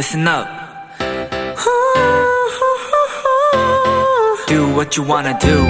listen 0.00 0.26
up. 0.26 0.48
Do 4.48 4.74
what 4.74 4.96
you 4.96 5.04
wanna 5.06 5.38
do. 5.38 5.66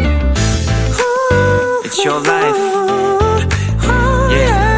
It's 1.83 1.99
your 2.05 2.21
life. 2.25 2.57
Yeah. 4.31 4.71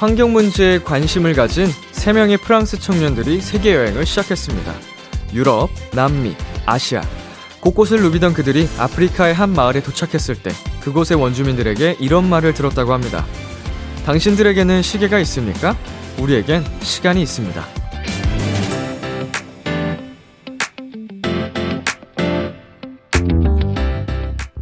환경 0.00 0.32
문제에 0.32 0.80
관심을 0.80 1.34
가진 1.34 1.68
3명의 1.92 2.40
프랑스 2.40 2.80
청년들이 2.80 3.40
세계 3.42 3.76
여행을 3.76 4.06
시작했습니다. 4.06 4.74
유럽, 5.32 5.70
남미, 5.92 6.34
아시아. 6.66 7.00
곳곳을 7.60 8.02
누비던 8.02 8.34
그들이 8.34 8.68
아프리카의 8.76 9.34
한 9.34 9.50
마을에 9.50 9.80
도착했을 9.80 10.42
때 10.42 10.50
그곳의 10.84 11.18
원주민들에게 11.18 11.96
이런 11.98 12.28
말을 12.28 12.52
들었다고 12.52 12.92
합니다. 12.92 13.24
당신들에게는 14.04 14.82
시계가 14.82 15.18
있습니까? 15.20 15.76
우리에겐 16.18 16.62
시간이 16.80 17.22
있습니다. 17.22 17.64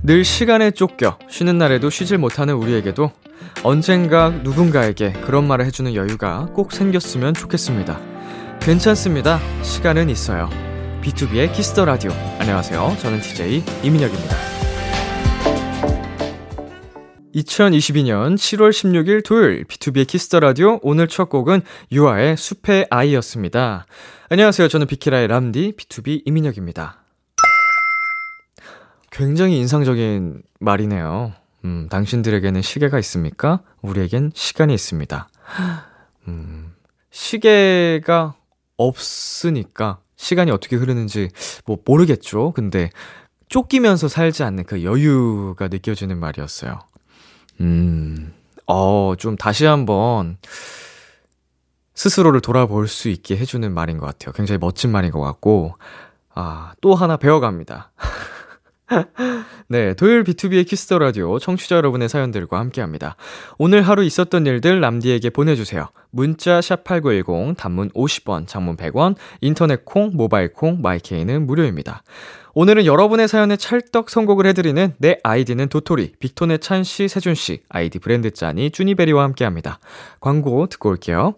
늘 0.04 0.24
시간에 0.24 0.70
쫓겨 0.70 1.18
쉬는 1.28 1.58
날에도 1.58 1.90
쉬질 1.90 2.18
못하는 2.18 2.54
우리에게도 2.54 3.10
언젠가 3.62 4.30
누군가에게 4.30 5.12
그런 5.24 5.46
말을 5.46 5.64
해주는 5.66 5.94
여유가 5.94 6.46
꼭 6.54 6.72
생겼으면 6.72 7.34
좋겠습니다. 7.34 8.00
괜찮습니다. 8.60 9.40
시간은 9.62 10.10
있어요. 10.10 10.48
B2B의 11.02 11.52
키스터 11.52 11.84
라디오. 11.84 12.12
안녕하세요. 12.38 12.96
저는 13.00 13.20
DJ 13.20 13.64
이민혁입니다. 13.82 14.61
2022년 17.34 18.34
7월 18.34 18.70
16일 18.70 19.24
토요일 19.24 19.64
B2B의 19.64 20.06
키스터 20.06 20.40
라디오 20.40 20.78
오늘 20.82 21.08
첫 21.08 21.28
곡은 21.28 21.62
유아의 21.90 22.36
숲의 22.36 22.88
아이였습니다. 22.90 23.86
안녕하세요. 24.28 24.68
저는 24.68 24.86
비키라의 24.86 25.28
람디 25.28 25.74
BTOB 25.76 26.22
이민혁입니다. 26.26 27.02
굉장히 29.10 29.58
인상적인 29.58 30.42
말이네요. 30.60 31.32
음, 31.64 31.88
당신들에게는 31.90 32.62
시계가 32.62 32.98
있습니까? 33.00 33.62
우리에겐 33.82 34.32
시간이 34.34 34.74
있습니다. 34.74 35.28
음, 36.28 36.74
시계가 37.10 38.34
없으니까 38.76 40.00
시간이 40.16 40.50
어떻게 40.50 40.76
흐르는지 40.76 41.28
뭐 41.66 41.78
모르겠죠. 41.84 42.52
근데 42.52 42.90
쫓기면서 43.48 44.08
살지 44.08 44.42
않는 44.44 44.64
그 44.64 44.82
여유가 44.82 45.68
느껴지는 45.68 46.18
말이었어요. 46.18 46.80
음, 47.60 48.32
어, 48.66 49.14
좀 49.18 49.36
다시 49.36 49.64
한번 49.64 50.38
스스로를 51.94 52.40
돌아볼 52.40 52.88
수 52.88 53.08
있게 53.08 53.36
해주는 53.36 53.72
말인 53.72 53.98
것 53.98 54.06
같아요. 54.06 54.32
굉장히 54.32 54.58
멋진 54.58 54.90
말인 54.90 55.10
것 55.10 55.20
같고, 55.20 55.76
아, 56.34 56.72
또 56.80 56.94
하나 56.94 57.16
배워갑니다. 57.16 57.92
네, 59.68 59.94
토요일 59.94 60.24
B2B의 60.24 60.66
키스터 60.66 60.98
라디오 60.98 61.38
청취자 61.38 61.76
여러분의 61.76 62.08
사연들과 62.08 62.58
함께합니다. 62.58 63.16
오늘 63.58 63.82
하루 63.82 64.04
있었던 64.04 64.46
일들 64.46 64.80
남디에게 64.80 65.30
보내주세요. 65.30 65.88
문자 66.10 66.60
샵 66.60 66.84
#8910 66.84 67.56
단문 67.56 67.90
50원, 67.90 68.46
장문 68.46 68.76
100원, 68.76 69.16
인터넷 69.40 69.84
콩, 69.84 70.10
모바일 70.14 70.52
콩, 70.52 70.82
마이케이는 70.82 71.46
무료입니다. 71.46 72.02
오늘은 72.54 72.84
여러분의 72.84 73.28
사연에 73.28 73.56
찰떡 73.56 74.10
선곡을 74.10 74.44
해드리는 74.46 74.94
내 74.98 75.18
아이디는 75.22 75.68
도토리, 75.68 76.12
빅톤의 76.18 76.58
찬 76.58 76.84
씨, 76.84 77.08
세준 77.08 77.34
씨, 77.34 77.62
아이디 77.70 77.98
브랜드 77.98 78.30
짠이 78.30 78.70
쭈니베리와 78.72 79.24
함께합니다. 79.24 79.78
광고 80.20 80.66
듣고 80.66 80.90
올게요. 80.90 81.34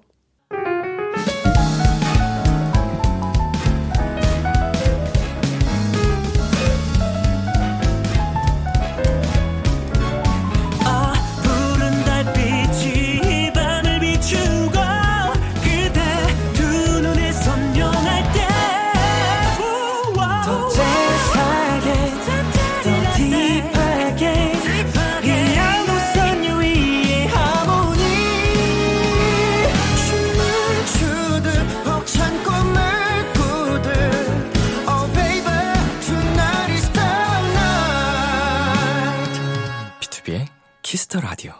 Kiss 41.15 41.18
the 41.18 41.21
Radio. 41.21 41.53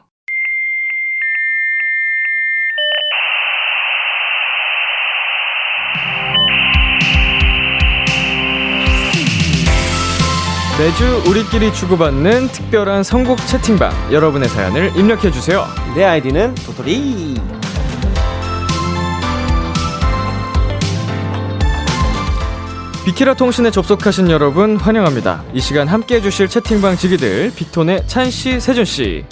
매주 10.77 11.23
우리끼리 11.29 11.73
주고받는 11.73 12.49
특별한 12.49 13.05
선곡 13.05 13.39
채팅방 13.47 14.13
여러분의 14.13 14.49
사연을 14.49 14.97
입력해 14.97 15.31
주세요. 15.31 15.67
내 15.95 16.05
아이디는 16.05 16.57
도토리. 16.57 17.37
비키라 23.05 23.35
통신에 23.35 23.71
접속하신 23.71 24.31
여러분 24.31 24.77
환영합니다. 24.77 25.45
이 25.53 25.61
시간 25.61 25.87
함께 25.89 26.17
해주실 26.17 26.49
채팅방 26.49 26.97
지기들 26.97 27.53
빅톤의 27.55 28.09
찬 28.09 28.31
씨, 28.31 28.59
세준 28.59 28.87
씨. 28.87 29.27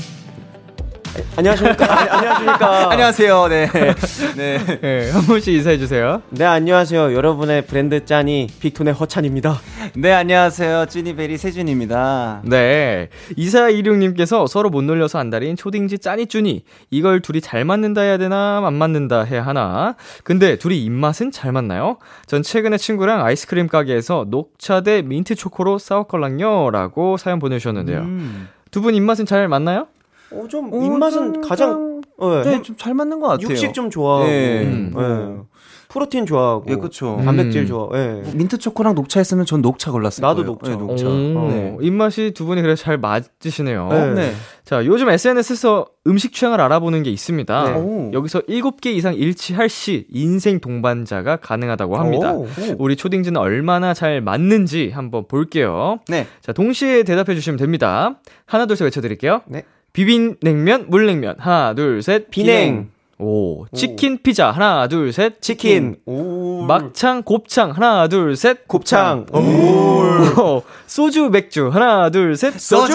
안녕하십니까? 1.37 1.84
아, 1.93 2.17
안녕하십니까? 2.17 2.91
안녕하세요. 2.93 3.49
네. 3.49 3.69
네. 4.37 4.59
네. 4.81 5.11
한 5.11 5.23
분씩 5.23 5.55
인사해 5.55 5.77
주세요. 5.77 6.23
네, 6.31 6.45
안녕하세요. 6.45 7.15
여러분의 7.15 7.67
브랜드 7.67 8.05
짠이 8.05 8.49
빅톤의 8.61 8.95
허찬입니다. 8.95 9.61
네, 9.97 10.12
안녕하세요. 10.12 10.87
쭈니베리 10.87 11.37
세준입니다. 11.37 12.43
네. 12.45 13.09
2426님께서 13.37 14.47
서로 14.47 14.71
못 14.71 14.83
놀려서 14.83 15.19
안달인 15.19 15.56
초딩지 15.56 15.99
짠이 15.99 16.27
쭈니. 16.27 16.65
이걸 16.91 17.21
둘이 17.21 17.41
잘 17.41 17.65
맞는다 17.65 18.00
해야 18.00 18.17
되나, 18.17 18.62
안 18.65 18.75
맞는다 18.75 19.25
해야 19.25 19.44
하나. 19.44 19.97
근데 20.25 20.56
둘이 20.56 20.83
입맛은 20.83 21.31
잘 21.31 21.53
맞나요? 21.53 21.99
전 22.27 22.43
최근에 22.43 22.79
친구랑 22.79 23.25
아이스크림 23.25 23.69
가게에서 23.69 24.27
녹차 24.29 24.81
대 24.81 25.03
민트 25.03 25.34
초코로 25.34 25.79
싸웠걸랑요. 25.79 26.71
라고 26.71 27.17
사연 27.19 27.39
보내주셨는데요. 27.39 27.99
음. 28.00 28.49
두분 28.71 28.94
입맛은 28.94 29.27
잘 29.27 29.49
맞나요? 29.49 29.89
어, 30.34 30.48
좀 30.48 30.72
어, 30.72 30.84
입맛은 30.84 31.34
좀, 31.34 31.43
가장 31.43 32.03
어, 32.19 32.43
네, 32.44 32.62
좀잘 32.62 32.94
맞는 32.94 33.20
것 33.20 33.28
같아요. 33.28 33.48
육식 33.48 33.75
좀 33.75 33.91
좋아하고, 33.91 34.26
네. 34.28 34.62
음. 34.65 34.93
네. 34.97 35.43
프로틴 35.88 36.25
좋아하고, 36.25 36.65
예, 36.69 36.76
그렇죠. 36.76 37.20
단백질 37.22 37.62
음. 37.62 37.66
좋아. 37.66 37.88
예. 37.94 38.22
민트 38.32 38.56
초코랑 38.56 38.94
녹차 38.94 39.20
했으면 39.20 39.44
전 39.44 39.60
녹차 39.60 39.91
골랐어요. 39.91 40.26
나도 40.26 40.43
녹차. 40.44 40.70
네, 40.70 40.76
녹차. 40.78 41.06
어. 41.06 41.10
네. 41.50 41.76
입맛이 41.82 42.31
두 42.34 42.47
분이 42.47 42.62
그래 42.62 42.75
잘 42.76 42.97
맞으시네요. 42.97 43.88
네. 43.91 44.15
네. 44.15 44.32
자, 44.65 44.87
요즘 44.87 45.10
SNS에서 45.10 45.84
음식 46.06 46.32
취향을 46.32 46.62
알아보는 46.62 47.03
게 47.03 47.10
있습니다. 47.10 47.64
네. 47.75 48.10
여기서 48.14 48.41
7개 48.41 48.87
이상 48.87 49.14
일치할 49.14 49.69
시 49.69 50.06
인생 50.10 50.60
동반자가 50.60 51.37
가능하다고 51.37 51.97
합니다. 51.99 52.32
오. 52.32 52.47
우리 52.78 52.97
초딩즈는 52.97 53.38
얼마나 53.38 53.93
잘 53.93 54.22
맞는지 54.22 54.93
한번 54.94 55.26
볼게요. 55.28 55.99
네. 56.09 56.26
자, 56.40 56.55
동시에 56.55 57.02
대답해 57.02 57.34
주시면 57.34 57.58
됩니다. 57.58 58.19
하나 58.46 58.64
둘 58.64 58.76
셋 58.79 58.84
외쳐 58.87 59.02
드릴게요. 59.02 59.43
네. 59.46 59.64
비빔냉면, 59.93 60.87
물냉면. 60.89 61.37
하나, 61.39 61.75
둘, 61.75 62.03
셋. 62.03 62.31
비냉. 62.31 62.91
오. 63.19 63.67
치킨 63.73 64.19
피자. 64.23 64.50
하나, 64.50 64.89
둘, 64.89 65.12
셋. 65.12 65.41
치킨. 65.41 65.97
오. 66.06 66.62
막창, 66.62 67.23
곱창. 67.23 67.71
하나, 67.71 68.09
둘, 68.09 68.35
셋. 68.35 68.67
곱창. 68.67 69.27
오. 69.33 69.39
오. 69.39 70.62
소주, 70.87 71.29
맥주. 71.31 71.69
하나, 71.69 72.11
둘, 72.11 72.37
셋. 72.37 72.59
소주. 72.59 72.94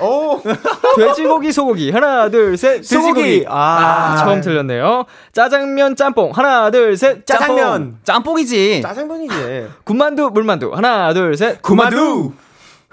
오. 0.00 0.40
돼지고기, 0.96 1.52
소고기. 1.52 1.90
하나, 1.90 2.28
둘, 2.30 2.56
셋. 2.56 2.82
소고기. 2.84 3.44
아. 3.48 4.14
아, 4.14 4.16
처음 4.24 4.40
틀렸네요. 4.40 5.04
짜장면, 5.32 5.94
짬뽕. 5.94 6.32
하나, 6.32 6.70
둘, 6.70 6.96
셋. 6.96 7.24
짜장면. 7.26 7.98
짬뽕이지. 8.02 8.80
짜장면이지. 8.82 9.68
군만두, 9.84 10.30
물만두. 10.30 10.72
하나, 10.74 11.12
둘, 11.12 11.36
셋. 11.36 11.62
군만두. 11.62 12.32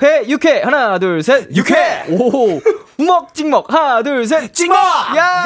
회, 0.02 0.28
육회. 0.28 0.62
하나, 0.62 1.00
둘, 1.00 1.24
셋. 1.24 1.48
육회. 1.56 2.06
오. 2.10 2.60
우먹 3.00 3.32
찍먹 3.34 3.72
하나 3.72 4.02
둘 4.02 4.26
셋 4.26 4.52
찍먹 4.54 4.76
야 5.16 5.46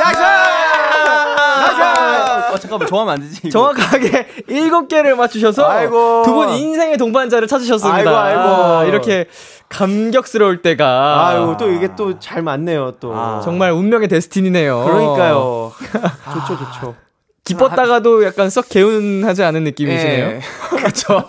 어, 2.51 2.57
잠깐만, 2.57 2.87
좋아하면 2.87 3.13
안 3.15 3.19
되지. 3.21 3.41
이거. 3.45 3.49
정확하게 3.49 4.27
일곱 4.47 4.87
개를 4.87 5.15
맞추셔서 5.15 5.69
아이고. 5.69 6.23
두분 6.25 6.49
인생의 6.49 6.97
동반자를 6.97 7.47
찾으셨습니다. 7.47 7.97
아이고, 7.97 8.09
아이고. 8.09 8.41
아, 8.63 8.83
이렇게 8.85 9.25
감격스러울 9.69 10.61
때가 10.61 11.27
아유, 11.27 11.55
또 11.59 11.69
이게 11.71 11.93
또 11.95 12.19
잘 12.19 12.41
맞네요, 12.41 12.95
또. 12.99 13.13
정말 13.43 13.71
운명의 13.71 14.07
데스티니네요. 14.07 14.83
그러니까요. 14.85 15.71
좋죠, 16.33 16.57
좋죠. 16.57 16.95
기뻤다가도 17.43 18.23
약간 18.25 18.49
썩 18.49 18.69
개운하지 18.69 19.43
않은 19.43 19.63
느낌이시네요. 19.63 20.25
예. 20.27 20.41
그렇죠. 20.69 21.23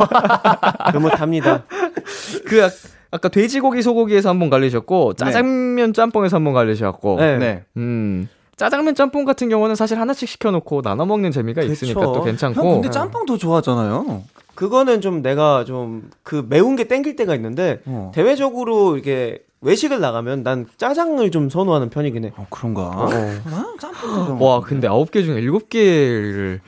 흐뭇합니다. 0.93 1.63
그 2.47 2.69
아, 3.13 3.17
아까 3.17 3.29
돼지고기 3.29 3.83
소고기에서 3.83 4.29
한번 4.31 4.51
갈리셨고 4.51 5.15
짜장면 5.15 5.93
짬뽕에서 5.93 6.37
한번 6.37 6.55
갈리셨고 6.55 7.17
네. 7.19 7.39
네. 7.39 7.65
음. 7.77 8.29
짜장면 8.57 8.95
짬뽕 8.95 9.25
같은 9.25 9.49
경우는 9.49 9.75
사실 9.75 9.99
하나씩 9.99 10.29
시켜놓고 10.29 10.83
나눠 10.83 11.07
먹는 11.07 11.31
재미가 11.31 11.63
그쵸. 11.63 11.73
있으니까 11.73 12.01
또 12.03 12.17
형, 12.17 12.25
괜찮고. 12.25 12.75
근데 12.75 12.91
짬뽕 12.91 13.25
더 13.27 13.37
좋아하잖아요. 13.37 14.23
그거는 14.55 15.01
좀 15.01 15.23
내가 15.23 15.65
좀 15.65 16.11
그 16.23 16.47
매운 16.49 16.77
게 16.77 16.85
땡길 16.85 17.17
때가 17.17 17.35
있는데 17.35 17.81
어. 17.87 18.11
대외적으로 18.15 18.95
이렇게 18.95 19.41
외식을 19.63 20.01
나가면 20.01 20.43
난 20.43 20.67
짜장을 20.77 21.31
좀 21.31 21.49
선호하는 21.49 21.89
편이긴 21.89 22.25
해. 22.25 22.33
어, 22.37 22.47
그런가? 22.51 22.83
어. 22.83 23.09
난 23.09 23.65
짬뽕 23.81 24.27
좀. 24.27 24.43
와, 24.43 24.61
근데 24.61 24.89
아홉 24.89 25.11
개 25.11 25.23
중에 25.23 25.41
일곱 25.41 25.69
개를 25.69 26.61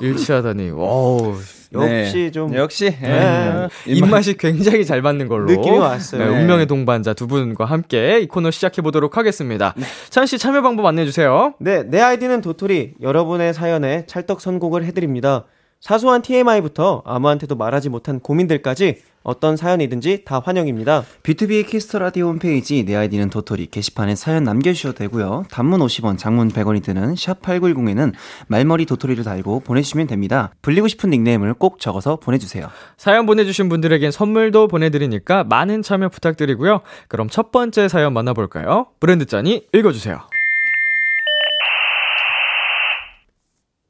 일치하다니. 0.00 0.70
wow. 0.70 1.34
역시 1.70 2.30
좀 2.32 2.54
역시 2.54 2.86
예. 2.86 3.06
네. 3.06 3.68
입맛이 3.86 4.38
굉장히 4.38 4.86
잘 4.86 5.02
맞는 5.02 5.28
걸로 5.28 5.44
느낌이 5.44 5.76
왔어요. 5.76 6.24
네, 6.24 6.30
네. 6.30 6.40
운명의 6.40 6.66
동반자 6.66 7.12
두 7.12 7.26
분과 7.26 7.66
함께 7.66 8.20
이 8.20 8.26
코너 8.26 8.50
시작해 8.50 8.80
보도록 8.80 9.18
하겠습니다. 9.18 9.74
찬 10.08 10.24
씨 10.24 10.38
참여 10.38 10.62
방법 10.62 10.86
안내해 10.86 11.04
주세요. 11.04 11.52
네, 11.58 11.82
내 11.82 12.00
아이디는 12.00 12.40
도토리. 12.40 12.94
여러분의 13.02 13.52
사연에 13.52 14.06
찰떡 14.06 14.40
선곡을 14.40 14.84
해드립니다. 14.84 15.44
사소한 15.80 16.22
TMI부터 16.22 17.02
아무한테도 17.04 17.54
말하지 17.54 17.88
못한 17.88 18.18
고민들까지 18.18 19.00
어떤 19.22 19.56
사연이든지 19.56 20.24
다 20.24 20.40
환영입니다. 20.44 21.04
B2B의 21.22 21.66
키스터 21.66 21.98
라디오 21.98 22.28
홈페이지 22.28 22.84
내 22.84 22.96
아이디는 22.96 23.30
도토리 23.30 23.66
게시판에 23.66 24.14
사연 24.14 24.44
남겨주셔도 24.44 24.94
되고요. 24.94 25.44
단문 25.50 25.80
50원, 25.80 26.18
장문 26.18 26.48
100원이 26.48 26.82
드는 26.82 27.14
샵 27.14 27.42
8910에는 27.42 28.14
말머리 28.46 28.86
도토리를 28.86 29.22
달고 29.22 29.60
보내주시면 29.60 30.06
됩니다. 30.06 30.50
불리고 30.62 30.88
싶은 30.88 31.10
닉네임을 31.10 31.54
꼭 31.54 31.78
적어서 31.78 32.16
보내주세요. 32.16 32.68
사연 32.96 33.26
보내주신 33.26 33.68
분들에겐 33.68 34.10
선물도 34.10 34.68
보내드리니까 34.68 35.44
많은 35.44 35.82
참여 35.82 36.08
부탁드리고요. 36.08 36.80
그럼 37.08 37.28
첫 37.28 37.52
번째 37.52 37.88
사연 37.88 38.14
만나볼까요? 38.14 38.86
브랜드 38.98 39.26
짠이 39.26 39.66
읽어주세요. 39.74 40.37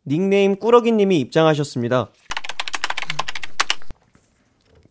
닉네임 0.08 0.56
꾸러기님이 0.56 1.20
입장하셨습니다. 1.20 2.08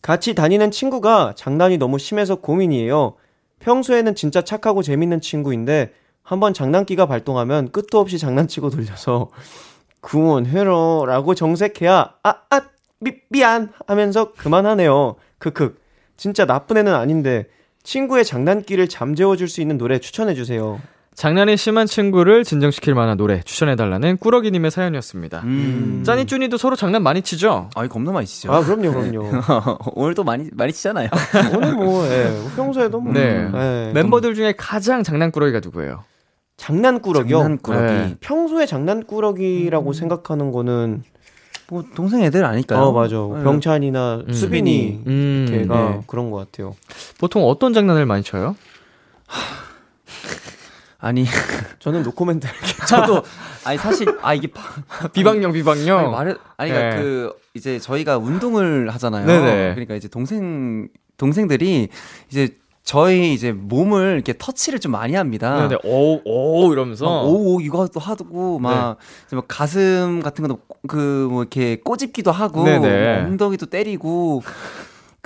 같이 0.01 0.35
다니는 0.35 0.71
친구가 0.71 1.33
장난이 1.35 1.77
너무 1.77 1.97
심해서 1.99 2.35
고민이에요. 2.35 3.15
평소에는 3.59 4.15
진짜 4.15 4.41
착하고 4.43 4.81
재밌는 4.83 5.19
친구인데 5.19 5.91
한번 6.23 6.53
장난기가 6.53 7.07
발동하면 7.07 7.71
끝도 7.71 7.99
없이 7.99 8.17
장난치고 8.17 8.69
돌려서 8.69 9.29
그만해라 10.01 11.05
라고 11.05 11.33
정색해야 11.35 12.13
아아 12.23 12.61
미, 12.99 13.13
미안 13.29 13.71
하면서 13.87 14.31
그만하네요. 14.33 15.15
크크 15.39 15.77
진짜 16.15 16.45
나쁜 16.45 16.77
애는 16.77 16.93
아닌데 16.93 17.47
친구의 17.83 18.23
장난기를 18.25 18.87
잠재워 18.89 19.35
줄 19.35 19.47
수 19.47 19.61
있는 19.61 19.77
노래 19.77 19.99
추천해 19.99 20.33
주세요. 20.33 20.79
장난이 21.17 21.57
심한 21.57 21.87
친구를 21.87 22.43
진정시킬 22.43 22.93
만한 22.93 23.17
노래 23.17 23.41
추천해달라는 23.41 24.17
꾸러기님의 24.17 24.69
사연이었습니다. 24.69 25.41
음. 25.45 26.03
짠이 26.05 26.27
쭈니도 26.27 26.57
서로 26.57 26.75
장난 26.75 27.01
많이 27.01 27.23
치죠? 27.23 27.71
아이, 27.73 27.87
겁나 27.87 28.11
많이 28.11 28.27
치죠. 28.27 28.53
아 28.53 28.63
그럼요 28.63 28.91
그럼요. 28.91 29.41
오늘도 29.97 30.23
많이, 30.23 30.47
많이 30.53 30.71
치잖아요. 30.71 31.09
오늘 31.57 31.73
뭐 31.73 32.05
예, 32.07 32.31
평소에도 32.55 32.99
뭐 32.99 33.13
네. 33.13 33.49
예, 33.51 33.91
멤버들 33.95 34.35
중에 34.35 34.53
가장 34.55 35.01
장난꾸러기가 35.01 35.59
누구예요? 35.63 36.03
장난꾸러기요. 36.57 37.39
장난꾸러기. 37.39 37.93
네. 37.93 38.15
평소에 38.19 38.67
장난꾸러기라고 38.67 39.93
생각하는 39.93 40.51
거는 40.51 41.01
뭐, 41.69 41.83
동생 41.95 42.21
애들 42.21 42.45
아닐까요? 42.45 42.79
어 42.79 42.91
맞아 42.91 43.15
네. 43.15 43.43
병찬이나 43.43 44.23
음. 44.27 44.31
수빈이 44.31 45.01
음, 45.07 45.47
걔가 45.49 45.89
네. 45.89 46.01
그런 46.05 46.29
것 46.29 46.37
같아요. 46.37 46.75
보통 47.19 47.43
어떤 47.43 47.73
장난을 47.73 48.05
많이 48.05 48.21
쳐요? 48.21 48.55
아니, 50.99 51.25
저는 51.79 52.03
노코멘트. 52.03 52.47
저도, 52.87 53.23
아니, 53.63 53.77
사실, 53.77 54.17
아, 54.21 54.33
이게 54.33 54.47
바, 54.47 54.63
비방용 55.13 55.51
비방용. 55.53 55.99
아니, 55.99 56.11
말을, 56.11 56.37
아니, 56.57 56.71
그러니까 56.71 56.95
네. 56.95 57.01
그, 57.01 57.33
이제 57.53 57.79
저희가 57.79 58.17
운동을 58.17 58.89
하잖아요. 58.89 59.25
네네. 59.25 59.73
그러니까 59.73 59.95
이제 59.95 60.07
동생, 60.07 60.87
동생들이 61.17 61.89
이제 62.29 62.57
저희 62.83 63.33
이제 63.33 63.51
몸을 63.51 64.13
이렇게 64.13 64.33
터치를 64.37 64.79
좀 64.79 64.93
많이 64.93 65.13
합니다. 65.13 65.67
네, 65.67 65.75
네. 65.75 65.77
오, 65.83 66.21
오 66.23 66.71
이러면서 66.71 67.05
막 67.05 67.25
오, 67.25 67.55
오, 67.55 67.61
이거도 67.61 67.99
하고, 67.99 68.59
막, 68.59 68.97
이제 69.27 69.35
막 69.35 69.45
가슴 69.47 70.21
같은 70.23 70.47
것도 70.47 70.59
그, 70.87 71.27
뭐, 71.29 71.43
이렇게 71.43 71.81
꼬집기도 71.83 72.31
하고, 72.31 72.63
네네. 72.63 73.19
뭐 73.19 73.25
엉덩이도 73.27 73.67
때리고. 73.67 74.41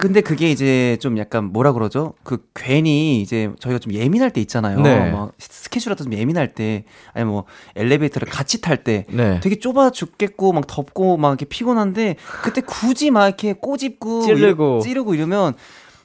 근데 0.01 0.21
그게 0.21 0.49
이제 0.51 0.97
좀 0.99 1.17
약간 1.17 1.45
뭐라 1.53 1.73
그러죠? 1.73 2.13
그 2.23 2.43
괜히 2.55 3.21
이제 3.21 3.51
저희가 3.59 3.79
좀 3.79 3.93
예민할 3.93 4.31
때 4.31 4.41
있잖아요. 4.41 4.81
네. 4.81 5.11
막 5.11 5.31
스케줄라도 5.37 6.03
좀 6.05 6.13
예민할 6.13 6.53
때, 6.53 6.85
아니 7.13 7.25
뭐 7.25 7.45
엘리베이터를 7.75 8.27
같이 8.27 8.61
탈 8.61 8.83
때, 8.83 9.05
네. 9.09 9.39
되게 9.41 9.59
좁아 9.59 9.91
죽겠고 9.91 10.53
막 10.53 10.65
덥고 10.67 11.17
막 11.17 11.29
이렇게 11.29 11.45
피곤한데 11.45 12.15
그때 12.43 12.61
굳이 12.61 13.11
막 13.11 13.27
이렇게 13.27 13.53
꼬집고 13.53 14.23
찌르고. 14.23 14.63
이러- 14.77 14.81
찌르고 14.81 15.13
이러면 15.15 15.53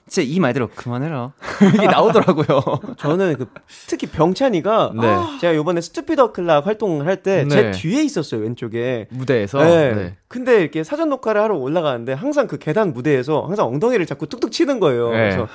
진짜 0.09 0.27
이 0.27 0.39
말대로 0.39 0.69
그만해라 0.75 1.33
이게 1.75 1.87
나오더라고요. 1.87 2.61
저는 2.97 3.37
그 3.39 3.49
특히 3.89 4.07
병찬이가 4.07 4.93
네. 4.95 5.17
제가 5.41 5.53
이번에 5.55 5.81
스투피더 5.81 6.33
클락 6.33 6.67
활동을 6.67 7.07
할 7.07 7.23
때제 7.23 7.63
네. 7.63 7.71
뒤에 7.73 8.03
있었어요 8.05 8.43
왼쪽에. 8.43 9.09
무대에서 9.11 9.59
네. 9.59 9.95
네. 9.95 10.17
근데 10.29 10.61
이렇게 10.61 10.85
사전 10.85 11.09
녹화를 11.09 11.41
하러 11.41 11.57
올라가는데 11.57 12.13
항상 12.13 12.47
그 12.47 12.59
계단 12.59 12.93
무대에서 12.93 13.43
항상 13.43 13.67
엉덩이를 13.67 14.07
자꾸 14.07 14.27
툭툭 14.27 14.53
치는 14.53 14.79
거예요. 14.79 15.11
네. 15.11 15.17
그래서 15.17 15.49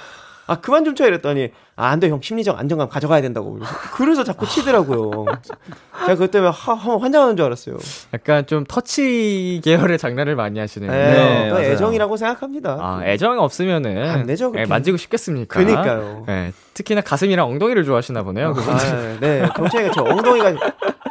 아 0.51 0.59
그만 0.59 0.83
좀 0.83 0.95
쳐 0.95 1.07
이랬더니 1.07 1.51
아 1.77 1.87
안돼 1.87 2.09
형 2.09 2.19
심리적 2.21 2.59
안정감 2.59 2.89
가져가야 2.89 3.21
된다고 3.21 3.57
그래서, 3.93 4.23
자꾸 4.25 4.45
치더라고요. 4.45 5.25
제가 6.01 6.13
그것 6.15 6.29
때문에 6.31 6.51
하, 6.53 6.73
하, 6.73 6.97
환장하는 6.97 7.37
줄 7.37 7.45
알았어요. 7.45 7.77
약간 8.13 8.45
좀 8.45 8.65
터치 8.67 9.61
계열의 9.63 9.97
장난을 9.97 10.35
많이 10.35 10.59
하시네요. 10.59 10.91
네, 10.91 11.13
네, 11.13 11.49
또 11.49 11.55
맞아요. 11.55 11.67
애정이라고 11.71 12.17
생각합니다. 12.17 12.77
아, 12.79 13.01
애정이 13.05 13.39
없으면은 13.39 14.09
안 14.09 14.25
되죠, 14.25 14.47
예, 14.47 14.51
그렇게. 14.51 14.69
만지고 14.69 14.97
싶겠습니까? 14.97 15.57
그니까요. 15.59 16.25
예, 16.27 16.51
특히나 16.73 16.99
가슴이랑 17.01 17.47
엉덩이를 17.47 17.85
좋아하시나 17.85 18.23
보네요. 18.23 18.53
아, 18.57 19.17
네, 19.21 19.47
병찬이가 19.55 19.91
저 19.93 20.01
엉덩이가 20.03 20.53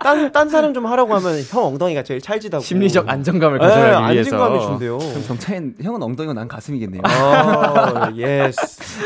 딴, 0.03 0.33
딴 0.33 0.49
사람 0.49 0.75
좀 0.75 0.87
하라고 0.87 1.15
하면 1.15 1.43
형 1.49 1.65
엉덩이가 1.65 2.03
제일 2.03 2.21
찰지다고. 2.21 2.63
심리적 2.63 3.09
안정감을 3.09 3.59
네, 3.59 3.67
가져가기 3.67 4.15
위해서. 4.15 4.37
안정감이 4.37 4.65
준대요. 4.67 4.99
그럼 4.99 5.23
정찬 5.27 5.75
형은 5.83 6.03
엉덩이고 6.03 6.33
난 6.33 6.49
가슴이겠네요. 6.49 7.03
어, 7.05 8.11
yes. 8.17 8.59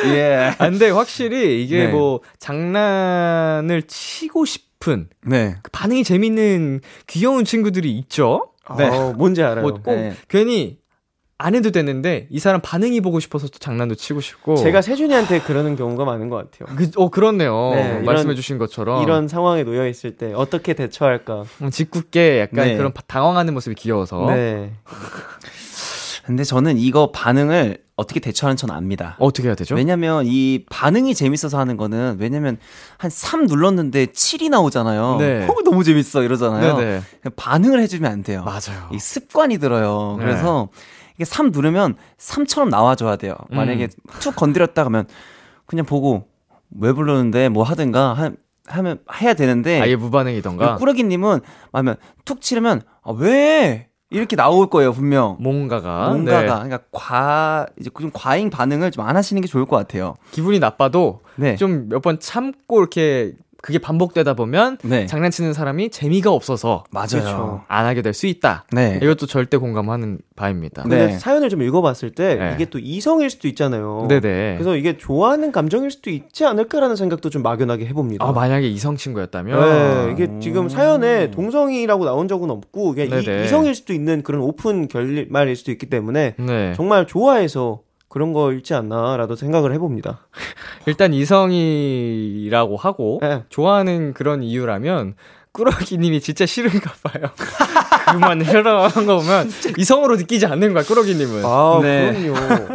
예. 0.06 0.54
아, 0.58 0.68
근데 0.68 0.90
확실히 0.90 1.62
이게 1.64 1.86
네. 1.86 1.90
뭐 1.90 2.20
장난을 2.38 3.82
치고 3.82 4.44
싶은 4.44 5.08
네. 5.26 5.56
그 5.62 5.70
반응이 5.72 6.04
재밌는 6.04 6.80
귀여운 7.06 7.44
친구들이 7.44 7.90
있죠. 7.98 8.48
네. 8.78 8.88
어, 8.88 9.12
뭔지 9.16 9.42
알아요. 9.42 9.62
뭐꼭 9.62 9.82
네. 9.86 10.14
괜히 10.28 10.78
안 11.36 11.54
해도 11.56 11.70
되는데 11.72 12.28
이 12.30 12.38
사람 12.38 12.60
반응이 12.60 13.00
보고 13.00 13.18
싶어서 13.18 13.48
또 13.48 13.58
장난도 13.58 13.96
치고 13.96 14.20
싶고. 14.20 14.54
제가 14.56 14.82
세준이한테 14.82 15.40
그러는 15.40 15.74
경우가 15.76 16.04
많은 16.04 16.28
것 16.28 16.36
같아요. 16.50 16.76
그, 16.76 16.90
어 16.96 17.10
그렇네요. 17.10 17.70
네, 17.74 17.98
말씀해주신 18.02 18.58
것처럼 18.58 19.02
이런 19.02 19.26
상황에 19.26 19.64
놓여 19.64 19.86
있을 19.88 20.16
때 20.16 20.32
어떻게 20.34 20.74
대처할까? 20.74 21.44
음, 21.62 21.70
짓궂게 21.70 22.40
약간 22.40 22.66
네. 22.68 22.76
그런 22.76 22.92
바- 22.92 23.02
당황하는 23.06 23.52
모습이 23.52 23.74
귀여워서 23.74 24.26
네. 24.28 24.72
근데 26.24 26.42
저는 26.44 26.78
이거 26.78 27.10
반응을 27.12 27.78
어떻게 27.96 28.18
대처하는 28.18 28.56
전 28.56 28.70
압니다. 28.70 29.14
어떻게 29.18 29.46
해야 29.48 29.54
되죠? 29.54 29.74
왜냐면 29.74 30.24
이 30.26 30.64
반응이 30.70 31.14
재밌어서 31.14 31.58
하는 31.58 31.76
거는 31.76 32.16
왜냐면 32.18 32.56
한 32.96 33.10
3 33.10 33.46
눌렀는데 33.46 34.06
7이 34.06 34.48
나오잖아요. 34.50 35.16
네. 35.18 35.46
어, 35.46 35.54
너무 35.64 35.84
재밌어 35.84 36.22
이러잖아요. 36.22 36.76
네네 36.78 37.02
그냥 37.22 37.32
반응을 37.36 37.80
해주면 37.80 38.10
안 38.10 38.22
돼요. 38.22 38.42
맞아요. 38.44 38.88
이 38.92 38.98
습관이 38.98 39.58
들어요. 39.58 40.16
네. 40.18 40.24
그래서 40.24 40.68
이게 41.16 41.24
3 41.24 41.50
누르면 41.50 41.96
3처럼 42.18 42.68
나와줘야 42.70 43.16
돼요. 43.16 43.34
음. 43.52 43.56
만약에 43.56 43.88
툭 44.20 44.34
건드렸다 44.36 44.82
그러면 44.82 45.06
그냥 45.66 45.86
보고 45.86 46.24
왜 46.78 46.92
부르는데 46.92 47.48
뭐 47.48 47.62
하든가 47.62 48.14
하, 48.14 48.32
하면 48.66 48.98
해야 49.20 49.34
되는데 49.34 49.80
아예 49.80 49.96
무반응이던가. 49.96 50.76
꾸러기님은 50.76 51.40
하면 51.72 51.96
툭 52.24 52.40
치르면 52.40 52.82
아, 53.02 53.12
왜 53.12 53.88
이렇게 54.10 54.36
나올 54.36 54.68
거예요, 54.68 54.92
분명. 54.92 55.36
뭔가가. 55.40 56.10
뭔가가 56.10 56.40
네. 56.40 56.46
그러니까 56.46 56.78
과 56.92 57.66
이제 57.80 57.90
좀 57.98 58.10
과잉 58.12 58.48
반응을 58.50 58.90
좀 58.90 59.04
안 59.04 59.16
하시는 59.16 59.40
게 59.42 59.48
좋을 59.48 59.66
것 59.66 59.76
같아요. 59.76 60.14
기분이 60.30 60.58
나빠도 60.60 61.20
네. 61.36 61.56
좀몇 61.56 62.00
번 62.02 62.20
참고 62.20 62.80
이렇게 62.80 63.32
그게 63.64 63.78
반복되다 63.78 64.34
보면 64.34 64.76
네. 64.82 65.06
장난치는 65.06 65.54
사람이 65.54 65.88
재미가 65.88 66.30
없어서 66.30 66.84
맞아요. 66.90 67.06
그렇죠. 67.08 67.64
안 67.66 67.86
하게 67.86 68.02
될 68.02 68.12
수 68.12 68.26
있다. 68.26 68.66
네. 68.72 69.00
이것도 69.02 69.24
절대 69.26 69.56
공감하는 69.56 70.18
바입니다. 70.36 70.82
근데 70.82 71.06
네. 71.06 71.18
사연을 71.18 71.48
좀 71.48 71.62
읽어봤을 71.62 72.10
때 72.10 72.34
네. 72.34 72.52
이게 72.54 72.66
또 72.66 72.78
이성일 72.78 73.30
수도 73.30 73.48
있잖아요. 73.48 74.04
네네. 74.10 74.56
그래서 74.56 74.76
이게 74.76 74.98
좋아하는 74.98 75.50
감정일 75.50 75.90
수도 75.90 76.10
있지 76.10 76.44
않을까라는 76.44 76.94
생각도 76.94 77.30
좀 77.30 77.42
막연하게 77.42 77.86
해봅니다. 77.86 78.22
아, 78.22 78.32
만약에 78.32 78.68
이성 78.68 78.96
친구였다면. 78.96 79.60
네, 79.60 80.12
이게 80.12 80.38
지금 80.40 80.68
사연에 80.68 81.30
동성이라고 81.30 82.04
나온 82.04 82.28
적은 82.28 82.50
없고 82.50 82.94
그냥 82.94 83.22
네네. 83.22 83.44
이, 83.46 83.48
성일 83.48 83.74
수도 83.74 83.94
있는 83.94 84.22
그런 84.22 84.42
오픈 84.42 84.88
결말일 84.88 85.56
수도 85.56 85.72
있기 85.72 85.86
때문에 85.86 86.34
네. 86.38 86.74
정말 86.76 87.06
좋아해서 87.06 87.80
그런 88.14 88.32
거일지 88.32 88.74
않나라도 88.74 89.34
생각을 89.34 89.72
해봅니다. 89.74 90.20
일단 90.86 91.12
이성이라고 91.12 92.76
하고 92.76 93.18
네. 93.20 93.42
좋아하는 93.48 94.14
그런 94.14 94.44
이유라면 94.44 95.14
꾸러기님이 95.50 96.20
진짜 96.20 96.46
싫은가 96.46 96.92
봐요. 97.02 97.24
그만해라 98.12 98.86
한거 98.86 99.16
보면 99.18 99.50
이성으로 99.78 100.14
느끼지 100.14 100.46
않는 100.46 100.74
거야 100.74 100.84
꾸러기님은. 100.84 101.42
아 101.44 101.80
네. 101.82 102.12
그럼요. 102.32 102.68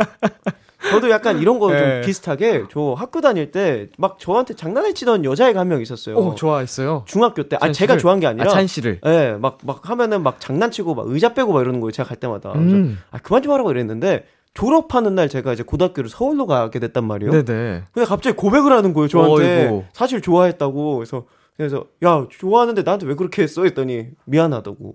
저도 0.91 1.09
약간 1.09 1.39
이런 1.39 1.57
거좀 1.59 1.77
네. 1.77 2.01
비슷하게 2.01 2.63
저 2.71 2.95
학교 2.97 3.21
다닐 3.21 3.51
때 3.51 3.87
막 3.97 4.17
저한테 4.19 4.55
장난을 4.55 4.93
치던 4.93 5.23
여자애가 5.23 5.57
한 5.61 5.69
명 5.69 5.81
있었어요. 5.81 6.15
오 6.17 6.35
좋아했어요. 6.35 7.03
중학교 7.05 7.43
때. 7.47 7.55
아찬 7.57 7.71
제가? 7.73 7.95
좋아한 7.97 8.19
게 8.19 8.27
아니라 8.27 8.45
아, 8.51 8.53
찬 8.53 8.67
씨를. 8.67 8.99
예, 9.05 9.37
막, 9.39 9.59
막 9.63 9.89
하면은 9.89 10.21
막 10.21 10.41
장난치고 10.41 10.95
막 10.95 11.05
의자 11.07 11.33
빼고 11.33 11.53
막 11.53 11.61
이러는 11.61 11.79
거예요. 11.79 11.91
제가 11.91 12.09
갈 12.09 12.17
때마다. 12.17 12.51
음. 12.55 12.99
아, 13.11 13.19
그만 13.19 13.41
좀 13.41 13.53
하라고 13.53 13.71
이랬는데 13.71 14.25
졸업하는 14.53 15.15
날 15.15 15.29
제가 15.29 15.53
이제 15.53 15.63
고등학교를 15.63 16.09
서울로 16.09 16.45
가게 16.45 16.79
됐단 16.79 17.05
말이에요. 17.05 17.31
네네. 17.31 17.83
근데 17.91 18.07
갑자기 18.07 18.35
고백을 18.35 18.71
하는 18.71 18.93
거예요, 18.93 19.07
저한테. 19.07 19.65
어이구. 19.67 19.83
사실 19.93 20.21
좋아했다고. 20.21 20.95
그래서, 20.95 21.25
그래서, 21.55 21.85
야, 22.03 22.25
좋아하는데 22.29 22.83
나한테 22.83 23.05
왜 23.05 23.15
그렇게 23.15 23.41
했어? 23.43 23.63
했더니, 23.63 24.07
미안하다고. 24.25 24.93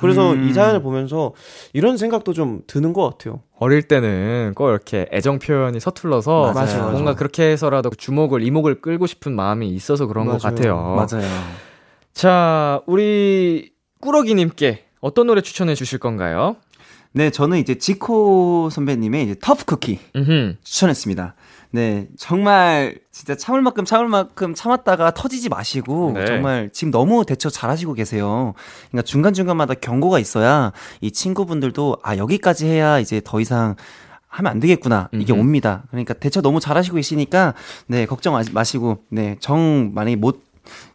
그래서 0.00 0.32
음. 0.32 0.48
이 0.48 0.52
사연을 0.52 0.82
보면서 0.82 1.32
이런 1.72 1.96
생각도 1.96 2.32
좀 2.32 2.62
드는 2.66 2.92
것 2.92 3.08
같아요. 3.08 3.42
어릴 3.56 3.82
때는 3.82 4.52
꼭 4.56 4.68
이렇게 4.68 5.06
애정 5.12 5.38
표현이 5.38 5.78
서툴러서 5.78 6.52
맞아요. 6.52 6.78
맞아요. 6.80 6.90
뭔가 6.90 7.14
그렇게 7.14 7.44
해서라도 7.44 7.90
주목을 7.90 8.42
이목을 8.42 8.80
끌고 8.80 9.06
싶은 9.06 9.32
마음이 9.32 9.68
있어서 9.68 10.06
그런 10.08 10.26
것 10.26 10.42
맞아요. 10.42 10.56
같아요. 10.56 11.06
맞아요. 11.22 11.28
자, 12.12 12.82
우리 12.86 13.70
꾸러기님께 14.00 14.86
어떤 15.00 15.28
노래 15.28 15.40
추천해 15.40 15.76
주실 15.76 16.00
건가요? 16.00 16.56
네, 17.12 17.30
저는 17.30 17.58
이제 17.58 17.76
지코 17.76 18.70
선배님의 18.70 19.24
이제 19.24 19.36
터프 19.40 19.64
쿠키 19.66 19.98
음, 20.16 20.56
추천했습니다. 20.62 21.34
네, 21.74 22.06
정말 22.18 22.98
진짜 23.10 23.34
참을 23.36 23.62
만큼 23.62 23.84
참을 23.84 24.08
만큼 24.08 24.54
참았다가 24.54 25.12
터지지 25.12 25.48
마시고 25.48 26.12
네. 26.14 26.26
정말 26.26 26.70
지금 26.72 26.90
너무 26.90 27.24
대처 27.24 27.50
잘하시고 27.50 27.94
계세요. 27.94 28.54
그러니까 28.90 29.02
중간 29.06 29.32
중간마다 29.34 29.74
경고가 29.74 30.18
있어야 30.18 30.72
이 31.00 31.10
친구분들도 31.10 31.98
아 32.02 32.16
여기까지 32.16 32.66
해야 32.66 32.98
이제 32.98 33.20
더 33.24 33.40
이상 33.40 33.76
하면 34.28 34.50
안 34.52 34.60
되겠구나 34.60 35.08
이게 35.12 35.32
음흠. 35.32 35.40
옵니다. 35.40 35.84
그러니까 35.90 36.14
대처 36.14 36.40
너무 36.40 36.60
잘하시고 36.60 36.96
계시니까 36.96 37.54
네 37.86 38.06
걱정 38.06 38.34
마- 38.34 38.42
마시고 38.52 39.04
네정 39.10 39.92
만약에 39.94 40.16
못 40.16 40.42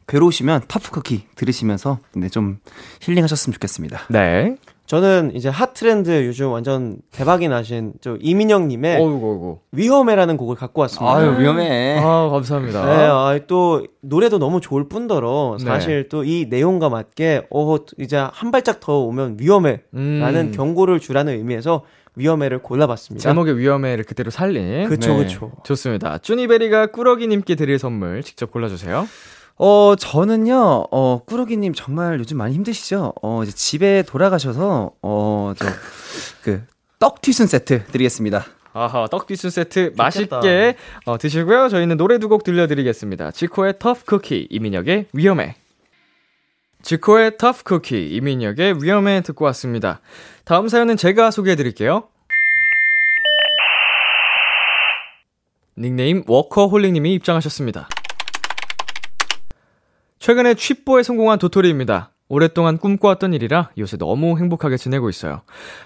괴로우시면 0.08 0.64
터프 0.68 0.92
쿠키 0.92 1.26
들으시면서 1.36 2.00
네좀 2.16 2.60
힐링하셨으면 3.02 3.54
좋겠습니다. 3.54 4.02
네. 4.10 4.56
저는 4.88 5.34
이제 5.36 5.50
핫 5.50 5.74
트렌드 5.74 6.26
요즘 6.26 6.50
완전 6.50 6.98
대박이 7.12 7.50
나신 7.50 7.92
저 8.00 8.18
이민영 8.22 8.70
님의 8.70 8.96
어이구, 8.96 9.32
어이구. 9.32 9.60
위험해라는 9.74 10.38
곡을 10.38 10.56
갖고 10.56 10.82
왔습니다. 10.82 11.14
아유 11.14 11.38
위험해. 11.38 12.00
아, 12.00 12.30
감사합니다. 12.30 12.86
네, 12.86 13.04
아, 13.04 13.38
또 13.48 13.86
노래도 14.02 14.40
너무 14.40 14.62
좋을 14.62 14.88
뿐더러 14.88 15.58
네. 15.60 15.66
사실 15.66 16.08
또이 16.08 16.48
내용과 16.50 16.88
맞게 16.88 17.48
어 17.52 17.76
이제 18.00 18.16
한 18.18 18.52
발짝 18.52 18.80
더 18.80 19.00
오면 19.00 19.38
위험해라는 19.42 19.84
음. 19.94 20.52
경고를 20.56 21.02
주라는 21.02 21.34
의미에서 21.34 21.84
위험해를 22.16 22.60
골라봤습니다. 22.60 23.30
제목의 23.30 23.58
위험해를 23.58 24.06
그대로 24.06 24.32
살린. 24.32 24.88
그쵸 24.88 25.18
네. 25.18 25.26
그쵸. 25.26 25.52
좋습니다. 25.66 26.18
쭈니베리가 26.20 26.88
꾸러기님께 26.88 27.56
드릴 27.56 27.78
선물 27.78 28.24
직접 28.24 28.52
골라주세요. 28.52 29.06
어, 29.60 29.96
저는요, 29.98 30.86
어, 30.92 31.22
꾸러기님 31.26 31.74
정말 31.74 32.20
요즘 32.20 32.38
많이 32.38 32.54
힘드시죠? 32.54 33.14
어, 33.22 33.42
이제 33.44 33.52
집에 33.52 34.04
돌아가셔서, 34.04 34.92
어, 35.02 35.54
저, 35.58 35.66
그, 36.44 36.64
떡 37.00 37.22
튀순 37.22 37.48
세트 37.48 37.86
드리겠습니다. 37.86 38.46
아하, 38.74 39.08
떡비순 39.08 39.50
세트 39.50 39.94
맛있게 39.98 40.76
어, 41.06 41.18
드시고요. 41.18 41.68
저희는 41.70 41.98
노래 41.98 42.20
두 42.20 42.28
곡 42.30 42.44
들려드리겠습니다. 42.44 43.32
지코의 43.32 43.80
터프 43.80 44.06
쿠키, 44.06 44.48
이민혁의 44.52 45.08
위험해. 45.14 45.56
지코의 46.84 47.38
터프 47.40 47.64
쿠키, 47.64 48.10
이민혁의 48.16 48.84
위험해 48.84 49.22
듣고 49.22 49.46
왔습니다. 49.46 50.00
다음 50.46 50.68
사연은 50.68 50.96
제가 50.96 51.32
소개해드릴게요. 51.32 52.04
닉네임 55.80 56.24
워커홀릭님이 56.28 57.14
입장하셨습니다. 57.16 57.88
최근에 60.28 60.56
취뽀에 60.56 61.04
성공한 61.04 61.40
도토리입니다. 61.40 62.12
오랫동안 62.28 62.78
꿈꿔왔던 62.78 63.32
일이라 63.32 63.70
요새 63.78 63.96
너무 63.96 64.38
행복하게 64.38 64.76
지내고 64.76 65.08
있어요. 65.10 65.40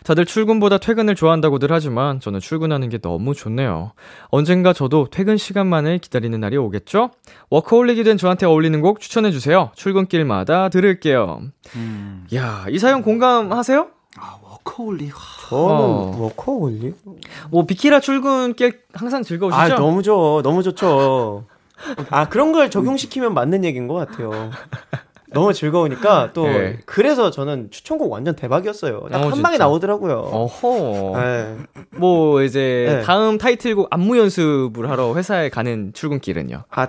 다들 0.04 0.26
출근보다 0.26 0.80
퇴근을 0.80 1.14
좋아한다고들 1.14 1.72
하지만 1.72 2.20
저는 2.20 2.40
출근하는 2.40 2.90
게 2.90 2.98
너무 2.98 3.36
좋네요. 3.36 3.92
언젠가 4.30 4.74
저도 4.74 5.10
퇴근 5.12 5.38
시간만을 5.38 6.00
기다리는 6.00 6.40
날이 6.40 6.58
오겠죠? 6.58 7.12
워커홀릭이 7.52 8.04
된 8.04 8.18
저한테 8.18 8.48
어울리는 8.48 8.82
곡 8.82 9.00
추천해주세요. 9.00 9.74
출근길마다 9.76 10.70
들을게요. 10.70 11.42
야, 12.34 12.66
이 12.72 12.80
사연 12.80 13.04
공감하세요? 13.04 13.90
아, 14.18 14.40
워커홀리. 14.42 15.12
저는 15.50 15.66
어. 15.70 16.18
워커홀리? 16.20 16.96
뭐, 17.52 17.68
비키라 17.68 18.00
출근길 18.00 18.80
항상 18.92 19.22
즐거우시죠? 19.22 19.62
아 19.62 19.68
너무 19.76 20.02
좋 20.02 20.42
너무 20.44 20.64
좋죠. 20.64 21.46
아 22.10 22.28
그런 22.30 22.52
걸 22.52 22.70
적용시키면 22.70 23.34
맞는 23.34 23.64
얘기인 23.66 23.88
것 23.88 23.96
같아요. 23.96 24.52
너무 25.34 25.54
즐거우니까 25.54 26.32
또 26.34 26.44
네. 26.46 26.78
그래서 26.86 27.32
저는 27.32 27.70
추천곡 27.72 28.12
완전 28.12 28.36
대박이었어요. 28.36 29.08
딱 29.12 29.22
어, 29.22 29.30
한 29.30 29.42
방에. 29.42 29.58
나오더라고요. 29.58 30.18
어허. 30.18 31.18
네. 31.22 31.56
뭐, 31.92 32.42
이제, 32.42 32.86
네. 32.90 33.02
다음 33.04 33.38
타이틀곡 33.38 33.88
안무 33.92 34.18
연습을 34.18 34.90
하러 34.90 35.14
회사에 35.16 35.50
가는 35.50 35.92
출근길은요. 35.94 36.64
아 36.70 36.88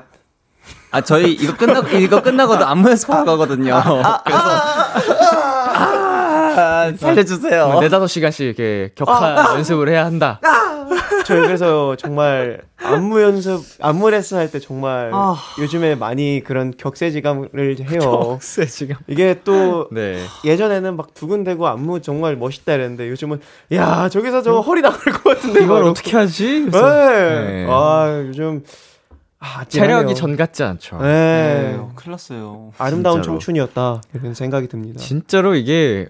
아, 0.91 1.01
저희 1.01 1.33
이거 1.33 1.57
끝나고, 1.57 1.97
이거 1.97 2.21
끝나고도 2.21 2.67
안무 2.67 2.91
연습하러 2.91 3.25
가거든요. 3.25 3.81
그래서. 4.25 4.43
아, 6.55 6.93
살려주세요. 6.99 7.69
뭐 7.69 7.81
네다섯 7.81 8.09
시간씩 8.11 8.47
이렇게 8.47 8.91
격파 8.95 9.55
연습을 9.57 9.89
해야 9.89 10.05
한다. 10.05 10.41
저희 11.25 11.41
그래서 11.43 11.97
정말 11.97 12.61
안무 12.85 13.23
연습 13.23 13.63
안무 13.81 14.11
레슨 14.11 14.39
할 14.39 14.51
때 14.51 14.59
정말 14.61 15.11
아. 15.13 15.37
요즘에 15.61 15.95
많이 15.95 16.43
그런 16.45 16.73
격세지감을 16.77 17.77
해요. 17.91 18.39
쎄, 18.41 18.67
지금. 18.67 18.97
이게 19.07 19.41
또 19.45 19.89
네. 19.93 20.23
예전에는 20.45 20.97
막 20.97 21.15
두근대고 21.15 21.67
안무 21.69 22.01
정말 22.03 22.37
멋있다 22.37 22.75
이랬는데 22.75 23.09
요즘은 23.11 23.41
야 23.73 24.09
저기서 24.09 24.43
저거 24.43 24.61
허리 24.61 24.81
나갈 24.83 25.01
것 25.13 25.23
같은데 25.23 25.65
이걸 25.65 25.83
막 25.83 25.91
어떻게 25.91 26.17
하지? 26.17 26.45
네. 26.61 26.71
그래서 26.71 26.89
네. 27.11 27.67
아 27.69 28.25
요즘 28.29 28.63
아, 29.45 29.65
체력이. 29.65 30.15
전 30.15 30.37
같지 30.37 30.63
않죠. 30.63 30.99
네. 30.99 31.03
네, 31.77 31.81
큰일 31.97 32.13
났어요. 32.13 32.71
아름다운 32.79 33.17
진짜로. 33.17 33.39
청춘이었다 33.39 34.01
이런 34.15 34.35
생각이 34.35 34.69
듭니다. 34.69 35.01
진짜로 35.01 35.57
이게 35.57 36.07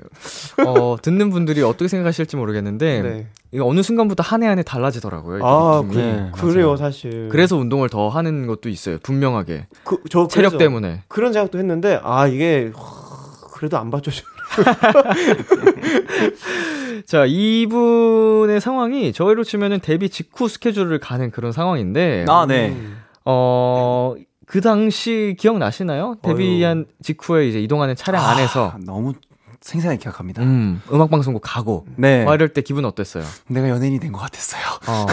어, 0.67 0.97
듣는 1.01 1.31
분들이 1.31 1.63
어떻게 1.63 1.89
생각하실지 1.89 2.37
모르겠는데 2.37 3.01
네. 3.03 3.27
이게 3.53 3.63
어느 3.63 3.83
순간부터 3.83 4.23
한 4.23 4.43
해 4.43 4.49
한 4.49 4.59
해 4.59 4.63
달라지더라고요. 4.63 5.45
아 5.47 5.83
느낌이. 5.85 6.03
그, 6.03 6.09
네, 6.09 6.31
그래요 6.35 6.67
맞아요. 6.69 6.77
사실. 6.79 7.29
그래서 7.31 7.57
운동을 7.57 7.89
더 7.91 8.09
하는 8.09 8.47
것도 8.47 8.69
있어요. 8.69 8.99
분명하게 9.03 9.67
그, 9.85 9.99
저 10.11 10.27
체력 10.27 10.51
그래서 10.51 10.59
때문에. 10.59 11.03
그런 11.09 11.33
생각도 11.33 11.59
했는데 11.59 12.01
아 12.03 12.27
이게 12.27 12.73
하, 12.75 13.49
그래도 13.53 13.79
안 13.79 13.91
받쳐줘. 13.91 14.23
자 17.07 17.25
이분의 17.27 18.61
상황이 18.61 19.13
저희로 19.13 19.45
치면은 19.45 19.81
데뷔 19.81 20.09
직후 20.09 20.49
스케줄을 20.49 20.99
가는 20.99 21.31
그런 21.31 21.53
상황인데 21.53 22.27
아, 22.29 22.47
네. 22.47 22.77
어. 23.25 24.15
그 24.47 24.61
당시 24.61 25.35
기억나시나요? 25.39 26.17
데뷔한 26.21 26.85
직후에 27.03 27.49
이제 27.49 27.61
이동하는 27.61 27.97
차량 27.97 28.23
안에서 28.27 28.73
아, 28.75 28.79
너무 28.85 29.15
생생하게 29.63 29.99
기억합니다. 30.01 30.43
음, 30.43 30.83
음악 30.93 31.11
방송국 31.11 31.41
가고 31.45 31.87
네. 31.97 32.25
와 32.25 32.35
이럴 32.35 32.53
때 32.53 32.61
기분 32.63 32.85
어땠어요? 32.85 33.25
내가 33.49 33.69
연예인이 33.69 33.99
된 34.01 34.13
것 34.13 34.19
같았어요. 34.21 34.61
어. 34.89 35.07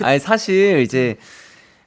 아니, 0.02 0.18
사실 0.18 0.80
이제 0.80 1.16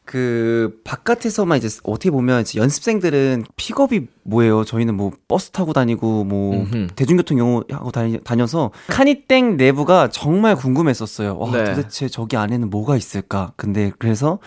그 0.06 0.82
바깥에서만 0.84 1.60
이제 1.60 1.70
어떻게 1.84 2.10
보면 2.10 2.42
이제 2.42 2.60
연습생들은 2.60 3.46
픽업이 3.56 4.08
뭐예요? 4.24 4.64
저희는 4.66 4.96
뭐 4.96 5.12
버스 5.28 5.52
타고 5.52 5.72
다니고 5.72 6.24
뭐 6.24 6.56
음흠. 6.56 6.88
대중교통 6.96 7.38
이용하고 7.38 7.92
다니, 7.92 8.20
다녀서 8.24 8.72
카니땡 8.88 9.58
내부가 9.58 10.10
정말 10.10 10.56
궁금했었어요. 10.56 11.38
와, 11.38 11.52
네. 11.52 11.64
도대체 11.64 12.08
저기 12.10 12.38
안에는 12.38 12.70
뭐가 12.72 12.98
있을까? 12.98 13.54
근데 13.56 13.92
그래서 14.00 14.40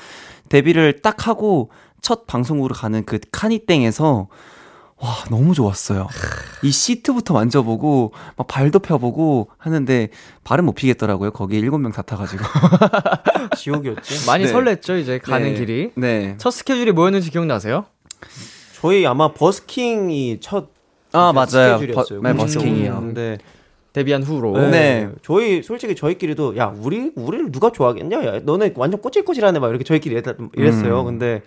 데뷔를 0.48 1.00
딱 1.00 1.28
하고 1.28 1.70
첫 2.00 2.26
방송으로 2.26 2.74
가는 2.74 3.04
그 3.04 3.20
카니땡에서 3.30 4.26
와, 5.02 5.16
너무 5.30 5.52
좋았어요. 5.52 6.06
이 6.62 6.70
시트부터 6.70 7.34
만져보고, 7.34 8.12
막 8.36 8.46
발도 8.46 8.78
펴보고 8.78 9.48
하는데, 9.58 10.08
발은 10.44 10.64
못 10.64 10.74
피겠더라고요. 10.74 11.32
거기에 11.32 11.58
일곱 11.58 11.78
명 11.78 11.90
다 11.90 12.02
타가지고. 12.02 12.44
지옥이었지. 13.58 14.26
많이 14.26 14.44
네. 14.44 14.52
설렜죠, 14.52 15.00
이제 15.00 15.18
가는 15.18 15.52
네. 15.52 15.58
길이. 15.58 15.90
네. 15.96 16.36
첫 16.38 16.50
스케줄이 16.52 16.92
뭐였는지 16.92 17.30
기억나세요? 17.30 17.86
저희 18.80 19.04
아마 19.06 19.32
버스킹이 19.32 20.38
첫 20.40 20.68
아, 21.12 21.32
맞아요. 21.32 21.78
스케줄이었어요. 21.78 22.22
버, 22.22 22.28
네, 22.28 22.34
버스킹이요. 22.36 22.94
근데 23.00 23.38
데뷔한 23.92 24.22
후로. 24.22 24.56
네. 24.56 24.70
네. 24.70 25.08
저희 25.22 25.62
솔직히 25.62 25.94
저희끼리도 25.94 26.56
야 26.56 26.72
우리 26.78 27.10
우리를 27.14 27.52
누가 27.52 27.70
좋아하겠냐? 27.70 28.24
야 28.24 28.40
너네 28.42 28.72
완전 28.76 29.00
꼬질꼬질하네 29.02 29.58
막 29.58 29.68
이렇게 29.68 29.84
저희끼리 29.84 30.14
이랬- 30.16 30.36
이랬어요. 30.56 31.00
음. 31.00 31.04
근데 31.06 31.42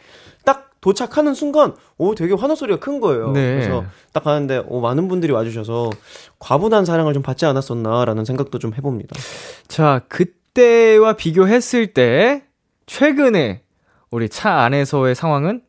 딱 0.45 0.69
도착하는 0.85 1.33
순간 1.33 1.73
오 1.97 2.13
되게 2.13 2.35
환호 2.35 2.53
소리가 2.53 2.79
큰 2.79 2.99
거예요. 2.99 3.31
네. 3.31 3.55
그래서 3.55 3.85
딱 4.13 4.23
가는데 4.23 4.61
오 4.67 4.81
많은 4.81 5.07
분들이 5.07 5.33
와주셔서 5.33 5.89
과분한 6.37 6.85
사랑을 6.85 7.11
좀 7.15 7.23
받지 7.23 7.47
않았었나라는 7.47 8.23
생각도 8.23 8.59
좀 8.59 8.71
해봅니다. 8.75 9.15
자, 9.67 10.01
그때와 10.09 11.13
비교했을 11.13 11.95
때 11.95 12.43
최근에 12.85 13.63
우리 14.11 14.29
차 14.29 14.59
안에서의 14.59 15.15
상황은 15.15 15.63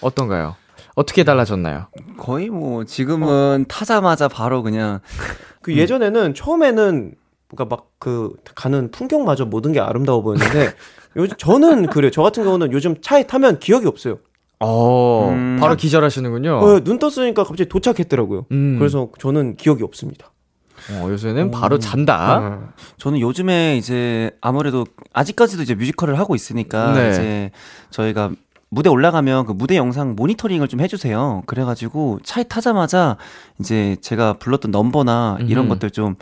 어떤가요? 0.00 0.56
어떻게 0.94 1.22
달라졌나요? 1.22 1.88
거의 2.16 2.48
뭐, 2.48 2.84
지금은 2.84 3.66
타자마자 3.68 4.26
바로 4.26 4.62
그냥, 4.62 5.00
그 5.60 5.76
예전에는 5.76 6.32
처음에는 6.32 7.14
그러니까 7.46 7.76
막 7.76 7.90
그 8.00 8.32
가는 8.56 8.90
풍경마저 8.90 9.44
모든 9.44 9.72
게 9.72 9.78
아름다워 9.78 10.22
보였는데 10.22 10.72
요즘 11.16 11.36
저는 11.36 11.86
그래요. 11.88 12.10
저 12.10 12.22
같은 12.22 12.42
경우는 12.42 12.72
요즘 12.72 13.00
차에 13.00 13.26
타면 13.26 13.60
기억이 13.60 13.86
없어요. 13.86 14.18
어, 14.60 15.30
음. 15.32 15.56
바로 15.58 15.74
기절하시는군요. 15.74 16.58
어, 16.58 16.80
눈 16.80 16.98
떴으니까 16.98 17.44
갑자기 17.44 17.68
도착했더라고요. 17.68 18.46
음. 18.52 18.76
그래서 18.78 19.08
저는 19.18 19.56
기억이 19.56 19.82
없습니다. 19.82 20.30
어, 20.92 21.08
요새는 21.10 21.50
바로 21.50 21.78
잔다. 21.78 22.38
어. 22.38 22.68
저는 22.98 23.20
요즘에 23.20 23.76
이제 23.76 24.30
아무래도 24.40 24.86
아직까지도 25.12 25.62
이제 25.62 25.74
뮤지컬을 25.74 26.18
하고 26.18 26.34
있으니까 26.34 26.92
네. 26.92 27.10
이제 27.10 27.50
저희가 27.90 28.30
무대 28.70 28.88
올라가면 28.88 29.46
그 29.46 29.52
무대 29.52 29.76
영상 29.76 30.14
모니터링을 30.14 30.68
좀 30.68 30.80
해주세요. 30.80 31.42
그래가지고 31.46 32.20
차에 32.22 32.44
타자마자 32.44 33.16
이제 33.58 33.96
제가 34.00 34.34
불렀던 34.34 34.70
넘버나 34.70 35.38
이런 35.40 35.64
음흠. 35.64 35.74
것들 35.74 35.90
좀 35.90 36.14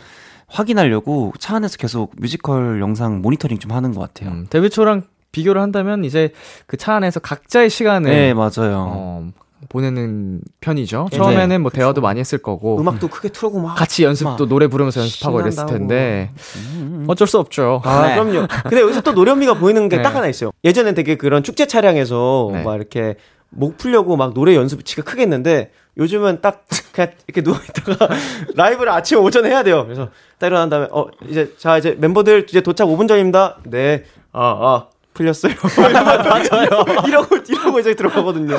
확인하려고 0.47 1.31
차 1.39 1.57
안에서 1.57 1.77
계속 1.77 2.13
뮤지컬 2.17 2.81
영상 2.81 3.21
모니터링 3.21 3.59
좀 3.59 3.71
하는 3.71 3.93
것 3.93 4.01
같아요. 4.01 4.31
음, 4.31 4.47
데뷔 4.49 4.69
초랑 4.69 5.03
비교를 5.31 5.61
한다면 5.61 6.03
이제 6.05 6.31
그 6.65 6.77
차 6.77 6.95
안에서 6.95 7.19
각자의 7.19 7.69
시간을 7.69 8.09
네, 8.09 8.33
맞아요. 8.33 8.87
어, 8.91 9.29
보내는 9.67 10.41
편이죠. 10.61 11.09
네. 11.11 11.17
처음에는 11.17 11.61
뭐 11.61 11.69
대화도 11.69 11.99
많이 12.01 12.19
했을 12.21 12.37
거고 12.37 12.79
음악도 12.79 13.09
크게 13.09 13.29
틀고 13.29 13.59
막 13.59 13.75
같이 13.75 14.03
연습도 14.05 14.43
막 14.45 14.49
노래 14.49 14.67
부르면서 14.67 15.01
연습하고 15.01 15.39
이랬을 15.41 15.51
신난다고. 15.51 15.77
텐데 15.79 16.31
음. 16.77 17.05
어쩔 17.07 17.27
수 17.27 17.37
없죠. 17.37 17.81
아, 17.83 18.07
네. 18.07 18.13
그럼요. 18.15 18.47
근데 18.63 18.81
여기서 18.81 19.01
또 19.01 19.11
노련미가 19.11 19.55
보이는 19.55 19.89
게딱 19.89 20.11
네. 20.13 20.15
하나 20.15 20.27
있어요. 20.27 20.51
예전엔 20.63 20.95
되게 20.95 21.15
그런 21.15 21.43
축제 21.43 21.65
차량에서 21.67 22.49
네. 22.53 22.63
막 22.63 22.75
이렇게 22.75 23.15
목 23.49 23.77
풀려고 23.77 24.15
막 24.15 24.33
노래 24.33 24.55
연습 24.55 24.85
치가 24.85 25.01
크게 25.03 25.23
했는데 25.23 25.71
요즘은 25.97 26.39
딱 26.41 26.65
그냥 26.93 27.11
이렇게 27.27 27.41
누워 27.41 27.57
있다가 27.57 28.07
라이브를 28.55 28.91
아침 28.93 29.19
오전에 29.19 29.49
해야 29.49 29.63
돼요. 29.63 29.83
그래서 29.83 30.09
딱 30.37 30.47
일어난 30.47 30.69
다음에 30.69 30.87
어, 30.91 31.07
이제 31.27 31.53
자, 31.57 31.77
이제 31.77 31.97
멤버들 31.99 32.45
이제 32.47 32.61
도착 32.61 32.87
5분 32.87 33.07
전입니다. 33.09 33.57
네. 33.65 34.05
아, 34.31 34.41
아. 34.41 34.87
풀렸어요. 35.19 35.53
이러고, 35.89 37.03
이러고, 37.07 37.35
이러고 37.47 37.79
이제 37.79 37.93
들어가거든요. 37.93 38.55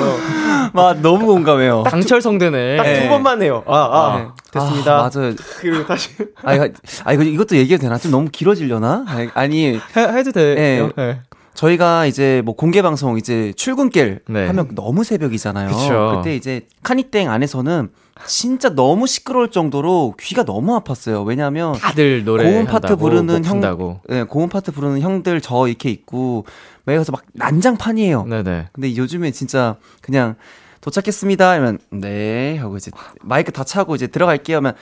막 0.73 1.01
너무 1.01 1.25
공감해요. 1.25 1.83
강철 1.83 2.21
성대네. 2.21 2.77
딱두 2.77 2.91
네. 2.91 3.09
번만 3.09 3.41
해요. 3.41 3.63
아, 3.65 3.75
아. 3.75 4.17
네. 4.17 4.27
됐습니다. 4.51 4.99
아, 4.99 5.09
맞아요. 5.13 5.33
그리고 5.59 5.85
다시. 5.85 6.09
아, 6.43 6.53
이거, 6.53 6.69
아, 7.03 7.13
이거, 7.13 7.23
이것도 7.23 7.57
얘기해도 7.57 7.81
되나? 7.81 7.97
좀 7.97 8.11
너무 8.11 8.29
길어지려나? 8.31 9.05
아니, 9.07 9.29
아니, 9.33 9.67
해, 9.75 9.81
해도 9.95 10.31
돼요. 10.31 10.55
네. 10.55 10.89
네. 10.95 11.21
저희가 11.53 12.05
이제 12.05 12.41
뭐 12.45 12.55
공개 12.55 12.81
방송 12.81 13.17
이제 13.17 13.53
출근길 13.55 14.21
네. 14.27 14.47
하면 14.47 14.69
너무 14.73 15.03
새벽이잖아요. 15.03 15.67
그쵸. 15.69 16.13
그때 16.17 16.35
이제 16.35 16.67
카니땡 16.83 17.29
안에서는 17.29 17.89
진짜 18.27 18.69
너무 18.69 19.07
시끄러울 19.07 19.49
정도로 19.51 20.15
귀가 20.19 20.43
너무 20.43 20.79
아팠어요. 20.79 21.25
왜냐하면 21.25 21.73
다들 21.73 22.23
노래 22.23 22.51
고음 22.51 22.65
파트 22.65 22.95
부르는 22.95 23.45
형, 23.45 23.61
다고 23.61 23.99
네, 24.07 24.23
고음 24.23 24.49
파트 24.49 24.71
부르는 24.71 25.01
형들 25.01 25.41
저 25.41 25.67
이렇게 25.67 25.89
있고 25.89 26.45
막 26.85 26.95
여기서 26.95 27.11
막 27.11 27.23
난장판이에요. 27.33 28.25
네네. 28.25 28.69
근데 28.71 28.95
요즘에 28.95 29.31
진짜 29.31 29.75
그냥 30.01 30.35
도착했습니다. 30.81 31.51
하면 31.51 31.79
네 31.91 32.57
하고 32.57 32.77
이제 32.77 32.91
마이크 33.21 33.51
다 33.51 33.63
차고 33.63 33.95
이제 33.95 34.07
들어갈게요. 34.07 34.57
하면 34.57 34.73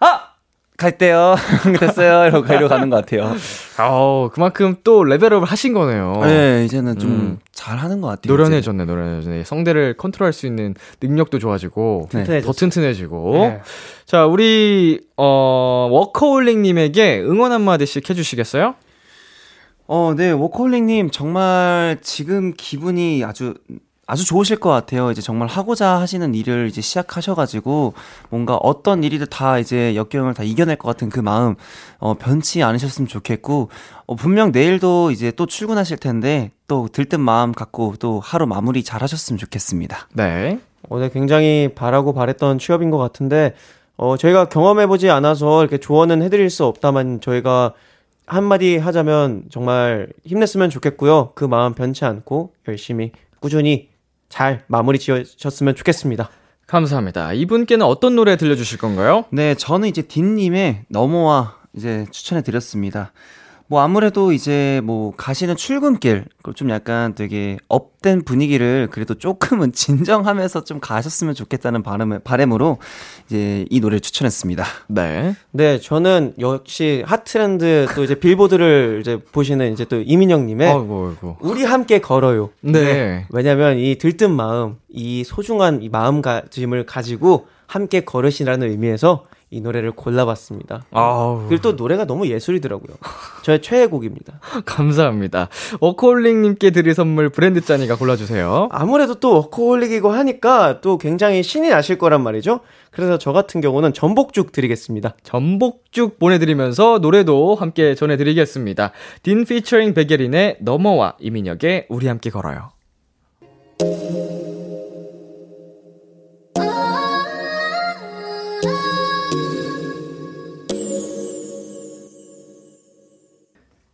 아 0.00 0.35
갈게요. 0.76 1.36
됐어요. 1.80 2.26
이러고 2.28 2.46
이러고 2.52 2.68
가는 2.68 2.90
것 2.90 2.96
같아요. 2.96 3.34
어 3.78 4.28
그만큼 4.32 4.76
또 4.84 5.04
레벨업을 5.04 5.46
하신 5.46 5.72
거네요. 5.72 6.20
네, 6.24 6.64
이제는 6.64 6.98
좀 6.98 7.10
음. 7.10 7.38
잘하는 7.52 8.00
것 8.00 8.08
같아요. 8.08 8.32
노련해졌네, 8.32 8.84
노련해졌네. 8.84 9.44
성대를 9.44 9.96
컨트롤할 9.96 10.32
수 10.32 10.46
있는 10.46 10.74
능력도 11.00 11.38
좋아지고, 11.38 12.08
네. 12.12 12.40
더 12.42 12.52
튼튼해지고. 12.52 13.32
네. 13.32 13.60
자, 14.04 14.26
우리, 14.26 15.00
어, 15.16 15.88
워커홀릭님에게 15.90 17.22
응원 17.22 17.52
한 17.52 17.62
마디씩 17.62 18.08
해주시겠어요? 18.08 18.74
어, 19.88 20.14
네, 20.16 20.30
워커홀릭님, 20.30 21.10
정말 21.10 21.98
지금 22.02 22.52
기분이 22.56 23.24
아주, 23.24 23.54
아주 24.08 24.24
좋으실 24.24 24.58
것 24.58 24.70
같아요. 24.70 25.10
이제 25.10 25.20
정말 25.20 25.48
하고자 25.48 25.98
하시는 26.00 26.32
일을 26.32 26.68
이제 26.68 26.80
시작하셔가지고, 26.80 27.94
뭔가 28.30 28.56
어떤 28.56 29.02
일이든 29.02 29.26
다 29.30 29.58
이제 29.58 29.96
역경을 29.96 30.34
다 30.34 30.44
이겨낼 30.44 30.76
것 30.76 30.86
같은 30.86 31.08
그 31.08 31.18
마음, 31.18 31.56
어, 31.98 32.14
변치 32.14 32.62
않으셨으면 32.62 33.08
좋겠고, 33.08 33.68
어, 34.06 34.14
분명 34.14 34.52
내일도 34.52 35.10
이제 35.10 35.32
또 35.32 35.46
출근하실 35.46 35.96
텐데, 35.96 36.52
또 36.68 36.88
들뜬 36.90 37.20
마음 37.20 37.50
갖고 37.50 37.94
또 37.98 38.20
하루 38.20 38.46
마무리 38.46 38.84
잘 38.84 39.02
하셨으면 39.02 39.38
좋겠습니다. 39.38 40.08
네. 40.14 40.60
어, 40.88 41.00
네, 41.00 41.10
굉장히 41.10 41.70
바라고 41.74 42.14
바랬던 42.14 42.60
취업인 42.60 42.90
것 42.90 42.98
같은데, 42.98 43.54
어, 43.96 44.16
저희가 44.16 44.48
경험해보지 44.48 45.10
않아서 45.10 45.62
이렇게 45.62 45.78
조언은 45.78 46.22
해드릴 46.22 46.48
수 46.48 46.64
없다만, 46.64 47.20
저희가 47.20 47.72
한마디 48.24 48.76
하자면 48.76 49.46
정말 49.50 50.08
힘냈으면 50.24 50.70
좋겠고요. 50.70 51.32
그 51.34 51.44
마음 51.44 51.74
변치 51.74 52.04
않고 52.04 52.52
열심히, 52.68 53.10
꾸준히 53.40 53.88
잘 54.28 54.64
마무리 54.66 54.98
지으셨으면 54.98 55.74
좋겠습니다. 55.74 56.30
감사합니다. 56.66 57.32
이분께는 57.32 57.86
어떤 57.86 58.16
노래 58.16 58.36
들려주실 58.36 58.78
건가요? 58.78 59.24
네, 59.30 59.54
저는 59.54 59.88
이제 59.88 60.02
딘님의 60.02 60.86
넘어와 60.88 61.56
이제 61.74 62.06
추천해 62.10 62.42
드렸습니다. 62.42 63.12
뭐 63.68 63.80
아무래도 63.80 64.32
이제 64.32 64.80
뭐 64.84 65.12
가시는 65.16 65.56
출근길 65.56 66.24
그좀 66.42 66.70
약간 66.70 67.14
되게 67.14 67.56
up된 67.68 68.22
분위기를 68.22 68.88
그래도 68.90 69.14
조금은 69.14 69.72
진정하면서 69.74 70.64
좀 70.64 70.78
가셨으면 70.80 71.34
좋겠다는 71.34 71.82
바람을 71.82 72.20
바람으로 72.20 72.78
이제 73.26 73.64
이 73.70 73.80
노래를 73.80 74.00
추천했습니다. 74.00 74.64
네. 74.88 75.34
네, 75.50 75.80
저는 75.80 76.34
역시 76.38 77.02
hot 77.06 77.37
trend 77.37 77.88
또 77.94 78.04
이제 78.04 78.14
빌보드를 78.14 78.98
이제 79.00 79.18
보시는 79.32 79.72
이제 79.72 79.84
또 79.84 80.00
이민혁 80.00 80.46
님의 80.46 80.68
아이고, 80.68 81.08
아이고. 81.08 81.36
우리 81.40 81.64
함께 81.64 82.00
걸어요. 82.00 82.50
네. 82.60 83.26
왜냐면 83.30 83.78
이 83.78 83.96
들뜬 83.96 84.30
마음, 84.30 84.76
이 84.88 85.24
소중한 85.24 85.82
이 85.82 85.88
마음가짐을 85.88 86.86
가지고 86.86 87.48
함께 87.66 88.04
걸으시라는 88.04 88.70
의미에서 88.70 89.24
이 89.48 89.60
노래를 89.60 89.92
골라봤습니다. 89.92 90.86
아우. 90.90 91.46
그리고 91.46 91.62
또 91.62 91.72
노래가 91.72 92.04
너무 92.04 92.26
예술이더라고요. 92.26 92.96
저의 93.42 93.62
최애 93.62 93.86
곡입니다. 93.86 94.40
감사합니다. 94.66 95.48
워커홀릭님께 95.80 96.70
드릴 96.70 96.94
선물 96.94 97.28
브랜드 97.28 97.60
짠이가 97.60 97.96
골라주세요. 97.96 98.68
아무래도 98.72 99.14
또 99.14 99.34
워커홀릭이고 99.34 100.10
하니까 100.10 100.80
또 100.80 100.98
굉장히 100.98 101.44
신이 101.44 101.68
나실 101.68 101.96
거란 101.96 102.22
말이죠. 102.24 102.60
그래서 102.90 103.18
저 103.18 103.32
같은 103.32 103.60
경우는 103.60 103.92
전복죽 103.92 104.50
드리겠습니다. 104.50 105.14
전복죽 105.22 106.18
보내드리면서 106.18 106.98
노래도 106.98 107.54
함께 107.54 107.94
전해드리겠습니다. 107.94 108.90
딘 109.22 109.44
피처링 109.44 109.94
백예린의 109.94 110.58
넘어와 110.60 111.14
이민혁의 111.20 111.86
우리 111.88 112.08
함께 112.08 112.30
걸어요. 112.30 112.70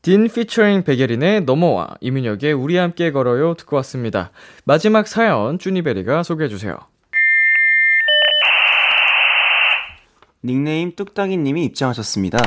딘 0.02 0.26
피처링 0.26 0.82
백예린의 0.82 1.42
넘어와 1.42 1.94
이민혁의 2.00 2.52
우리 2.54 2.76
함께 2.76 3.12
걸어요 3.12 3.54
듣고 3.54 3.76
왔습니다. 3.76 4.32
마지막 4.64 5.06
사연 5.06 5.60
쭈니베리가 5.60 6.24
소개해 6.24 6.48
주세요. 6.48 6.76
닉네임 10.44 10.90
뚝딱이님이 10.96 11.64
입장하셨습니다. 11.66 12.40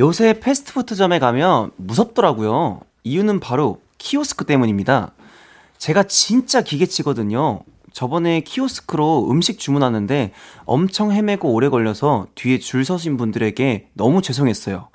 요새 0.00 0.40
패스트푸드점에 0.40 1.20
가면 1.20 1.70
무섭더라고요. 1.76 2.80
이유는 3.04 3.38
바로 3.38 3.80
키오스크 3.98 4.46
때문입니다. 4.46 5.12
제가 5.78 6.02
진짜 6.02 6.62
기계치거든요. 6.62 7.60
저번에 7.92 8.40
키오스크로 8.40 9.30
음식 9.30 9.60
주문하는데 9.60 10.32
엄청 10.64 11.12
헤매고 11.12 11.52
오래 11.52 11.68
걸려서 11.68 12.26
뒤에 12.34 12.58
줄 12.58 12.84
서신 12.84 13.16
분들에게 13.16 13.90
너무 13.92 14.20
죄송했어요. 14.20 14.88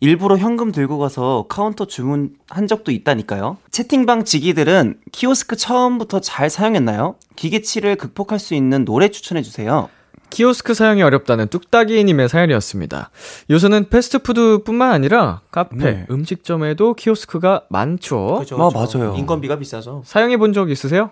일부러 0.00 0.36
현금 0.36 0.72
들고 0.72 0.98
가서 0.98 1.46
카운터 1.48 1.86
주문한 1.86 2.66
적도 2.68 2.90
있다니까요. 2.90 3.56
채팅방 3.70 4.24
지기들은 4.24 4.98
키오스크 5.12 5.56
처음부터 5.56 6.20
잘 6.20 6.50
사용했나요? 6.50 7.14
기계치를 7.36 7.96
극복할 7.96 8.38
수 8.38 8.54
있는 8.54 8.84
노래 8.84 9.10
추천해주세요. 9.10 9.88
키오스크 10.30 10.72
사용이 10.72 11.02
어렵다는 11.02 11.48
뚝딱이님의 11.48 12.28
사연이었습니다. 12.30 13.10
요새는 13.50 13.90
패스트푸드뿐만 13.90 14.90
아니라 14.90 15.42
카페, 15.50 15.76
네. 15.76 16.06
음식점에도 16.10 16.94
키오스크가 16.94 17.64
많죠. 17.68 18.38
그죠, 18.38 18.56
아, 18.62 18.68
그죠. 18.70 18.98
맞아요. 18.98 19.14
인건비가 19.16 19.58
비싸서. 19.58 20.02
사용해 20.06 20.38
본 20.38 20.52
적 20.54 20.70
있으세요? 20.70 21.10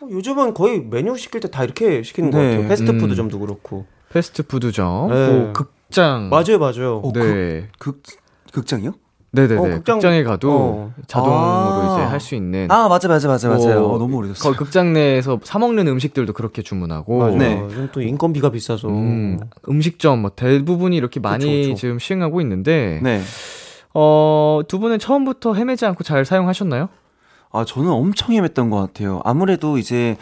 어, 0.00 0.08
요즘은 0.10 0.54
거의 0.54 0.80
메뉴 0.80 1.16
시킬 1.16 1.40
때 1.40 1.48
다 1.48 1.62
이렇게 1.62 2.02
시키는 2.02 2.32
것 2.32 2.38
네. 2.38 2.44
같아요. 2.48 2.60
음. 2.62 2.68
패스트푸드점도 2.68 3.38
그렇고. 3.38 3.86
패스트푸드점, 4.12 5.08
네. 5.08 5.28
뭐 5.30 5.52
극 5.52 5.72
장, 5.92 6.28
맞아요, 6.30 6.58
맞아요. 6.58 7.00
어, 7.04 7.12
네, 7.12 7.68
극, 7.78 8.02
극장이요? 8.52 8.92
네네네. 9.34 9.58
어, 9.58 9.62
극장- 9.62 9.96
극장 9.98 10.12
에 10.12 10.22
가도 10.24 10.50
어. 10.52 10.94
자동으로 11.06 11.80
아. 11.80 11.94
이제 11.94 12.02
할 12.04 12.20
수 12.20 12.34
있는. 12.34 12.70
아, 12.70 12.86
맞아, 12.88 13.08
맞아, 13.08 13.28
맞아, 13.28 13.48
맞아요. 13.48 13.84
어, 13.86 13.94
어, 13.94 13.98
너무 13.98 14.16
오래됐어요. 14.18 14.52
극장 14.54 14.92
내에서 14.92 15.40
사 15.42 15.58
먹는 15.58 15.88
음식들도 15.88 16.34
그렇게 16.34 16.60
주문하고. 16.60 17.18
맞아요. 17.18 17.36
네. 17.38 17.88
또 17.92 18.02
인건비가 18.02 18.50
비싸서. 18.50 18.88
음, 18.88 19.38
음식점 19.70 20.20
뭐 20.20 20.32
대부분이 20.36 20.94
이렇게 20.96 21.18
많이 21.18 21.62
그쵸. 21.68 21.74
지금 21.76 21.98
시행하고 21.98 22.42
있는데 22.42 23.00
네. 23.02 23.22
어, 23.94 24.60
두 24.68 24.78
분은 24.78 24.98
처음부터 24.98 25.54
헤매지 25.54 25.86
않고 25.86 26.04
잘 26.04 26.24
사용하셨나요? 26.26 26.88
아, 27.52 27.64
저는 27.64 27.90
엄청 27.90 28.28
헤맸던 28.34 28.70
것 28.70 28.76
같아요. 28.78 29.20
아무래도 29.24 29.76
이제, 29.78 30.16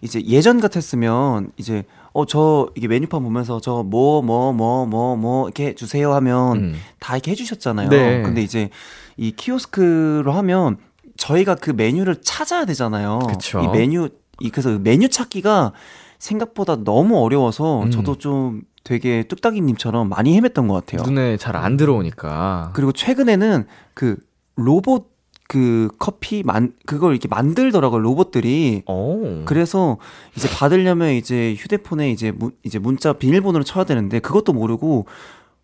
이제 0.00 0.22
예전 0.26 0.60
같았으면, 0.60 1.50
이제, 1.58 1.84
어, 2.12 2.24
저, 2.26 2.68
이게 2.74 2.88
메뉴판 2.88 3.22
보면서 3.22 3.60
저, 3.60 3.82
뭐, 3.84 4.20
뭐, 4.22 4.52
뭐, 4.52 4.84
뭐, 4.86 5.16
뭐, 5.16 5.46
이렇게 5.46 5.74
주세요 5.74 6.12
하면 6.14 6.56
음. 6.56 6.74
다 6.98 7.14
이렇게 7.14 7.30
해주셨잖아요. 7.30 7.88
네. 7.88 8.22
근데 8.22 8.42
이제 8.42 8.70
이 9.16 9.30
키오스크로 9.32 10.32
하면 10.32 10.78
저희가 11.16 11.54
그 11.54 11.70
메뉴를 11.70 12.16
찾아야 12.22 12.64
되잖아요. 12.64 13.20
그쵸. 13.28 13.60
이 13.60 13.68
메뉴, 13.68 14.08
이, 14.40 14.50
그래서 14.50 14.78
메뉴 14.78 15.08
찾기가 15.08 15.72
생각보다 16.18 16.76
너무 16.84 17.18
어려워서 17.22 17.82
음. 17.84 17.90
저도 17.90 18.16
좀 18.18 18.62
되게 18.82 19.22
뚝딱이님처럼 19.24 20.08
많이 20.08 20.38
헤맸던 20.40 20.66
것 20.68 20.74
같아요. 20.74 21.02
눈에 21.08 21.36
잘 21.36 21.54
안 21.56 21.76
들어오니까. 21.76 22.70
그리고 22.74 22.92
최근에는 22.92 23.66
그 23.94 24.16
로봇 24.56 25.10
그 25.50 25.88
커피 25.98 26.44
만 26.44 26.74
그걸 26.86 27.10
이렇게 27.10 27.26
만들더라고요 27.26 27.98
로봇들이 28.00 28.84
오. 28.86 29.44
그래서 29.46 29.98
이제 30.36 30.48
받으려면 30.48 31.10
이제 31.10 31.56
휴대폰에 31.58 32.12
이제 32.12 32.30
문 32.30 32.52
이제 32.62 32.78
문자 32.78 33.12
비밀번호를 33.12 33.64
쳐야 33.64 33.82
되는데 33.82 34.20
그것도 34.20 34.52
모르고 34.52 35.06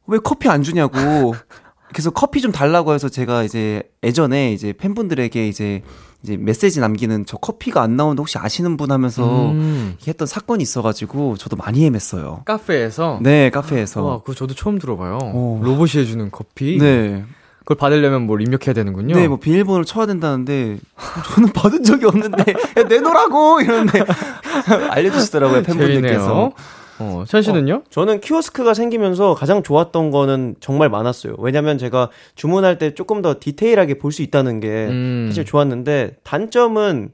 왜 0.08 0.18
커피 0.18 0.48
안 0.48 0.64
주냐고 0.64 0.96
그래서 1.94 2.10
커피 2.10 2.40
좀 2.40 2.50
달라고 2.50 2.94
해서 2.94 3.08
제가 3.08 3.44
이제 3.44 3.84
예전에 4.02 4.52
이제 4.52 4.72
팬분들에게 4.72 5.46
이제 5.46 5.82
이제 6.24 6.36
메시지 6.36 6.80
남기는 6.80 7.24
저 7.24 7.36
커피가 7.36 7.80
안 7.80 7.94
나오는데 7.96 8.18
혹시 8.20 8.38
아시는 8.38 8.76
분 8.76 8.90
하면서 8.90 9.52
음. 9.52 9.96
했던 10.04 10.26
사건이 10.26 10.64
있어가지고 10.64 11.36
저도 11.36 11.54
많이 11.54 11.88
헤맸어요. 11.88 12.44
카페에서 12.44 13.20
네 13.22 13.50
카페에서 13.50 14.02
와, 14.02 14.18
그거 14.18 14.34
저도 14.34 14.52
처음 14.54 14.80
들어봐요. 14.80 15.18
어. 15.22 15.60
로봇이 15.62 16.02
해주는 16.02 16.28
커피. 16.32 16.78
네. 16.78 17.24
그걸 17.66 17.76
받으려면 17.78 18.22
뭘 18.22 18.40
입력해야 18.42 18.72
되는군요. 18.72 19.16
네, 19.16 19.26
뭐 19.26 19.38
비밀번호를 19.38 19.84
쳐야 19.84 20.06
된다는데 20.06 20.78
저는 21.34 21.52
받은 21.52 21.82
적이 21.82 22.06
없는데 22.06 22.52
야, 22.78 22.82
내놓으라고 22.84 23.60
이러는데 23.60 24.04
알려주시더라고요 24.90 25.62
팬분들께서. 25.64 26.52
어, 27.00 27.24
천 27.26 27.42
씨는요? 27.42 27.82
저는 27.90 28.20
키오스크가 28.20 28.72
생기면서 28.72 29.34
가장 29.34 29.64
좋았던 29.64 30.12
거는 30.12 30.54
정말 30.60 30.88
많았어요. 30.88 31.34
왜냐면 31.40 31.76
제가 31.76 32.08
주문할 32.36 32.78
때 32.78 32.94
조금 32.94 33.20
더 33.20 33.34
디테일하게 33.40 33.98
볼 33.98 34.12
수 34.12 34.22
있다는 34.22 34.60
게 34.60 34.86
음. 34.88 35.26
사실 35.28 35.44
좋았는데 35.44 36.18
단점은 36.22 37.10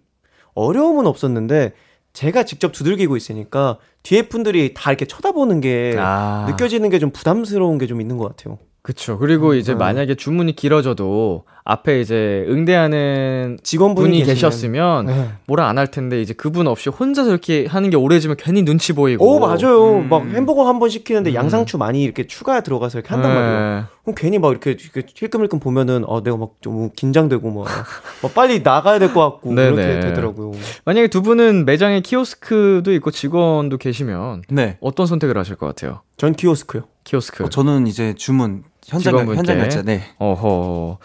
어려움은 0.54 1.06
없었는데 1.06 1.72
제가 2.12 2.42
직접 2.44 2.72
두들기고 2.72 3.16
있으니까 3.16 3.78
뒤에 4.02 4.28
분들이 4.28 4.74
다 4.74 4.90
이렇게 4.90 5.06
쳐다보는 5.06 5.62
게 5.62 5.96
아. 5.98 6.44
느껴지는 6.50 6.90
게 6.90 6.98
좀 6.98 7.10
부담스러운 7.10 7.78
게 7.78 7.86
좀 7.86 8.02
있는 8.02 8.18
것 8.18 8.28
같아요. 8.28 8.58
그쵸. 8.84 9.16
그리고 9.18 9.54
이제 9.54 9.74
음. 9.74 9.78
만약에 9.78 10.16
주문이 10.16 10.56
길어져도 10.56 11.44
앞에 11.64 12.00
이제 12.00 12.44
응대하는 12.48 13.58
직원분이 13.62 14.24
계셨으면 14.24 15.06
네. 15.06 15.28
뭐라 15.46 15.68
안 15.68 15.78
할 15.78 15.86
텐데 15.86 16.20
이제 16.20 16.34
그분 16.34 16.66
없이 16.66 16.88
혼자서 16.90 17.30
이렇게 17.30 17.66
하는 17.66 17.90
게 17.90 17.96
오래지면 17.96 18.36
괜히 18.40 18.64
눈치 18.64 18.92
보이고. 18.92 19.24
오 19.24 19.38
맞아요. 19.38 19.98
음. 19.98 20.08
막 20.08 20.26
햄버거 20.26 20.66
한 20.66 20.80
번 20.80 20.88
시키는데 20.88 21.30
음. 21.30 21.34
양상추 21.34 21.78
많이 21.78 22.02
이렇게 22.02 22.26
추가 22.26 22.60
들어가서 22.60 22.98
이렇게 22.98 23.14
한단 23.14 23.32
네. 23.32 23.38
말이에요. 23.38 23.84
그럼 24.02 24.14
괜히 24.18 24.38
막 24.40 24.50
이렇게, 24.50 24.72
이렇게 24.72 25.06
힐끔힐끔 25.14 25.60
보면은 25.60 26.04
아 26.08 26.20
내가 26.24 26.36
막 26.36 26.50
좀 26.60 26.90
긴장되고 26.96 27.48
막, 27.52 27.64
막 28.22 28.34
빨리 28.34 28.62
나가야 28.62 28.98
될 28.98 29.12
것 29.14 29.20
같고 29.20 29.54
네네. 29.54 29.70
그렇게 29.76 30.00
되더라고요. 30.00 30.52
만약에 30.84 31.06
두 31.06 31.22
분은 31.22 31.64
매장에 31.66 32.00
키오스크도 32.00 32.92
있고 32.94 33.12
직원도 33.12 33.78
계시면 33.78 34.42
네. 34.48 34.76
어떤 34.80 35.06
선택을 35.06 35.38
하실 35.38 35.54
것 35.54 35.66
같아요? 35.66 36.00
전 36.16 36.32
키오스크요. 36.34 36.82
키오스크. 37.04 37.44
어, 37.44 37.48
저는 37.48 37.86
이제 37.86 38.14
주문 38.14 38.64
현장 38.86 39.12
직원분께. 39.12 39.38
현장 39.38 39.58
결제. 39.58 39.82
네. 39.82 40.02
어허. 40.18 40.98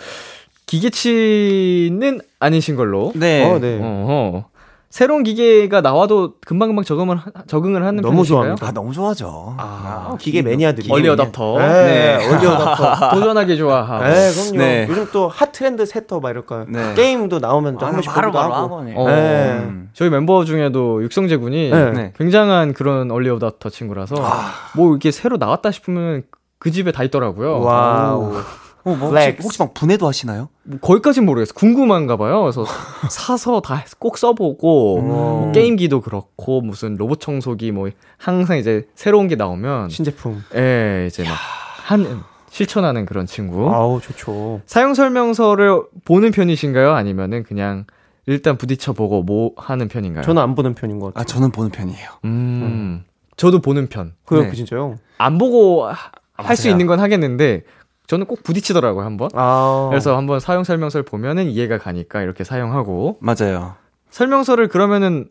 기계치는 0.66 2.22
아니신 2.40 2.76
걸로. 2.76 3.12
네. 3.16 3.44
어, 3.44 3.60
네. 3.60 3.80
어허. 3.82 4.46
새로운 4.98 5.22
기계가 5.22 5.82
나와도 5.82 6.34
금방금방 6.44 6.84
적응을, 6.84 7.18
하- 7.18 7.26
적응을 7.46 7.86
하는 7.86 8.02
너무? 8.02 8.26
좋아합니다. 8.26 8.66
아 8.66 8.72
너무 8.72 8.92
좋아하죠. 8.94 9.54
아, 9.60 10.18
기계 10.20 10.42
매니아들이. 10.42 10.92
얼리 10.92 11.08
어답터. 11.08 11.60
네, 11.60 12.18
네. 12.18 12.28
얼리 12.34 12.48
어답터. 12.48 13.12
도전하기 13.14 13.58
좋아하고. 13.58 14.04
네, 14.04 14.32
그럼요. 14.32 14.58
네. 14.58 14.88
요즘 14.90 15.08
또 15.12 15.28
hot 15.28 15.52
trendsetter 15.52 16.20
막 16.20 16.32
이럴까요? 16.32 16.66
네. 16.68 16.96
게임도 16.96 17.38
나오면 17.38 17.78
좀한 17.78 17.94
번씩 17.94 18.12
보기도 18.12 18.40
하고. 18.40 18.76
어. 18.78 18.84
네. 18.84 19.52
음. 19.60 19.92
저희 19.94 20.10
멤버 20.10 20.44
중에도 20.46 21.04
육성재 21.04 21.38
군이 21.38 21.70
네. 21.70 21.92
네. 21.92 22.14
굉장한 22.18 22.74
그런 22.74 23.12
얼리 23.12 23.30
어답터 23.30 23.70
친구라서 23.70 24.16
뭐 24.76 24.90
이렇게 24.90 25.12
새로 25.12 25.38
나왔다 25.38 25.70
싶으면 25.70 26.24
그 26.58 26.72
집에 26.72 26.92
다 26.92 27.04
있더라고요. 27.04 27.60
wow. 27.60 28.34
어, 28.92 28.96
뭐 28.96 29.10
혹시. 29.12 29.38
혹시 29.44 29.60
막 29.62 29.74
분해도 29.74 30.08
하시나요? 30.08 30.50
뭐 30.64 30.80
거기까진 30.80 31.26
모르겠어. 31.26 31.54
궁금한가 31.54 32.18
봐요. 32.18 32.42
그래서 32.42 32.66
사서 33.10 33.62
다 33.62 33.84
꼭 34.00 34.18
써보고 34.18 35.02
뭐 35.02 35.46
음. 35.48 35.52
게임기도 35.52 36.02
그렇고 36.02 36.62
무슨 36.62 36.96
로봇 36.96 37.20
청소기 37.20 37.72
뭐 37.72 37.90
항상 38.18 38.58
이제 38.58 38.88
새로운 38.96 39.28
게 39.28 39.36
나오면 39.36 39.90
신제품. 39.90 40.44
예 40.56 41.06
이제 41.08 41.24
막 41.24 41.32
한 41.88 42.22
실천하는 42.50 43.06
그런 43.06 43.26
친구. 43.26 43.70
아우, 43.74 44.02
좋죠. 44.02 44.62
사용 44.66 44.94
설명서를 44.94 45.84
보는 46.06 46.32
편이신가요? 46.32 46.92
아니면은 46.92 47.44
그냥 47.44 47.86
일단 48.26 48.58
부딪혀 48.58 48.92
보고 48.94 49.22
뭐 49.24 49.52
하는 49.56 49.88
편인가요? 49.88 50.24
저는 50.26 50.42
안 50.42 50.54
보는 50.56 50.74
편인 50.74 51.00
것아 51.00 51.12
같아요. 51.14 51.26
저는 51.26 51.52
보는 51.52 51.72
편이에요. 51.72 52.10
음. 52.26 53.04
저도 53.38 53.62
보는 53.62 53.88
편. 53.88 54.14
그래요, 54.26 54.44
네. 54.46 54.50
그 54.50 54.56
진짜요? 54.58 54.96
안 55.18 55.38
보고 55.38 55.88
할 56.34 56.56
수. 56.58 56.68
있는 56.70 56.88
건 56.88 57.00
하겠는데 57.00 57.64
저는 58.08 58.26
꼭 58.26 58.42
부딪히더라고요 58.44 59.06
한번. 59.06 59.30
아. 59.34 59.88
그래서 59.90 60.16
한번 60.18 60.40
사용 60.40 60.64
설명서를 60.64 61.04
보면은 61.04 61.48
이해가 61.48 61.78
가니까 61.78 62.22
이렇게 62.22 62.44
사용하고 62.44 63.18
맞아요. 63.20 63.76
설명서를 64.10 64.70
그러면은 64.70 65.30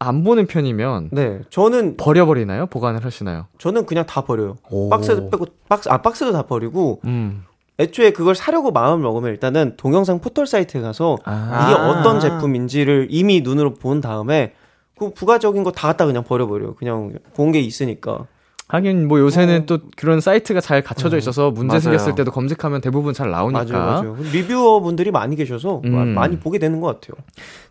안 0.00 0.22
보는 0.24 0.46
편이면 0.46 1.10
네. 1.12 1.40
저는, 1.50 1.96
버려버리나요? 1.96 2.66
보관을 2.66 3.04
하시나요? 3.04 3.46
저는 3.58 3.84
그냥 3.84 4.06
다 4.06 4.20
버려요. 4.22 4.56
오. 4.70 4.88
박스도 4.88 5.28
빼고, 5.28 5.46
박스, 5.68 5.88
아, 5.88 6.00
박스도 6.02 6.32
다 6.32 6.42
버리고, 6.42 7.00
음. 7.04 7.42
애초에 7.80 8.12
그걸 8.12 8.36
사려고 8.36 8.70
마음을 8.70 9.02
먹으면 9.02 9.30
일단은 9.30 9.74
동영상 9.76 10.20
포털 10.20 10.46
사이트에 10.46 10.80
가서 10.82 11.16
아. 11.24 11.66
이게 11.68 11.76
아. 11.80 11.90
어떤 11.90 12.20
제품인지를 12.20 13.08
이미 13.10 13.40
눈으로 13.40 13.74
본 13.74 14.00
다음에 14.00 14.54
그 14.96 15.12
부가적인 15.12 15.64
거 15.64 15.72
다 15.72 15.88
갖다 15.88 16.06
그냥 16.06 16.22
버려버려요. 16.24 16.74
그냥 16.76 17.12
본 17.34 17.50
게 17.52 17.58
있으니까. 17.60 18.26
하긴 18.68 19.08
뭐 19.08 19.18
요새는 19.18 19.64
또 19.66 19.78
그런 19.96 20.20
사이트가 20.20 20.60
잘 20.60 20.82
갖춰져 20.82 21.16
있어서 21.16 21.50
문제 21.50 21.68
맞아요. 21.76 21.80
생겼을 21.80 22.14
때도 22.14 22.30
검색하면 22.30 22.80
대부분 22.82 23.14
잘 23.14 23.30
나오니까. 23.30 23.64
맞아요, 23.64 23.84
맞아요. 24.12 24.16
리뷰어 24.32 24.80
분들이 24.80 25.10
많이 25.10 25.36
계셔서 25.36 25.80
마- 25.84 26.02
음. 26.02 26.08
많이 26.14 26.38
보게 26.38 26.58
되는 26.58 26.80
것 26.80 27.00
같아요. 27.00 27.16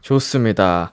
좋습니다. 0.01 0.91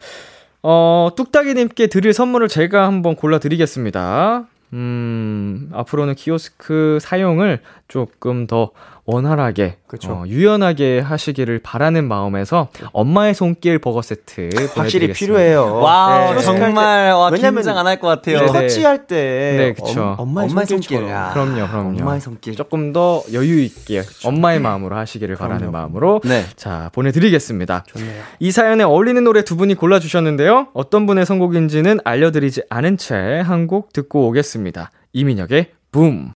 어, 0.63 1.09
뚝딱이님께 1.17 1.87
드릴 1.89 2.13
선물을 2.13 2.49
제가 2.49 2.87
한번 2.87 3.17
골라드리겠습니다. 3.17 4.45
음, 4.75 5.71
앞으로는 5.73 6.15
키오스크 6.17 6.99
사용을 7.01 7.61
조금 7.89 8.47
더 8.47 8.71
원활하게, 9.07 9.77
그쵸. 9.87 10.13
어, 10.13 10.25
유연하게 10.27 11.01
하시기를 11.01 11.59
바라는 11.59 12.09
마음에서 12.09 12.69
엄마의 12.93 13.35
손길 13.35 13.79
버거 13.79 14.01
세트 14.01 14.49
확실히 14.55 14.69
보내드리겠습니다. 15.09 15.15
필요해요. 15.19 15.75
wow, 15.81 16.35
네. 16.35 16.41
정말, 16.41 17.13
와, 17.13 17.29
왜냐면 17.31 17.57
긴장 17.63 17.77
안 17.79 17.87
할 17.87 18.01
것 18.01 18.09
같아요. 18.09 18.39
네, 18.41 18.47
네. 18.47 18.53
터치할 18.53 19.07
때 19.07 19.15
네, 19.59 19.73
그쵸. 19.75 20.15
엄, 20.19 20.33
마의 20.33 20.49
엄마의. 20.49 20.67
손길. 20.67 21.07
야. 21.09 21.31
그럼요, 21.35 21.69
그럼요. 21.69 22.01
엄마의 22.01 22.21
손길. 22.23 22.57
조금 22.57 22.93
더 22.95 23.23
여유 23.35 23.61
있게 23.63 24.03
엄마의 24.25 24.59
마음으로 24.61 24.97
하시기를 24.97 25.37
바라는 25.37 25.71
마음으로 25.71 26.21
네. 26.25 26.45
자 26.57 26.91
보내드리겠습니다. 26.95 27.85
좋네요. 27.87 28.23
이 28.41 28.51
사연에 28.51 28.85
어울리는 28.85 29.23
노래 29.23 29.43
두 29.45 29.57
분이 29.57 29.75
골라주셨는데요. 29.75 30.69
어떤 30.73 31.05
분의 31.07 31.27
선곡인지는 31.27 32.01
알려드리지 32.05 32.63
않은 32.71 32.97
채 32.97 33.15
한 33.45 33.67
곡 33.67 33.93
듣고 33.93 34.29
오겠습니다. 34.29 34.91
이민혁의 35.13 35.69
붐. 35.93 36.33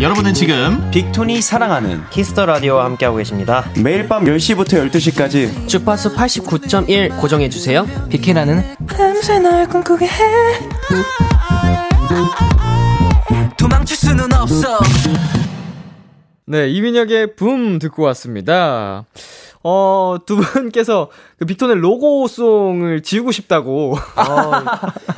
여러분은 0.00 0.32
지금 0.32 0.90
VICTON이 0.92 1.42
사랑하는 1.42 2.08
Kiss 2.10 2.31
the 2.31 2.46
Radio와 2.46 2.84
함께하고 2.84 3.16
계십니다. 3.18 3.64
매일 3.82 4.06
밤 4.06 4.24
10시부터 4.24 4.88
12시까지 4.90 5.66
주파수 5.68 6.14
89.1 6.14 7.20
고정해 7.20 7.48
주세요. 7.48 7.84
비키라는 8.08 8.62
도망칠 13.56 13.96
수는 13.96 14.32
없어 14.32 14.78
네, 16.46 16.68
이민혁의 16.70 17.34
붐 17.36 17.78
듣고 17.78 18.04
왔습니다. 18.04 19.04
어, 19.62 20.16
두 20.24 20.36
분께서 20.36 21.10
그 21.38 21.44
빅톤의 21.44 21.76
로고송을 21.76 23.02
지우고 23.02 23.32
싶다고. 23.32 23.96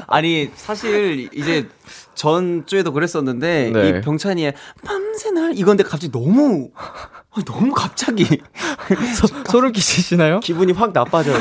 아니 0.07 0.51
사실 0.55 1.29
이제 1.35 1.69
전 2.15 2.65
주에도 2.67 2.93
그랬었는데 2.93 3.71
네. 3.73 3.89
이 3.89 4.01
병찬이의 4.01 4.55
밤새 4.85 5.31
날 5.31 5.53
이건데 5.57 5.83
갑자기 5.83 6.13
너무 6.13 6.71
아, 7.33 7.41
너무 7.47 7.73
갑자기 7.73 8.25
소, 9.17 9.27
소름 9.51 9.73
끼치시나요? 9.73 10.41
기분이 10.41 10.73
확 10.73 10.93
나빠져요. 10.93 11.37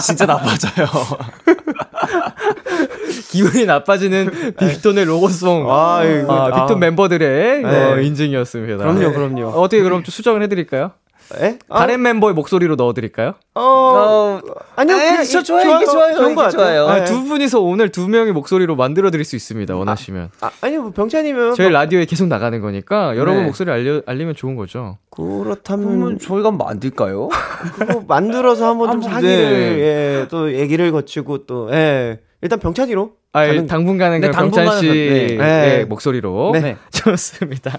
진짜 0.00 0.26
나빠져요. 0.26 0.86
기분이 3.30 3.66
나빠지는 3.66 4.54
빅톤의 4.56 5.04
로고송. 5.04 5.70
아, 5.70 6.00
아, 6.00 6.46
빅톤 6.46 6.76
아. 6.76 6.78
멤버들의 6.78 7.62
네. 7.62 7.92
어, 7.92 8.00
인증이었습니다. 8.00 8.78
그럼요, 8.78 9.00
네. 9.00 9.12
그럼요. 9.12 9.48
어떻게 9.50 9.82
그럼 9.82 10.02
좀 10.02 10.10
수정을 10.10 10.42
해드릴까요? 10.42 10.92
에? 11.40 11.58
아, 11.68 11.78
다른 11.80 12.02
멤버의 12.02 12.34
목소리로 12.34 12.76
넣어드릴까요? 12.76 13.34
어, 13.54 14.40
아니요, 14.76 14.96
에, 14.96 15.16
그, 15.16 15.24
저 15.24 15.42
좋아요, 15.42 15.76
이게 15.76 15.86
좋아요, 15.86 16.16
좋은 16.16 16.34
같아요. 16.34 16.50
좋아요. 16.52 16.86
아, 16.86 16.98
네. 17.00 17.04
두 17.04 17.24
분이서 17.24 17.60
오늘 17.60 17.90
두 17.90 18.08
명의 18.08 18.32
목소리로 18.32 18.76
만들어드릴 18.76 19.24
수 19.24 19.34
있습니다. 19.36 19.74
원하시면. 19.74 20.30
아, 20.40 20.50
아 20.60 20.68
니요, 20.68 20.82
뭐 20.82 20.90
병찬이면 20.92 21.54
저희 21.54 21.70
라디오에 21.70 22.04
계속 22.04 22.26
나가는 22.28 22.60
거니까 22.60 23.16
여러분 23.16 23.40
네. 23.42 23.46
목소리 23.46 23.70
알려, 23.70 24.02
알리면 24.06 24.34
좋은 24.34 24.54
거죠. 24.54 24.98
그렇다면 25.10 26.18
저희가 26.18 26.50
만들까요? 26.50 27.28
그거 27.74 28.04
만들어서 28.06 28.68
한번 28.68 28.92
좀 28.92 29.02
사기를 29.02 29.30
네. 29.36 29.80
예, 30.22 30.26
또 30.28 30.52
얘기를 30.52 30.92
거치고 30.92 31.46
또 31.46 31.70
예. 31.72 32.20
일단 32.42 32.58
병찬이로 32.58 33.12
아, 33.32 33.46
가는- 33.46 33.66
당분간은 33.66 34.20
네, 34.20 34.30
병찬 34.30 34.80
네. 34.82 35.36
네. 35.36 35.84
목소리로. 35.86 36.52
네. 36.52 36.76
좋습니다. 36.92 37.78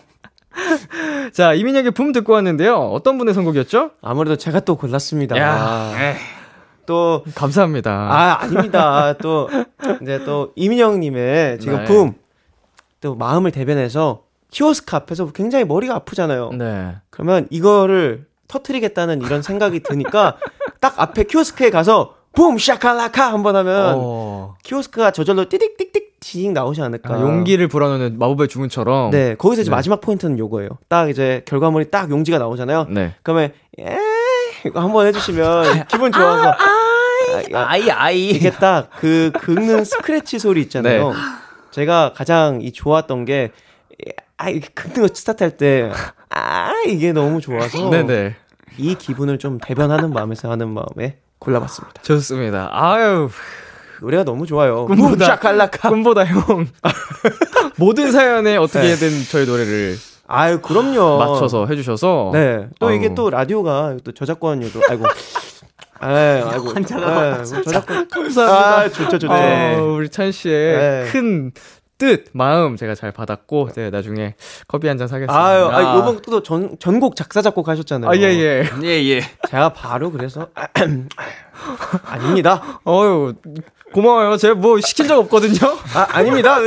자, 1.36 1.54
이민혁의 1.54 1.92
붐 1.92 2.14
듣고 2.14 2.32
왔는데요. 2.32 2.78
어떤 2.78 3.18
분의 3.18 3.34
선곡이었죠? 3.34 3.92
아무래도 4.02 4.38
제가 4.38 4.62
또 4.62 4.78
골랐습니다. 4.78 5.38
야. 5.38 5.92
또 6.86 7.26
감사합니다. 7.36 7.92
아, 7.92 8.42
아닙니다. 8.42 9.12
또 9.22 9.50
이제 10.02 10.24
또 10.24 10.54
이민영 10.56 11.02
님의 11.02 11.60
지금 11.60 11.80
네. 11.80 11.84
붐. 11.84 12.14
또 13.02 13.16
마음을 13.16 13.52
대변해서 13.52 14.24
키오스크 14.50 14.96
앞에서 14.96 15.34
굉장히 15.34 15.66
머리가 15.66 15.96
아프잖아요. 15.96 16.52
네. 16.54 16.96
그러면 17.10 17.48
이거를 17.50 18.28
터트리겠다는 18.48 19.22
이런 19.22 19.42
생각이 19.42 19.82
드니까 19.82 20.38
딱 20.80 20.98
앞에 20.98 21.24
키오스크에 21.24 21.70
가서 21.70 22.15
붐 22.36 22.58
샤칼라카 22.58 23.32
한번 23.32 23.56
하면 23.56 23.96
어. 23.98 24.56
키오스크가 24.64 25.12
저절로 25.12 25.46
띠딕띠딕 25.46 26.04
지직 26.20 26.52
나오지 26.52 26.82
않을까. 26.82 27.14
아, 27.16 27.22
용기를 27.22 27.68
불어넣는 27.68 28.18
마법의 28.20 28.48
주문처럼. 28.48 29.12
네, 29.12 29.36
거기서 29.36 29.62
이제 29.62 29.70
네. 29.72 29.76
마지막 29.76 30.02
포인트는 30.02 30.38
요거예요. 30.40 30.70
딱 30.88 31.10
이제 31.10 31.44
결과물이 31.46 31.92
딱 31.92 32.10
용지가 32.10 32.38
나오잖아요. 32.38 32.88
네. 32.90 33.14
그러면 33.24 33.52
에 33.80 33.98
이거 34.66 34.80
한번 34.82 35.08
해주시면 35.08 35.86
기분 35.88 36.12
좋아서 36.12 36.50
아, 36.50 36.56
아이 37.54 37.90
아이 37.90 38.30
이게 38.30 38.50
딱 38.52 38.90
그 39.00 39.32
긁는 39.40 39.86
스크래치 39.86 40.40
소리 40.40 40.62
있잖아요. 40.64 41.10
네. 41.10 41.16
제가 41.72 42.14
가장 42.16 42.62
이 42.62 42.72
좋았던 42.72 43.26
게 43.26 43.52
아, 44.38 44.50
이렇게 44.50 44.68
긁는 44.74 45.08
거 45.08 45.14
스타트할 45.14 45.56
때, 45.58 45.90
아, 46.30 46.74
이게 46.88 47.14
너무 47.14 47.40
좋아서. 47.40 47.90
네네. 47.90 48.36
이 48.78 48.96
기분을 48.96 49.40
좀 49.40 49.60
대변하는 49.60 50.12
마음에서 50.12 50.52
하는 50.52 50.70
마음에 50.70 51.20
골라봤습니다. 51.46 52.02
좋습니다. 52.02 52.70
아유, 52.72 53.30
노래가 54.02 54.24
너무 54.24 54.46
좋아요. 54.46 54.86
꿈보다- 54.88 55.26
샤칼라카. 55.26 55.90
꿈보다 55.90 56.26
형. 56.26 56.68
모든 57.78 58.12
사연에 58.12 58.58
어떻게든 58.58 59.10
저희 59.30 59.46
노래를 59.46 59.98
아유, 60.28 60.60
그럼요. 60.60 61.20
맞춰서 61.20 61.68
해주셔서. 61.68 62.32
네. 62.34 62.68
또 62.80 62.92
이게 62.92 63.08
아우. 63.10 63.16
또 63.16 63.30
라디오가 63.30 63.96
또 64.04 64.12
저작권료도, 64.12 64.82
아이고. 64.90 65.06
아이, 66.00 66.14
아이고. 66.42 66.74
네, 66.74 66.82
저작권. 66.84 68.08
감사합니다. 68.10 68.42
아, 68.80 68.90
좋죠, 68.90 69.20
좋죠. 69.20 69.28
어, 69.32 69.94
우리 69.98 70.10
찬 70.10 70.32
씨의 70.32 70.78
네. 70.78 71.10
큰 71.12 71.52
뜻, 71.98 72.26
마음 72.34 72.76
제가 72.76 72.94
잘 72.96 73.12
받았고, 73.12 73.70
네, 73.76 73.90
나중에 73.90 74.36
커피 74.68 74.88
한 74.88 74.98
잔 74.98 75.08
사겠습니다. 75.08 75.34
아유, 75.46 75.66
아, 75.72 75.98
이번 75.98 76.22
또 76.22 76.44
전, 76.44 76.76
전곡 76.80 77.16
작사, 77.16 77.42
작곡 77.42 77.68
하셨잖아요. 77.70 78.10
아, 78.12 78.16
예, 78.18 78.22
예. 78.24 78.64
예 78.84 79.10
예 79.10 79.22
제가 79.50 79.70
바로 79.70 80.12
그래서, 80.12 80.50
아닙니다. 82.06 82.80
어유 82.86 83.34
고마워요. 83.94 84.38
제가 84.38 84.56
뭐 84.56 84.80
시킨 84.82 85.08
적 85.08 85.20
없거든요. 85.20 85.58
아, 85.94 86.08
아닙니다. 86.12 86.58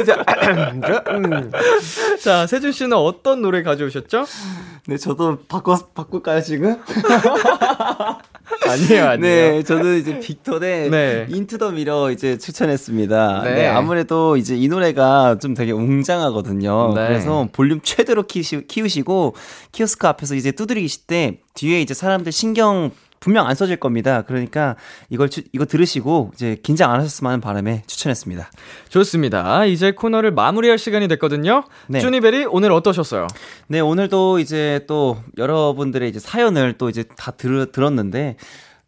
자, 2.23 2.47
세준 2.47 2.73
씨는 2.73 2.97
어떤 2.97 3.43
노래 3.43 3.63
가져오셨죠? 3.63 4.25
네 4.87 4.97
저도 4.97 5.39
바꿔 5.49 5.77
바꿀까요 5.95 6.41
지금? 6.41 6.77
아니에요, 8.67 9.09
아니에요. 9.09 9.19
네, 9.19 9.63
저는 9.63 9.99
이제 9.99 10.19
VICTON의 10.19 10.91
네. 10.91 11.27
Into 11.29 11.59
The 11.59 11.71
Mirror 11.71 12.11
이제 12.11 12.39
추천했습니다. 12.39 13.43
네. 13.45 13.55
네. 13.55 13.67
아무래도 13.67 14.37
이제 14.37 14.57
이 14.57 14.69
노래가 14.69 15.37
좀 15.39 15.55
되게 15.55 15.73
웅장하거든요. 15.73 16.93
네. 16.95 17.07
그래서 17.09 17.49
볼륨 17.53 17.81
최대로 17.83 18.23
키우시, 18.23 18.67
키우시고 18.67 19.35
키오스크 19.73 20.07
앞에서 20.07 20.35
이제 20.35 20.53
두드리실 20.53 21.03
때 21.07 21.41
뒤에 21.55 21.81
이제 21.81 21.93
사람들 21.95 22.33
신경 22.33 22.91
분명 23.21 23.47
안 23.47 23.55
써질 23.55 23.77
겁니다. 23.77 24.23
그러니까 24.23 24.77
이걸 25.11 25.29
추- 25.29 25.43
이거 25.53 25.65
들으시고 25.65 26.31
이제 26.35 26.57
긴장 26.63 26.93
안 26.93 27.01
하셨으면 27.01 27.31
하는 27.33 27.41
바람에 27.41 27.83
추천했습니다. 27.87 28.51
좋습니다. 28.89 29.65
이제 29.65 29.93
코너를 29.93 30.31
마무리할 30.33 30.79
시간이 30.79 31.09
됐거든요. 31.09 31.65
네. 31.89 32.01
쭈니베리 32.01 32.47
오늘 32.47 32.73
어떠셨어요? 32.73 33.27
네, 33.67 33.81
오늘도 33.81 34.39
이제 34.39 34.85
또 34.87 35.19
여러분들의 35.37 36.09
이제 36.09 36.19
사연을 36.19 36.75
또 36.79 36.89
이제 36.89 37.05
다 37.17 37.31
들, 37.33 37.71
들었는데 37.73 38.37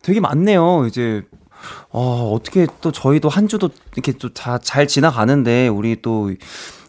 되게 0.03 0.21
많네요. 0.21 0.87
이제 0.87 1.23
어, 1.90 2.33
어떻게 2.35 2.66
또 2.81 2.90
저희도 2.93 3.29
한 3.29 3.47
주도 3.49 3.69
이렇게 3.95 4.12
또 4.12 4.29
다 4.31 4.59
잘 4.59 4.87
지나가는데 4.87 5.69
우리 5.69 6.01
또 6.01 6.31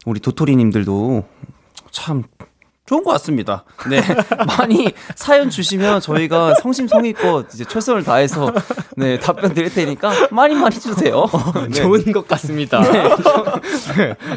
우리 0.06 0.20
도토리 0.20 0.56
님들도 0.56 1.26
참 1.92 2.24
좋은 2.92 3.06
것 3.06 3.12
같습니다. 3.12 3.64
네. 3.90 4.02
많이 4.60 4.92
사연 5.16 5.50
주시면 5.50 6.02
저희가 6.02 6.56
성심성의껏 6.56 7.48
이제 7.54 7.64
최선을 7.64 8.04
다해서 8.04 8.52
네, 8.98 9.18
답변 9.18 9.54
드릴 9.54 9.74
테니까 9.74 10.12
많이 10.30 10.56
많이 10.56 10.78
주세요. 10.78 11.26
네. 11.70 11.82
좋은 11.82 12.12
것 12.12 12.28
같습니다. 12.28 12.82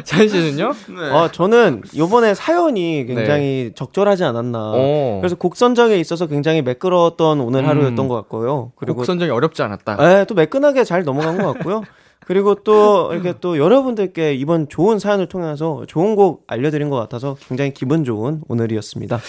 찬 0.05 0.29
씨는요? 0.29 0.73
아, 1.11 1.29
저는 1.33 1.81
요번에 1.97 2.33
사연이 2.33 3.05
굉장히 3.05 3.73
적절하지 3.75 4.23
않았나. 4.23 4.71
오. 4.71 5.17
그래서 5.19 5.35
곡 5.35 5.57
선정에 5.57 5.97
있어서 5.97 6.27
굉장히 6.27 6.61
매끄러웠던 6.61 7.41
오늘 7.41 7.65
음. 7.65 7.67
하루였던 7.67 8.07
것 8.07 8.15
같고요. 8.15 8.71
그리고 8.77 8.99
곡 8.99 9.05
선정이 9.05 9.31
어렵지 9.31 9.63
않았다. 9.63 9.97
네, 9.97 10.25
또 10.25 10.33
매끈하게 10.33 10.85
잘 10.85 11.03
넘어간 11.03 11.37
것 11.37 11.51
같고요. 11.51 11.83
그리고 12.25 12.55
또 12.55 13.13
이렇게 13.13 13.35
또 13.39 13.57
여러분들께 13.57 14.33
이번 14.33 14.67
좋은 14.67 14.97
사연을 14.97 15.27
통해서 15.27 15.83
좋은 15.87 16.15
곡 16.15 16.43
알려드린 16.47 16.89
것 16.89 16.97
같아서 16.97 17.37
굉장히 17.47 17.73
기분 17.73 18.03
좋은 18.03 18.41
오늘이었습니다. 18.47 19.19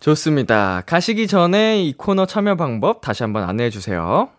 좋습니다. 0.00 0.82
가시기 0.86 1.26
전에 1.26 1.82
이 1.82 1.92
코너 1.92 2.24
참여 2.24 2.56
방법 2.56 3.02
다시 3.02 3.22
한번 3.22 3.44
안내해 3.44 3.68
주세요. 3.68 4.30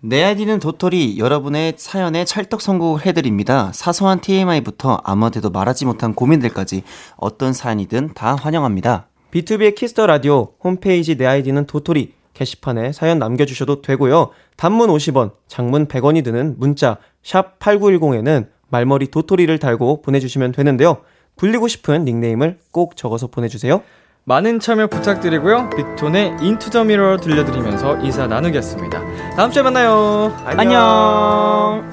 내 0.00 0.22
아이디는 0.24 0.58
도토리 0.58 1.18
여러분의 1.18 1.74
사연에 1.76 2.24
찰떡 2.24 2.60
선곡을 2.60 3.06
해드립니다. 3.06 3.70
사소한 3.72 4.20
TMI부터 4.20 5.00
아무한테도 5.04 5.50
말하지 5.50 5.86
못한 5.86 6.14
고민들까지 6.14 6.82
어떤 7.16 7.52
사연이든 7.52 8.14
다 8.14 8.34
환영합니다. 8.34 9.08
B2B의 9.32 9.74
키스터 9.74 10.06
라디오 10.06 10.54
홈페이지 10.62 11.16
내 11.16 11.26
아이디는 11.26 11.66
도토리 11.66 12.12
게시판에 12.34 12.92
사연 12.92 13.18
남겨주셔도 13.18 13.80
되고요. 13.80 14.30
단문 14.56 14.90
50원, 14.90 15.32
장문 15.48 15.88
100원이 15.88 16.22
드는 16.22 16.56
문자 16.58 16.98
샵 17.26 17.58
8910에는 17.58 18.46
말머리 18.68 19.08
도토리를 19.08 19.58
달고 19.58 20.02
보내주시면 20.02 20.52
되는데요. 20.52 20.98
불리고 21.34 21.66
싶은 21.66 22.04
닉네임을 22.04 22.60
꼭 22.70 22.96
적어서 22.96 23.26
보내주세요. 23.26 23.82
많은 24.22 24.60
참여 24.60 24.86
부탁드리고요. 24.86 25.70
VICTON의 25.70 26.36
Into 26.40 26.70
The 26.70 26.84
Mirror 26.84 27.16
들려드리면서 27.16 27.98
인사 28.02 28.28
나누겠습니다. 28.28 29.34
다음 29.34 29.50
주에 29.50 29.62
만나요. 29.62 30.32
안녕. 30.44 31.84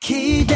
기대 0.00 0.54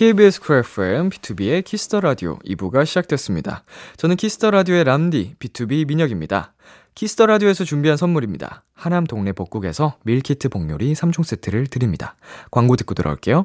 KBS 0.00 0.40
쿨 0.40 0.56
FM, 0.60 1.10
B2B의 1.10 1.62
키스터 1.62 2.00
라디오 2.00 2.38
2부가 2.38 2.86
시작됐습니다. 2.86 3.64
저는 3.98 4.16
Kiss 4.16 4.35
the 4.35 4.50
Radio의 4.50 4.84
람디, 4.84 5.34
BTOB 5.38 5.86
민혁입니다. 5.88 6.54
Kiss 6.94 7.12
the 7.12 7.26
Radio에서 7.26 7.64
준비한 7.64 7.98
선물입니다. 7.98 8.64
하남 8.72 9.06
동네 9.06 9.32
복국에서 9.32 9.96
밀키트 10.04 10.48
복요리 10.48 10.94
3종 10.94 11.22
세트를 11.22 11.66
드립니다. 11.66 12.14
광고 12.50 12.76
듣고 12.76 12.94
들어올게요. 12.94 13.44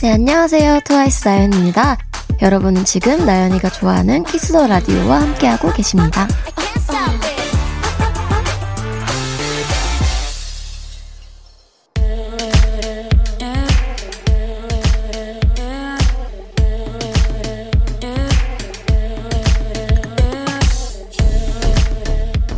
네, 0.00 0.12
안녕하세요. 0.12 0.78
트와이스 0.84 1.26
나연입니다. 1.26 1.98
여러분은 2.40 2.84
지금 2.84 3.26
나연이가 3.26 3.70
좋아하는 3.70 4.22
Kiss 4.22 4.48
the 4.48 4.68
Radio와 4.68 5.22
함께하고 5.22 5.72
계십니다. 5.72 6.28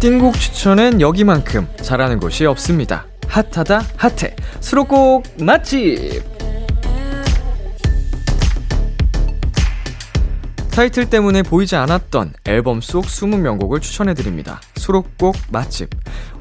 띵곡 0.01 0.35
추천엔 0.35 1.01
여기만큼 1.01 1.67
잘하는 1.81 2.21
곳이 2.21 2.45
없습니다. 2.45 3.07
핫하다 3.29 3.83
핫해 3.97 4.37
수록곡 4.61 5.25
맛집 5.41 6.23
타이틀 10.71 11.09
때문에 11.09 11.43
보이지 11.43 11.75
않았던 11.75 12.35
앨범 12.45 12.83
속 12.83 13.07
20명곡을 13.07 13.81
추천해드립니다. 13.81 14.61
수록곡 14.77 15.35
맛집. 15.51 15.89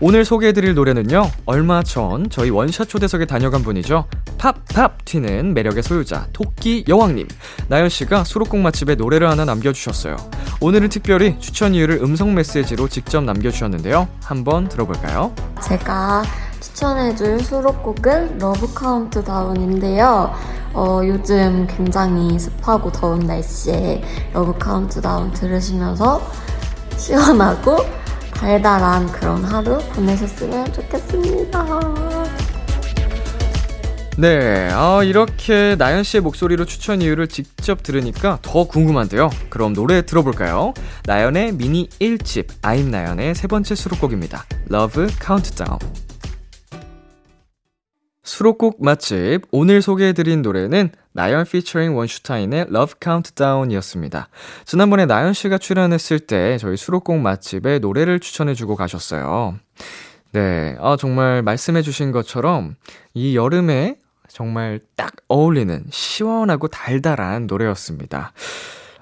오늘 0.02 0.26
소개해드릴 0.26 0.74
노래는요, 0.74 1.32
얼마 1.46 1.82
전 1.84 2.30
저희 2.30 2.50
원샷 2.50 2.90
초대석에 2.90 3.28
다녀간 3.28 3.64
분이죠. 3.64 4.10
팝팝 4.38 5.06
튀는 5.06 5.54
매력의 5.54 5.84
소유자, 5.84 6.28
토끼 6.34 6.84
여왕님. 6.90 7.30
나연씨가 7.70 8.26
수록곡 8.26 8.60
맛집에 8.60 8.96
노래를 8.96 9.30
하나 9.30 9.46
남겨주셨어요. 9.46 10.18
오늘은 10.62 10.90
특별히 10.90 11.38
추천 11.40 11.76
이유를 11.76 11.98
음성 12.02 12.34
메시지로 12.34 12.88
직접 12.88 13.24
남겨주셨는데요. 13.24 14.08
한번 14.24 14.70
들어볼까요? 14.70 15.34
제가 15.62 16.24
추천해줄 16.60 17.42
수록곡은 17.42 18.38
Love 18.40 18.74
Countdown인데요. 18.74 20.34
어, 20.74 21.02
요즘 21.04 21.68
굉장히 21.68 22.40
습하고 22.40 22.92
더운 22.92 23.20
날씨에 23.20 24.02
Love 24.34 24.58
Countdown 24.58 25.32
들으시면서 25.32 26.22
시원하고 26.98 27.78
달달한 28.34 29.12
그런 29.12 29.44
하루 29.44 29.78
보내셨으면 29.94 30.72
좋겠습니다. 30.74 31.66
네, 34.18 34.70
아, 34.72 35.04
이렇게 35.04 35.76
나연 35.78 36.04
씨의 36.04 36.22
목소리로 36.22 36.64
추천 36.64 37.02
이유를 37.02 37.28
직접 37.28 37.84
들으니까 37.84 38.40
더 38.42 38.64
궁금한데요. 38.64 39.30
그럼 39.50 39.74
노래 39.74 40.06
들어볼까요? 40.06 40.74
나연의 41.04 41.52
미니 41.52 41.90
1집, 42.00 42.48
아임 42.62 42.92
나연의 42.92 43.36
세 43.36 43.48
번째 43.48 43.76
수록곡입니다. 43.76 44.46
Love 44.72 45.08
Countdown. 45.22 45.80
수록곡 48.24 48.82
맛집, 48.82 49.42
오늘 49.52 49.82
소개해드린 49.82 50.42
노래는 50.42 50.92
나연 51.12 51.44
피처링 51.44 51.98
원슈타인의 51.98 52.68
Love 52.70 52.96
Countdown이었습니다. 53.04 54.30
지난번에 54.64 55.06
나연 55.06 55.34
씨가 55.34 55.58
출연했을 55.58 56.20
때 56.22 56.58
저희 56.58 56.78
수록곡 56.78 57.20
맛집에 57.20 57.80
노래를 57.80 58.22
추천해주고 58.22 58.78
가셨어요. 58.78 59.60
네, 60.32 60.78
아, 60.80 60.96
정말 60.98 61.42
말씀해주신 61.44 62.14
것처럼 62.14 62.76
이 63.14 63.36
여름에 63.36 63.98
정말 64.36 64.82
딱 64.98 65.14
어울리는 65.30 65.86
시원하고 65.90 66.68
달달한 66.68 67.48
노래였습니다. 67.48 68.34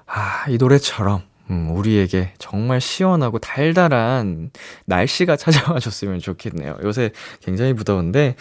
아, 0.06 0.44
이 0.48 0.58
노래처럼, 0.58 1.22
음, 1.50 1.70
우리에게 1.72 2.34
정말 2.38 2.80
시원하고 2.80 3.40
달달한 3.40 4.52
날씨가 4.84 5.34
찾아와 5.34 5.80
줬으면 5.80 6.20
좋겠네요. 6.20 6.76
요새 6.84 7.10
굉장히 7.40 7.72
무더운데, 7.72 8.36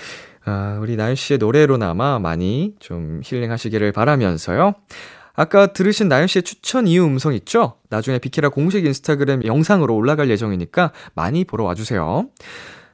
아, 0.45 0.77
우리 0.79 0.95
나연씨의 0.95 1.39
노래로나마 1.39 2.19
많이 2.19 2.75
좀 2.77 3.21
힐링하시기를 3.23 3.91
바라면서요. 3.91 4.75
아까 5.33 5.73
들으신 5.73 6.09
나연씨의 6.09 6.43
추천 6.43 6.85
이유 6.85 7.05
음성 7.05 7.33
있죠? 7.33 7.77
나중에 7.89 8.19
비키라 8.19 8.49
공식 8.49 8.85
인스타그램 8.85 9.43
영상으로 9.45 9.95
올라갈 9.95 10.29
예정이니까 10.29 10.91
많이 11.15 11.43
보러 11.43 11.63
와주세요. 11.63 12.29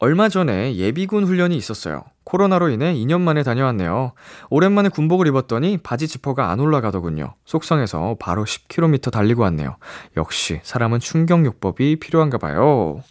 얼마 0.00 0.28
전에 0.28 0.76
예비군 0.76 1.24
훈련이 1.24 1.56
있었어요. 1.56 2.04
코로나로 2.22 2.68
인해 2.68 2.94
2년 2.94 3.20
만에 3.20 3.42
다녀왔네요. 3.42 4.12
오랜만에 4.48 4.90
군복을 4.90 5.26
입었더니 5.26 5.78
바지 5.78 6.06
지퍼가 6.06 6.50
안 6.50 6.60
올라가더군요. 6.60 7.34
속상해서 7.44 8.16
바로 8.20 8.44
10km 8.44 9.10
달리고 9.10 9.42
왔네요. 9.42 9.76
역시 10.16 10.60
사람은 10.62 11.00
충격요법이 11.00 11.96
필요한가 11.98 12.38
봐요. 12.38 13.02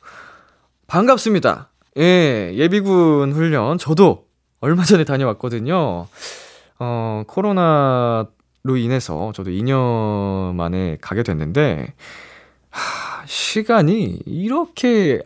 반갑습니다. 0.87 1.69
예, 1.97 2.53
예비군 2.53 3.33
훈련 3.33 3.77
저도 3.77 4.27
얼마 4.61 4.83
전에 4.83 5.03
다녀왔거든요. 5.03 6.07
어, 6.79 7.23
코로나로 7.27 8.77
인해서 8.77 9.33
저도 9.33 9.49
2년 9.49 10.53
만에 10.55 10.97
가게 11.01 11.23
됐는데 11.23 11.93
하, 12.69 13.25
시간이 13.25 14.21
이렇게 14.25 15.21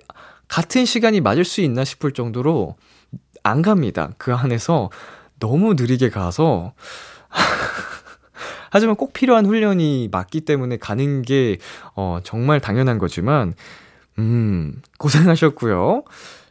같은 0.52 0.84
시간이 0.84 1.22
맞을 1.22 1.46
수 1.46 1.62
있나 1.62 1.86
싶을 1.86 2.12
정도로 2.12 2.76
안 3.42 3.62
갑니다. 3.62 4.12
그 4.18 4.36
안에서 4.36 4.90
너무 5.40 5.76
느리게 5.76 6.10
가서. 6.10 6.74
하지만 8.70 8.98
꼭 8.98 9.14
필요한 9.14 9.46
훈련이 9.46 10.10
맞기 10.12 10.42
때문에 10.42 10.76
가는 10.76 11.22
게, 11.22 11.58
어, 11.96 12.20
정말 12.26 12.60
당연한 12.60 12.98
거지만, 12.98 13.54
음, 14.20 14.82
고생하셨고요. 15.00 16.04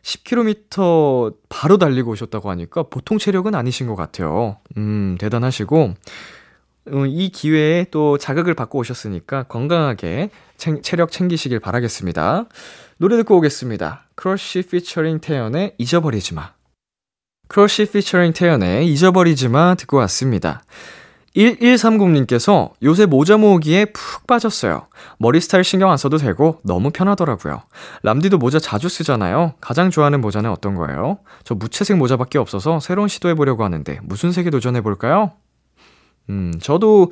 10km 0.02 1.36
바로 1.50 1.76
달리고 1.76 2.12
오셨다고 2.12 2.48
하니까 2.48 2.84
보통 2.84 3.18
체력은 3.18 3.54
아니신 3.54 3.86
것 3.86 3.96
같아요. 3.96 4.56
음, 4.78 5.18
대단하시고, 5.20 5.94
음, 6.88 7.06
이 7.06 7.28
기회에 7.28 7.84
또 7.90 8.16
자극을 8.16 8.54
받고 8.54 8.78
오셨으니까 8.78 9.42
건강하게 9.42 10.30
챙, 10.56 10.80
체력 10.80 11.10
챙기시길 11.12 11.60
바라겠습니다. 11.60 12.46
노래 13.00 13.16
듣고 13.16 13.38
오겠습니다. 13.38 14.08
Crush 14.14 14.60
피처링 14.60 15.20
태연의 15.20 15.74
잊어버리지 15.78 16.34
마. 16.34 16.52
Crush 17.48 17.86
피처링 17.90 18.34
태연의 18.34 18.92
잊어버리지 18.92 19.48
마 19.48 19.74
듣고 19.74 19.96
왔습니다. 19.96 20.62
1130님께서 21.34 22.72
요새 22.82 23.06
모자 23.06 23.38
모으기에 23.38 23.86
푹 23.86 24.26
빠졌어요. 24.26 24.88
머리 25.16 25.40
스타일 25.40 25.64
신경 25.64 25.90
안 25.90 25.96
써도 25.96 26.18
되고 26.18 26.60
너무 26.62 26.90
편하더라고요. 26.90 27.62
람디도 28.02 28.36
모자 28.36 28.58
자주 28.58 28.90
쓰잖아요. 28.90 29.54
가장 29.62 29.88
좋아하는 29.88 30.20
모자는 30.20 30.50
어떤 30.50 30.74
거예요? 30.74 31.20
저 31.42 31.54
무채색 31.54 31.96
모자밖에 31.96 32.36
없어서 32.36 32.80
새로운 32.80 33.08
시도해보려고 33.08 33.64
하는데 33.64 33.98
무슨 34.02 34.30
색에 34.30 34.50
도전해볼까요? 34.50 35.32
음, 36.28 36.52
저도 36.60 37.10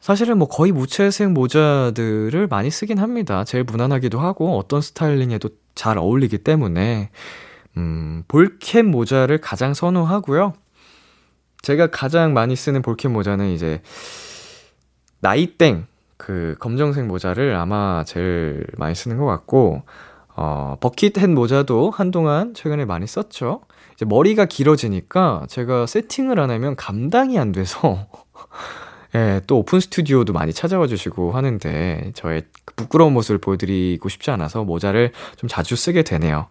사실은 0.00 0.38
뭐 0.38 0.48
거의 0.48 0.72
무채색 0.72 1.30
모자들을 1.30 2.46
많이 2.48 2.70
쓰긴 2.70 2.98
합니다. 2.98 3.44
제일 3.44 3.64
무난하기도 3.64 4.18
하고 4.18 4.58
어떤 4.58 4.80
스타일링에도 4.80 5.50
잘 5.74 5.98
어울리기 5.98 6.38
때문에 6.38 7.10
음, 7.76 8.24
볼캡 8.26 8.82
모자를 8.82 9.38
가장 9.38 9.74
선호하고요. 9.74 10.54
제가 11.62 11.88
가장 11.88 12.32
많이 12.32 12.56
쓰는 12.56 12.80
볼캡 12.82 13.08
모자는 13.08 13.50
이제 13.50 13.82
나이땡 15.20 15.86
그 16.16 16.54
검정색 16.58 17.06
모자를 17.06 17.56
아마 17.56 18.04
제일 18.04 18.66
많이 18.76 18.94
쓰는 18.94 19.18
것 19.18 19.26
같고 19.26 19.82
어, 20.36 20.76
버킷햇 20.80 21.28
모자도 21.28 21.90
한동안 21.90 22.54
최근에 22.54 22.86
많이 22.86 23.06
썼죠. 23.06 23.60
이제 23.94 24.06
머리가 24.06 24.46
길어지니까 24.46 25.44
제가 25.48 25.86
세팅을 25.86 26.40
안 26.40 26.50
하면 26.50 26.76
감당이 26.76 27.38
안 27.38 27.52
돼서 27.52 28.06
예, 29.14 29.40
또 29.46 29.58
오픈 29.58 29.80
스튜디오도 29.80 30.32
많이 30.32 30.52
찾아와 30.52 30.86
주시고 30.86 31.32
하는데 31.32 32.12
저의 32.14 32.42
부끄러운 32.76 33.12
모습을 33.12 33.38
보여드리고 33.38 34.08
싶지 34.08 34.30
않아서 34.30 34.64
모자를 34.64 35.12
좀 35.36 35.48
자주 35.48 35.76
쓰게 35.76 36.02
되네요. 36.02 36.48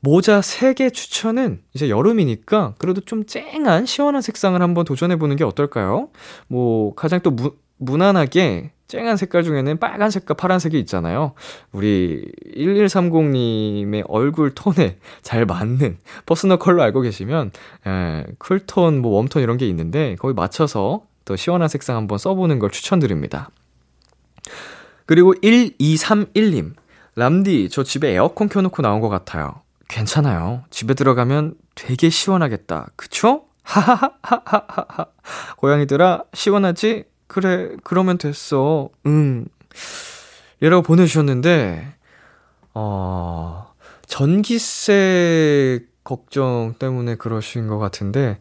모자 0.00 0.40
색깔 0.40 0.92
추천은 0.92 1.60
이제 1.74 1.88
여름이니까 1.88 2.74
그래도 2.78 3.00
좀 3.00 3.26
쨍한 3.26 3.86
시원한 3.86 4.22
색상을 4.22 4.60
한번 4.60 4.84
도전해보는 4.84 5.36
게 5.36 5.44
어떨까요? 5.44 6.10
뭐 6.46 6.94
가장 6.94 7.20
또 7.20 7.32
무, 7.32 7.52
무난하게 7.78 8.72
쨍한 8.88 9.16
색깔 9.18 9.42
중에는 9.42 9.78
빨간색과 9.78 10.34
파란색이 10.34 10.78
있잖아요. 10.80 11.34
우리 11.72 12.24
1130님의 12.56 14.04
얼굴 14.08 14.54
톤에 14.54 14.96
잘 15.22 15.44
맞는 15.44 15.98
personal 16.26 16.58
color 16.58 16.82
알고 16.82 17.02
계시면, 17.02 17.50
에, 17.86 18.24
cool 18.38 18.66
tone, 18.66 19.00
뭐 19.02 19.20
warm 19.20 19.31
tone 19.31 19.42
이런 19.42 19.58
게 19.58 19.66
있는데, 19.68 20.16
거기 20.18 20.32
맞춰서 20.32 21.02
또 21.28 21.36
시원한 21.36 21.68
색상 21.68 21.94
한번 21.94 22.16
써보는 22.16 22.58
걸 22.58 22.70
추천드립니다. 22.70 23.50
그리고 25.04 25.34
1231님, 25.34 26.72
람디, 27.16 27.68
저 27.70 27.82
집에 27.82 28.14
에어컨 28.14 28.48
켜놓고 28.48 28.80
나온 28.80 29.00
것 29.00 29.10
같아요. 29.10 29.60
괜찮아요. 29.88 30.64
집에 30.70 30.94
들어가면 30.94 31.54
되게 31.74 32.08
시원하겠다. 32.08 32.92
그쵸? 32.96 33.44
하하하하하하. 33.62 35.06
고양이들아, 35.58 36.24
시원하지? 36.32 37.04
그래, 37.26 37.76
그러면 37.84 38.16
됐어. 38.16 38.88
응. 39.04 39.44
이라고 40.62 40.82
보내주셨는데, 40.82 41.94
어, 42.72 43.74
전기세 44.06 45.80
걱정 46.04 46.76
때문에 46.78 47.16
그러신 47.16 47.66
것 47.66 47.78
같은데, 47.78 48.38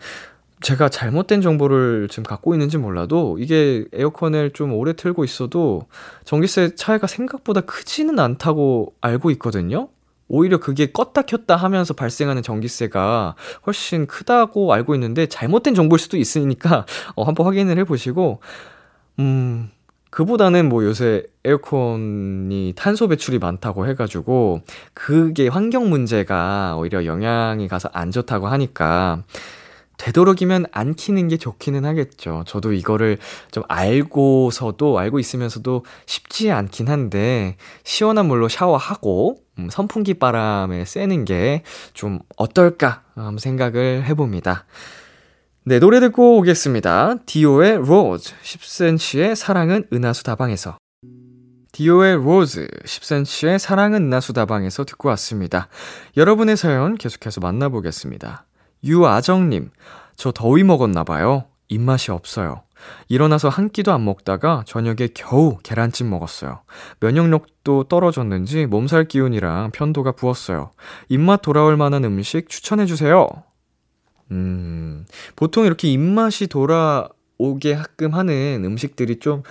제가 0.61 0.89
잘못된 0.89 1.41
정보를 1.41 2.07
지금 2.09 2.23
갖고 2.23 2.53
있는지 2.55 2.77
몰라도 2.77 3.37
이게 3.39 3.85
에어컨을 3.93 4.51
좀 4.51 4.73
오래 4.73 4.93
틀고 4.93 5.23
있어도 5.23 5.83
전기세 6.25 6.73
차이가 6.75 7.05
생각보다 7.05 7.61
크지는 7.61 8.19
않다고 8.19 8.93
알고 9.01 9.29
있거든요. 9.31 9.89
오히려 10.29 10.59
그게 10.59 10.87
껐다 10.87 11.25
켰다 11.25 11.55
하면서 11.55 11.93
발생하는 11.93 12.41
전기세가 12.41 13.35
훨씬 13.65 14.07
크다고 14.07 14.73
알고 14.73 14.93
있는데 14.95 15.27
잘못된 15.27 15.73
정보일 15.73 15.99
수도 15.99 16.17
있으니까 16.17 16.85
어, 17.15 17.23
한번 17.23 17.45
확인을 17.45 17.77
해보시고 17.79 18.41
음 19.19 19.69
그보다는 20.09 20.67
뭐 20.69 20.83
요새 20.83 21.23
에어컨이 21.45 22.73
탄소 22.75 23.07
배출이 23.07 23.39
많다고 23.39 23.87
해가지고 23.87 24.61
그게 24.93 25.47
환경 25.47 25.89
문제가 25.89 26.75
오히려 26.77 27.05
영향이 27.05 27.67
가서 27.67 27.89
안 27.93 28.11
좋다고 28.11 28.47
하니까 28.47 29.23
되도록이면 29.97 30.67
안 30.71 30.93
키는 30.95 31.27
게 31.27 31.37
좋기는 31.37 31.83
하겠죠. 31.85 32.43
저도 32.47 32.73
이거를 32.73 33.17
좀 33.51 33.63
알고서도, 33.67 34.97
알고 34.97 35.19
있으면서도 35.19 35.83
쉽지 36.05 36.51
않긴 36.51 36.87
한데, 36.87 37.57
시원한 37.83 38.27
물로 38.27 38.47
샤워하고, 38.47 39.37
음, 39.59 39.69
선풍기 39.71 40.13
바람에 40.15 40.85
쐬는 40.85 41.25
게 41.25 41.63
좀 41.93 42.19
어떨까, 42.37 43.03
한번 43.15 43.39
생각을 43.39 44.05
해봅니다. 44.05 44.65
네, 45.65 45.79
노래 45.79 45.99
듣고 45.99 46.37
오겠습니다. 46.37 47.15
D.O.의 47.25 47.77
Rose, 47.79 48.33
10cm의 48.41 49.35
사랑은 49.35 49.85
은하수 49.91 50.23
다방에서. 50.23 50.77
D.O.의 51.73 52.15
Rose, 52.23 52.67
10cm의 52.85 53.59
사랑은 53.59 54.05
은하수 54.07 54.33
다방에서 54.33 54.85
듣고 54.85 55.09
왔습니다. 55.09 55.67
여러분의 56.15 56.55
사연 56.57 56.95
계속해서 56.95 57.41
만나보겠습니다. 57.41 58.46
유아정님, 58.87 59.69
저 60.15 60.31
더위 60.31 60.63
먹었나봐요. 60.63 61.45
입맛이 61.67 62.11
없어요. 62.11 62.63
일어나서 63.09 63.49
한 63.49 63.69
끼도 63.69 63.91
안 63.91 64.05
먹다가 64.05 64.63
저녁에 64.65 65.09
겨우 65.13 65.57
계란찜 65.63 66.09
먹었어요. 66.09 66.61
면역력도 66.99 67.85
떨어졌는지 67.85 68.65
몸살 68.65 69.05
기운이랑 69.05 69.71
편도가 69.71 70.13
부었어요. 70.13 70.71
입맛 71.09 71.41
돌아올 71.41 71.75
만한 71.75 72.03
음식 72.05 72.49
추천해주세요. 72.49 73.27
음, 74.31 75.05
보통 75.35 75.65
이렇게 75.65 75.89
입맛이 75.89 76.47
돌아오게 76.47 77.73
하끔 77.73 78.13
하는 78.13 78.63
음식들이 78.65 79.19
좀 79.19 79.43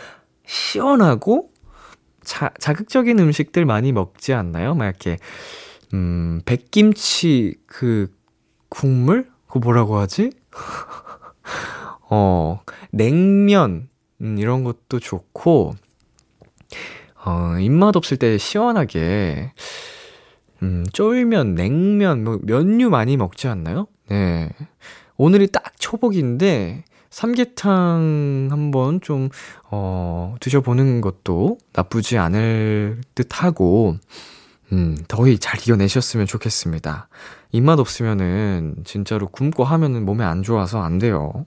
시원하고 0.46 1.50
자, 2.22 2.50
자극적인 2.58 3.18
음식들 3.18 3.64
많이 3.64 3.92
먹지 3.92 4.32
않나요? 4.32 4.74
막 4.74 4.86
이렇게, 4.86 5.16
음, 5.94 6.40
백김치 6.44 7.54
그 7.66 8.15
국물? 8.76 9.26
그거 9.46 9.60
뭐라고 9.60 9.96
하지? 9.96 10.32
어, 12.10 12.60
냉면, 12.90 13.88
음, 14.20 14.36
이런 14.38 14.64
것도 14.64 15.00
좋고, 15.00 15.74
어, 17.24 17.58
입맛 17.58 17.96
없을 17.96 18.18
때 18.18 18.36
시원하게, 18.36 19.52
음, 20.62 20.84
쫄면, 20.92 21.54
냉면, 21.54 22.22
뭐, 22.22 22.38
면류 22.42 22.90
많이 22.90 23.16
먹지 23.16 23.48
않나요? 23.48 23.86
네. 24.10 24.50
오늘이 25.16 25.46
딱 25.46 25.72
초복인데, 25.78 26.84
삼계탕 27.08 28.48
한번 28.50 29.00
좀, 29.00 29.30
어, 29.70 30.34
드셔보는 30.40 31.00
것도 31.00 31.56
나쁘지 31.72 32.18
않을 32.18 33.00
듯 33.14 33.42
하고, 33.42 33.96
음, 34.72 34.96
더위 35.08 35.38
잘 35.38 35.60
이겨내셨으면 35.60 36.26
좋겠습니다. 36.26 37.08
입맛 37.52 37.78
없으면은 37.78 38.76
진짜로 38.84 39.28
굶고 39.28 39.64
하면은 39.64 40.04
몸에 40.04 40.24
안 40.24 40.42
좋아서 40.42 40.82
안 40.82 40.98
돼요. 40.98 41.46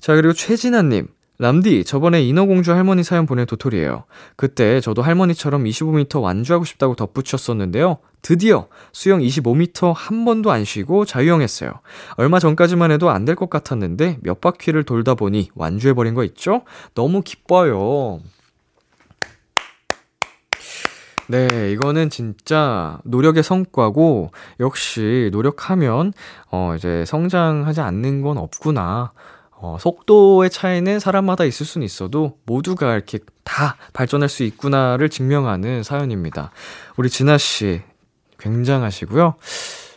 자, 0.00 0.14
그리고 0.14 0.32
최진아님. 0.32 1.08
람디, 1.40 1.84
저번에 1.84 2.20
인어공주 2.24 2.72
할머니 2.72 3.04
사연 3.04 3.24
보낸 3.24 3.46
도토리예요. 3.46 4.04
그때 4.34 4.80
저도 4.80 5.02
할머니처럼 5.02 5.64
25m 5.64 6.20
완주하고 6.20 6.64
싶다고 6.64 6.96
덧붙였었는데요. 6.96 7.98
드디어 8.22 8.66
수영 8.92 9.20
25m 9.20 9.92
한 9.94 10.24
번도 10.24 10.50
안 10.50 10.64
쉬고 10.64 11.04
자유형했어요. 11.04 11.70
얼마 12.16 12.40
전까지만 12.40 12.90
해도 12.90 13.10
안 13.10 13.24
될 13.24 13.36
것 13.36 13.50
같았는데 13.50 14.18
몇 14.22 14.40
바퀴를 14.40 14.82
돌다 14.82 15.14
보니 15.14 15.50
완주해버린 15.54 16.14
거 16.14 16.24
있죠? 16.24 16.62
너무 16.96 17.22
기뻐요. 17.22 18.18
네, 21.28 21.70
이거는 21.72 22.08
진짜 22.08 22.98
노력의 23.04 23.42
성과고, 23.42 24.30
역시 24.60 25.28
노력하면, 25.30 26.14
어, 26.50 26.74
이제 26.74 27.04
성장하지 27.06 27.80
않는 27.82 28.22
건 28.22 28.38
없구나. 28.38 29.12
어, 29.50 29.76
속도의 29.78 30.50
차이는 30.50 31.00
사람마다 31.00 31.44
있을 31.44 31.66
수는 31.66 31.84
있어도 31.84 32.38
모두가 32.46 32.94
이렇게 32.94 33.18
다 33.44 33.76
발전할 33.92 34.28
수 34.28 34.44
있구나를 34.44 35.08
증명하는 35.08 35.82
사연입니다. 35.82 36.52
우리 36.96 37.10
진아 37.10 37.38
씨, 37.38 37.82
굉장하시고요. 38.38 39.34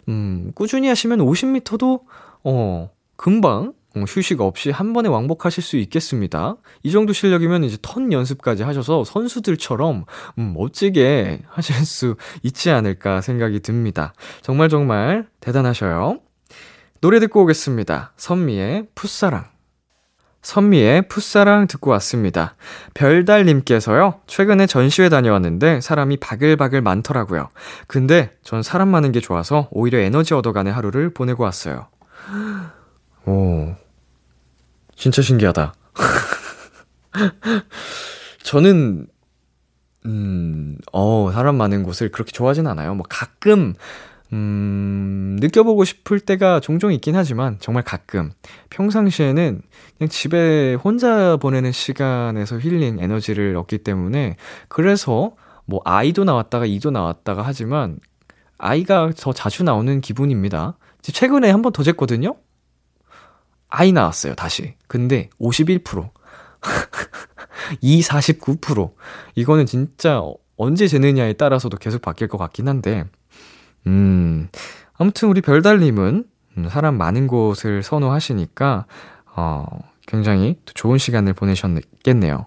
음, 0.10 0.52
꾸준히 0.54 0.88
하시면 0.90 1.20
50m도, 1.20 2.02
어, 2.44 2.90
금방 3.16 3.68
어, 3.68 3.81
휴식 3.96 4.42
없이 4.42 4.72
한 4.72 4.94
번에 4.94 5.10
왕복하실 5.10 5.64
수 5.64 5.78
있겠습니다. 5.78 6.56
이 6.84 6.92
정도 6.92 7.14
실력이면 7.14 7.64
이제 7.64 7.78
턴 7.82 8.12
연습까지 8.12 8.64
하셔서 8.64 9.04
선수들처럼 9.04 10.06
음, 10.38 10.54
멋지게 10.56 11.42
하실 11.48 11.76
수 11.86 12.16
있지 12.44 12.70
않을까 12.70 13.22
생각이 13.22 13.60
듭니다. 13.60 14.14
정말 14.42 14.70
정말 14.70 15.28
대단하셔요. 15.40 16.20
노래 17.02 17.20
듣고 17.20 17.44
오겠습니다. 17.44 18.14
선미의 18.16 18.88
풋사랑. 18.96 19.46
선미의 20.42 21.08
풋사랑 21.08 21.68
듣고 21.68 21.92
왔습니다. 21.92 22.56
별달님께서요, 22.94 24.22
최근에 24.26 24.66
전시회 24.66 25.10
다녀왔는데 25.10 25.82
사람이 25.82 26.18
바글바글 26.18 26.82
많더라고요. 26.82 27.50
근데 27.88 28.36
전 28.44 28.64
사람 28.64 28.90
많은 28.90 29.12
게 29.12 29.20
좋아서 29.20 29.68
오히려 29.72 30.00
에너지 30.00 30.34
얻어가는 30.34 30.72
하루를 30.72 31.14
보내고 31.14 31.44
왔어요. 31.44 31.88
오. 33.26 33.76
진짜 35.02 35.24
신기하다. 35.24 35.74
저는, 38.44 39.08
음, 40.06 40.78
어, 40.94 41.32
사람 41.34 41.56
많은 41.58 41.82
곳을 41.82 42.10
그렇게 42.10 42.32
좋아하진 42.32 42.68
않아요. 42.68 42.94
뭐 42.94 43.04
가끔, 43.10 43.74
음, 44.32 45.38
느껴보고 45.42 45.86
싶을 45.86 46.20
때가 46.20 46.60
종종 46.60 46.94
있긴 46.94 47.16
하지만, 47.16 47.58
정말 47.60 47.84
가끔. 47.84 48.32
평상시에는 48.70 49.64
그냥 49.98 50.10
집에 50.10 50.76
혼자 50.76 51.36
보내는 51.38 51.72
시간에서 51.72 52.60
힐링 52.60 53.00
에너지를 53.00 53.56
얻기 53.58 53.80
때문에, 53.80 54.36
그래서 54.68 55.32
뭐 55.66 55.82
아이도 55.84 56.26
나왔다가 56.26 56.68
이도 56.68 56.92
나왔다가 56.92 57.42
하지만, 57.42 57.98
아이가 58.60 59.10
더 59.18 59.34
자주 59.34 59.64
나오는 59.64 60.00
기분입니다. 60.00 60.78
최근에 61.02 61.50
한 61.50 61.64
번 61.64 61.74
더 61.74 61.82
쟀거든요? 61.82 62.36
아이 63.72 63.92
나왔어요, 63.92 64.36
다시. 64.36 64.76
근데 64.88 65.30
51%. 65.40 66.10
이 67.82 68.02
49%. 68.02 68.94
이거는 69.36 69.66
진짜 69.66 70.22
언제 70.58 70.88
재느냐에 70.88 71.34
따라서도 71.34 71.78
계속 71.78 72.02
바뀔 72.02 72.28
것 72.28 72.38
같긴 72.38 72.68
한데, 72.68 73.06
음, 73.88 74.50
아무튼 74.94 75.30
우리 75.30 75.42
별달님은 75.42 76.26
음, 76.58 76.70
사람 76.70 76.98
많은 76.98 77.28
곳을 77.28 77.82
선호하시니까, 77.82 78.86
어, 79.36 79.66
굉장히 80.06 80.60
좋은 80.66 80.98
시간을 80.98 81.34
보내셨겠네요. 81.34 82.46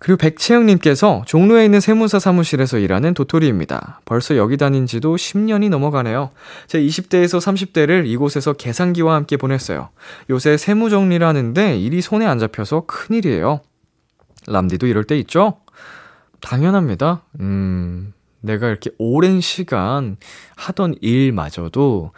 그리고 0.00 0.16
백채영님께서 0.16 1.24
종로에 1.26 1.66
있는 1.66 1.78
세무사 1.78 2.18
사무실에서 2.18 2.78
일하는 2.78 3.12
도토리입니다. 3.12 4.00
벌써 4.06 4.34
여기 4.38 4.56
다닌 4.56 4.86
지도 4.86 5.14
10년이 5.14 5.68
넘어가네요. 5.68 6.30
제 6.66 6.80
20대에서 6.80 7.38
30대를 7.38 8.06
이곳에서 8.06 8.54
계산기와 8.54 9.14
함께 9.14 9.36
보냈어요. 9.36 9.90
요새 10.30 10.56
세무 10.56 10.88
정리를 10.88 11.24
하는데 11.24 11.78
일이 11.78 12.00
손에 12.00 12.24
안 12.24 12.38
잡혀서 12.38 12.84
큰일이에요. 12.86 13.60
람디도 14.46 14.86
이럴 14.86 15.04
때 15.04 15.18
있죠? 15.18 15.58
당연합니다. 16.40 17.22
음, 17.40 18.14
내가 18.40 18.68
이렇게 18.68 18.90
오랜 18.96 19.42
시간 19.42 20.16
하던 20.56 20.94
일마저도, 21.02 22.12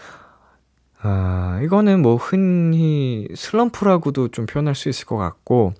아, 1.02 1.60
이거는 1.64 2.00
뭐 2.00 2.14
흔히 2.14 3.26
슬럼프라고도 3.34 4.28
좀 4.28 4.46
표현할 4.46 4.76
수 4.76 4.88
있을 4.88 5.04
것 5.04 5.16
같고, 5.16 5.74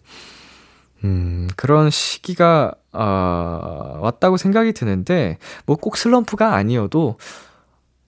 음, 1.05 1.49
그런 1.57 1.91
시기가, 1.91 2.73
어, 2.93 3.99
왔다고 4.01 4.37
생각이 4.37 4.73
드는데, 4.73 5.39
뭐 5.67 5.77
꼭 5.77 5.97
슬럼프가 5.97 6.55
아니어도 6.55 7.19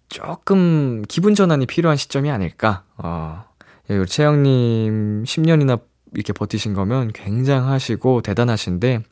조금 0.08 1.02
기분 1.08 1.34
전환이 1.34 1.66
필요한 1.66 1.96
시점이 1.96 2.30
아닐까. 2.30 2.84
어, 2.98 3.44
예, 3.90 4.04
채영님 4.04 5.24
10년이나 5.24 5.80
이렇게 6.14 6.32
버티신 6.32 6.74
거면 6.74 7.12
굉장하시고 7.12 8.22
대단하신데, 8.22 9.02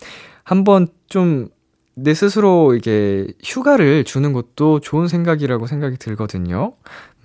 한번 0.45 0.89
좀 1.09 1.49
내 1.95 2.15
스스로 2.15 2.75
이게 2.75 3.27
휴가를 3.45 4.05
주는 4.05 4.33
것도 4.33 4.81
좋은 4.81 5.09
생각이라고 5.09 5.67
생각이 5.67 5.97
들거든요. 5.99 6.75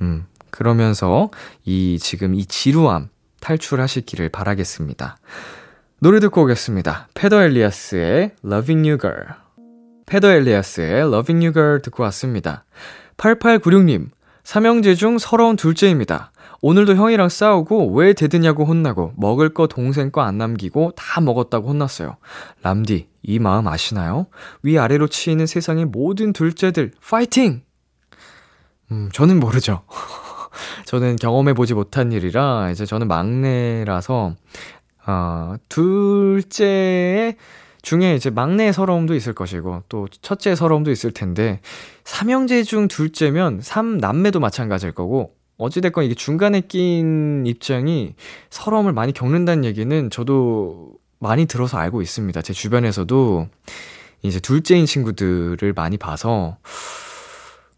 음, 0.02 0.26
그러면서 0.50 1.30
이 1.64 1.98
지금 2.02 2.36
이 2.36 2.46
지루함 2.46 3.10
탈출하시기를 3.40 4.30
바라겠습니다. 4.30 5.18
노래 6.00 6.20
듣고 6.20 6.44
오겠습니다. 6.44 7.08
페더 7.14 7.42
엘리아스의 7.44 8.32
Loving 8.46 8.88
You 8.88 9.00
Girl. 9.00 9.26
페더 10.06 10.30
엘리아스의 10.32 11.02
Loving 11.08 11.46
You 11.46 11.54
Girl 11.54 11.82
듣고 11.82 12.04
왔습니다. 12.04 12.66
8896님, 13.18 14.10
삼형제 14.44 14.96
중 14.96 15.18
서러운 15.18 15.56
둘째입니다. 15.56 16.32
오늘도 16.62 16.96
형이랑 16.96 17.30
싸우고 17.30 17.94
왜 17.94 18.14
대드냐고 18.14 18.66
혼나고 18.66 19.14
먹을 19.18 19.54
거 19.54 19.68
동생 19.68 20.12
거 20.12 20.22
안 20.22 20.38
남기고 20.38 20.94
다 20.96 21.20
먹었다고 21.22 21.70
혼났어요. 21.70 22.18
람디, 22.64 23.10
이 23.24 23.40
마음 23.40 23.68
아시나요? 23.68 24.28
위아래로 24.64 25.08
치이는 25.08 25.46
세상의 25.48 25.86
모든 25.86 26.32
둘째들, 26.34 26.92
파이팅! 27.08 27.64
음, 28.92 29.10
저는 29.14 29.40
모르죠. 29.40 29.82
저는 30.86 31.18
경험해보지 31.18 31.74
못한 31.76 32.12
일이라, 32.12 32.72
이제 32.72 32.86
저는 32.86 33.08
막내라서, 33.08 34.36
어, 35.08 35.56
둘째 35.70 37.36
중에 37.82 38.16
이제 38.16 38.30
막내의 38.30 38.74
서러움도 38.74 39.16
있을 39.16 39.34
것이고, 39.34 39.84
또 39.88 40.08
첫째의 40.22 40.58
서러움도 40.58 40.92
있을 40.92 41.12
텐데, 41.12 41.62
삼형제 42.04 42.64
중 42.64 42.90
둘째면 42.90 43.62
삼남매도 43.62 44.42
마찬가지일 44.42 44.92
거고, 44.92 45.34
어찌됐건 45.58 46.04
이게 46.04 46.14
중간에 46.14 46.62
낀 46.62 47.46
입장이 47.48 48.16
서러움을 48.50 48.94
많이 48.94 49.14
겪는다는 49.14 49.64
얘기는 49.66 50.10
저도 50.10 50.92
많이 51.20 51.46
들어서 51.46 51.78
알고 51.78 52.02
있습니다. 52.02 52.42
제 52.42 52.54
주변에서도 52.54 53.48
이제 54.22 54.40
둘째인 54.40 54.86
친구들을 54.86 55.74
많이 55.74 55.98
봐서, 55.98 56.58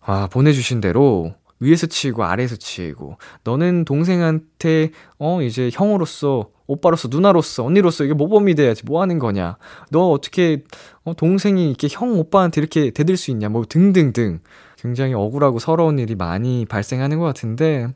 아, 0.02 0.28
보내주신 0.32 0.82
대로 0.82 1.36
위에서 1.60 1.86
치고 1.86 2.24
아래에서 2.24 2.56
치고, 2.56 3.18
너는 3.44 3.86
동생한테, 3.86 4.90
어, 5.20 5.42
이제 5.44 5.70
형으로서 5.72 6.50
오빠로서 6.70 7.07
누나로서 7.07 7.65
언니로서 7.65 8.03
이게 8.03 8.13
모범이 8.13 8.53
돼야지 8.53 8.86
뭐 8.86 9.01
하는 9.01 9.17
거냐. 9.17 9.57
너 9.89 10.11
어떻게 10.11 10.63
어, 11.03 11.15
동생이 11.15 11.67
이렇게 11.67 11.88
형 11.89 12.20
오빠한테 12.20 12.61
이렇게 12.61 12.91
대들 12.91 13.17
수 13.17 13.32
있냐. 13.32 13.49
뭐 13.49 13.65
등등등. 13.67 14.39
굉장히 14.78 15.15
억울하고 15.15 15.57
서러운 15.57 15.97
일이 15.97 16.13
많이 16.13 16.67
발생하는 16.67 17.17
것 17.17 17.26
같은데. 17.26 17.88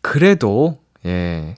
그래도 0.00 0.78
예. 1.04 1.56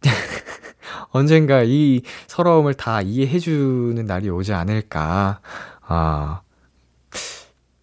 언젠가 1.12 1.62
이 1.62 2.00
서러움을 2.28 2.72
다 2.72 3.02
이해해주는 3.02 4.06
날이 4.06 4.30
오지 4.30 4.54
않을까. 4.54 5.40
아. 5.82 6.40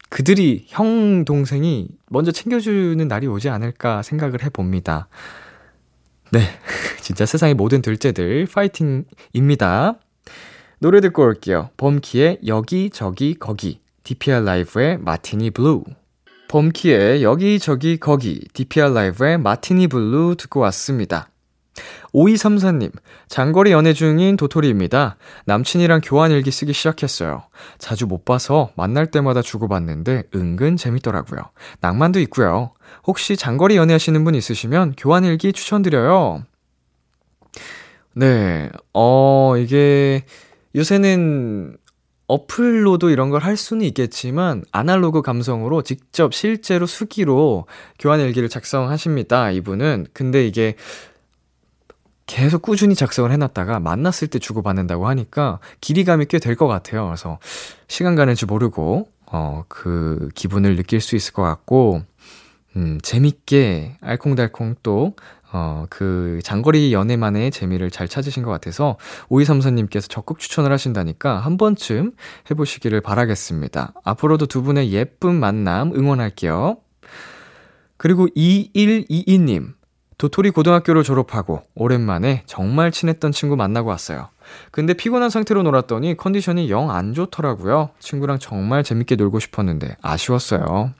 그들이 0.10 0.66
형 0.70 1.24
동생이 1.24 1.88
먼저 2.10 2.32
챙겨주는 2.32 3.08
날이 3.08 3.28
오지 3.28 3.50
않을까 3.50 4.02
생각을 4.02 4.44
해봅니다. 4.44 5.08
네. 6.34 6.40
진짜 7.00 7.28
세상의 7.28 7.54
모든 7.54 7.84
둘째들 7.84 8.48
파이팅입니다. 8.48 10.00
노래 10.80 11.00
듣고 11.00 11.22
올게요. 11.22 11.70
범키의 11.78 12.40
여기저기 12.48 13.36
거기, 13.36 13.82
DPR 14.04 14.44
라이브의 14.44 14.98
마티니 14.98 15.52
블루. 15.52 15.84
범키의 16.48 17.22
여기저기 17.22 17.98
거기, 17.98 18.48
DPR 18.52 18.94
라이브의 18.94 19.38
마티니 19.38 19.88
블루 19.88 20.36
듣고 20.40 20.60
왔습니다. 20.62 21.30
5234님, 22.14 22.92
장거리 23.28 23.72
연애 23.72 23.94
중인 23.94 24.38
도토리입니다. 24.38 25.18
남친이랑 25.46 26.02
교환 26.04 26.32
일기 26.32 26.52
쓰기 26.52 26.74
시작했어요. 26.74 27.44
자주 27.80 28.06
못 28.06 28.26
봐서 28.26 28.72
만날 28.76 29.08
때마다 29.10 29.42
주고받는데 29.42 30.24
은근 30.36 30.78
재밌더라고요. 30.78 31.42
낭만도 31.82 32.20
있고요. 32.22 32.74
혹시 33.08 33.36
장거리 33.36 33.76
연애하시는 33.78 34.24
분 34.24 34.36
있으시면 34.36 34.94
교환 34.98 35.24
일기 35.26 35.52
추천드려요. 35.54 36.44
네, 38.16 38.70
어, 38.94 39.56
이게 39.58 40.24
요새는 40.76 41.78
어플로도 42.28 43.10
이런 43.10 43.30
걸 43.30 43.44
할 43.44 43.58
수는 43.58 43.86
있겠지만 43.88 44.64
아날로그 44.72 45.22
감성으로 45.22 45.82
직접 45.82 46.34
실제로 46.34 46.86
수기로 46.86 47.68
교환 48.00 48.20
일기를 48.22 48.48
작성하십니다. 48.50 49.52
이분은 49.52 50.08
근데 50.14 50.48
이게 50.48 50.76
계속 52.26 52.62
꾸준히 52.62 52.96
작성을 52.96 53.30
해놨다가 53.32 53.80
만났을 53.80 54.28
때 54.30 54.40
주고받는다고 54.40 55.08
하니까 55.08 55.60
길이감이 55.82 56.26
꽤 56.26 56.40
될 56.40 56.56
것 56.56 56.68
같아요. 56.68 57.06
그래서 57.08 57.40
시간 57.88 58.16
가는 58.16 58.34
줄 58.36 58.48
모르고, 58.48 59.08
어, 59.32 59.64
그 59.68 60.30
기분을 60.36 60.76
느낄 60.76 61.02
수 61.02 61.16
있을 61.16 61.34
것 61.34 61.42
같고, 61.44 62.04
음, 62.76 63.00
재밌게 63.04 63.98
알콩달콩 64.02 64.76
또, 64.84 65.16
어, 65.52 65.86
그 65.90 66.40
장거리 66.44 66.94
연애만의 66.94 67.52
재미를 67.52 67.92
잘 67.92 68.08
찾으신 68.08 68.42
것 68.44 68.50
같아서 68.52 68.98
5234님께서 69.30 70.10
적극 70.10 70.40
추천을 70.40 70.72
하신다니까 70.72 71.38
한 71.38 71.58
번쯤 71.58 72.14
해보시기를 72.50 73.02
바라겠습니다. 73.02 73.94
앞으로도 74.04 74.48
두 74.48 74.64
분의 74.64 74.92
예쁜 74.92 75.36
만남 75.40 75.94
응원할게요. 75.96 76.78
그리고 77.98 78.28
2122님. 78.36 79.74
도토리 80.18 80.52
고등학교를 80.52 81.04
졸업하고 81.04 81.62
오랜만에 81.76 82.44
정말 82.46 82.92
친했던 82.92 83.32
친구 83.32 83.56
만나고 83.56 83.90
왔어요. 83.90 84.30
근데 84.72 84.94
피곤한 84.94 85.30
상태로 85.30 85.64
놀았더니 85.64 86.18
컨디션이 86.18 86.70
영 86.70 86.92
안 86.92 87.14
좋더라고요. 87.14 87.90
친구랑 88.00 88.40
정말 88.40 88.84
재밌게 88.84 89.16
놀고 89.16 89.40
싶었는데 89.40 89.96
아쉬웠어요. 90.02 90.94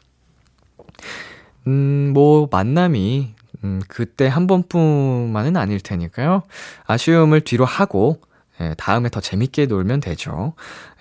음, 1.68 2.12
뭐, 2.14 2.48
만남이, 2.52 3.34
음, 3.64 3.82
그때 3.88 4.28
한 4.28 4.48
번뿐만은 4.48 5.56
아닐 5.56 5.80
테니까요. 5.80 6.44
아쉬움을 6.86 7.42
뒤로 7.42 7.64
하고, 7.66 8.20
예, 8.62 8.76
다음에 8.78 9.10
더 9.10 9.20
재밌게 9.22 9.68
놀면 9.68 10.00
되죠. 10.02 10.54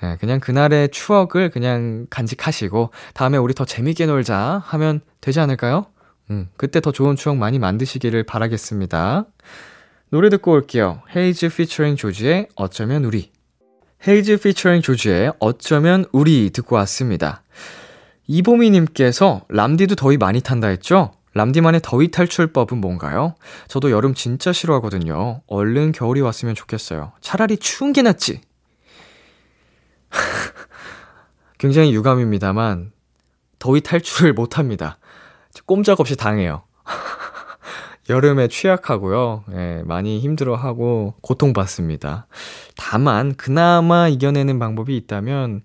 예, 0.03 0.17
그냥 0.21 0.41
그날의 0.41 0.91
추억을 0.91 1.51
그냥 1.51 2.07
간직하시고, 2.11 2.91
다음에 3.15 3.39
우리 3.39 3.55
더 3.55 3.65
재밌게 3.65 4.07
놀자 4.07 4.63
하면 4.65 5.01
되지 5.21 5.41
않을까요? 5.41 5.87
음, 6.31 6.49
그때 6.57 6.81
더 6.81 6.93
좋은 6.93 7.17
추억 7.17 7.37
많이 7.37 7.59
만드시기를 7.59 8.25
바라겠습니다. 8.25 9.27
노래 10.11 10.29
듣고 10.29 10.53
올게요. 10.53 11.03
헤이즈 11.15 11.49
피처링 11.49 11.97
조지의 11.97 12.49
어쩌면 12.55 13.05
우리. 13.05 13.33
헤이즈 14.07 14.39
피처링 14.39 14.83
조지의 14.83 15.33
어쩌면 15.39 16.05
우리 16.13 16.51
듣고 16.51 16.77
왔습니다. 16.77 17.43
이보미님께서 18.27 19.47
람디도 19.49 19.95
더위 19.97 20.17
많이 20.17 20.41
탄다 20.41 20.69
했죠? 20.69 21.13
람디만의 21.35 21.81
더위 21.83 22.11
탈출법은 22.11 22.79
뭔가요? 22.79 23.35
저도 23.69 23.91
여름 23.91 24.15
진짜 24.15 24.53
싫어하거든요. 24.53 25.41
얼른 25.47 25.93
겨울이 25.93 26.21
왔으면 26.21 26.55
좋겠어요. 26.55 27.13
차라리 27.21 27.57
추운 27.57 27.93
게 27.93 28.03
낫지. 28.03 28.43
굉장히 31.59 31.95
유감입니다만, 31.95 32.93
더위 33.59 33.81
탈출을 33.81 34.35
못 34.35 34.59
합니다. 34.59 34.99
꼼짝없이 35.67 36.17
당해요. 36.17 36.63
여름에 38.11 38.49
취약하고요. 38.49 39.45
예, 39.53 39.83
많이 39.85 40.19
힘들어하고 40.19 41.15
고통받습니다. 41.21 42.27
다만, 42.77 43.35
그나마 43.35 44.09
이겨내는 44.09 44.59
방법이 44.59 44.97
있다면, 44.97 45.63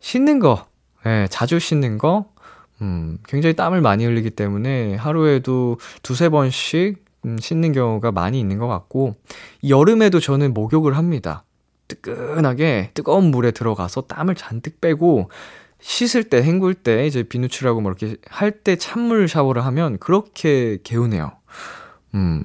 씻는 0.00 0.38
거, 0.38 0.66
예, 1.06 1.26
자주 1.30 1.58
씻는 1.58 1.98
거, 1.98 2.26
음, 2.80 3.18
굉장히 3.26 3.56
땀을 3.56 3.80
많이 3.80 4.04
흘리기 4.04 4.30
때문에 4.30 4.94
하루에도 4.94 5.78
두세 6.02 6.28
번씩 6.28 7.04
음, 7.24 7.36
씻는 7.38 7.72
경우가 7.72 8.12
많이 8.12 8.38
있는 8.38 8.58
것 8.58 8.68
같고, 8.68 9.16
여름에도 9.68 10.20
저는 10.20 10.54
목욕을 10.54 10.96
합니다. 10.96 11.42
뜨끈하게 11.88 12.92
뜨거운 12.94 13.24
물에 13.32 13.50
들어가서 13.50 14.02
땀을 14.02 14.36
잔뜩 14.36 14.80
빼고, 14.80 15.28
씻을 15.80 16.24
때, 16.24 16.42
헹굴 16.42 16.74
때, 16.74 17.06
이제 17.06 17.22
비누칠하고 17.22 17.80
뭐 17.80 17.92
이렇게 17.92 18.16
할 18.28 18.50
때 18.50 18.76
찬물 18.76 19.28
샤워를 19.28 19.64
하면 19.66 19.98
그렇게 19.98 20.78
개운해요. 20.82 21.32
음, 22.14 22.42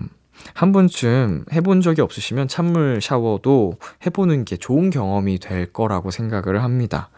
한 0.54 0.72
번쯤 0.72 1.46
해본 1.52 1.82
적이 1.82 2.02
없으시면 2.02 2.48
찬물 2.48 3.00
샤워도 3.02 3.78
해보는 4.06 4.46
게 4.46 4.58
좋은 4.58 4.90
경험이 4.90 5.40
될 5.40 5.72
거라고 5.72 6.12
생각을 6.12 6.64
합니다. 6.64 7.10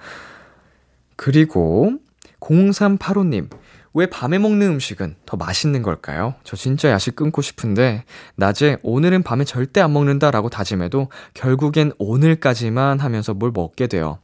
그리고 1.16 1.94
0385님, 2.40 3.50
왜 3.94 4.06
밤에 4.08 4.38
먹는 4.38 4.68
음식은 4.68 5.16
더 5.26 5.38
맛있는 5.38 5.82
걸까요? 5.82 6.36
저 6.44 6.56
진짜 6.56 6.92
야식 6.92 7.16
끊고 7.16 7.42
싶은데, 7.42 8.04
낮에 8.36 8.78
오늘은 8.84 9.24
밤에 9.24 9.46
절대 9.46 9.82
안 9.82 9.94
먹는다라고 9.94 10.50
다짐해도 10.50 11.10
결국엔 11.34 11.94
오늘까지만 11.98 13.00
하면서 13.00 13.34
뭘 13.34 13.52
먹게 13.54 13.88
돼요. 13.88 14.20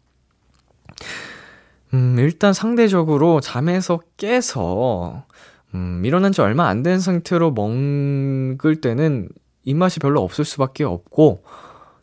음, 1.93 2.15
일단 2.19 2.53
상대적으로 2.53 3.41
잠에서 3.41 3.99
깨서, 4.17 5.25
음, 5.73 6.01
일어난 6.05 6.31
지 6.31 6.41
얼마 6.41 6.67
안 6.67 6.83
된 6.83 6.99
상태로 6.99 7.51
먹을 7.51 8.81
때는 8.81 9.29
입맛이 9.63 9.99
별로 9.99 10.21
없을 10.21 10.45
수밖에 10.45 10.83
없고, 10.83 11.43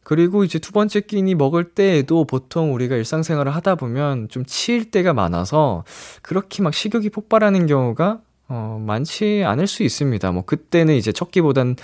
그리고 0.04 0.44
이제 0.44 0.58
두 0.58 0.72
번째 0.72 1.00
끼니 1.02 1.34
먹을 1.34 1.64
때에도 1.74 2.24
보통 2.24 2.74
우리가 2.74 2.96
일상생활을 2.96 3.54
하다 3.54 3.74
보면 3.74 4.28
좀 4.30 4.44
치일 4.46 4.90
때가 4.90 5.12
많아서 5.12 5.84
그렇게 6.22 6.62
막 6.62 6.72
식욕이 6.72 7.10
폭발하는 7.10 7.66
경우가 7.66 8.20
어, 8.48 8.82
많지 8.86 9.42
않을 9.44 9.66
수 9.66 9.82
있습니다. 9.82 10.32
뭐 10.32 10.44
그때는 10.46 10.94
이제 10.94 11.12
첫 11.12 11.30
끼보단 11.30 11.76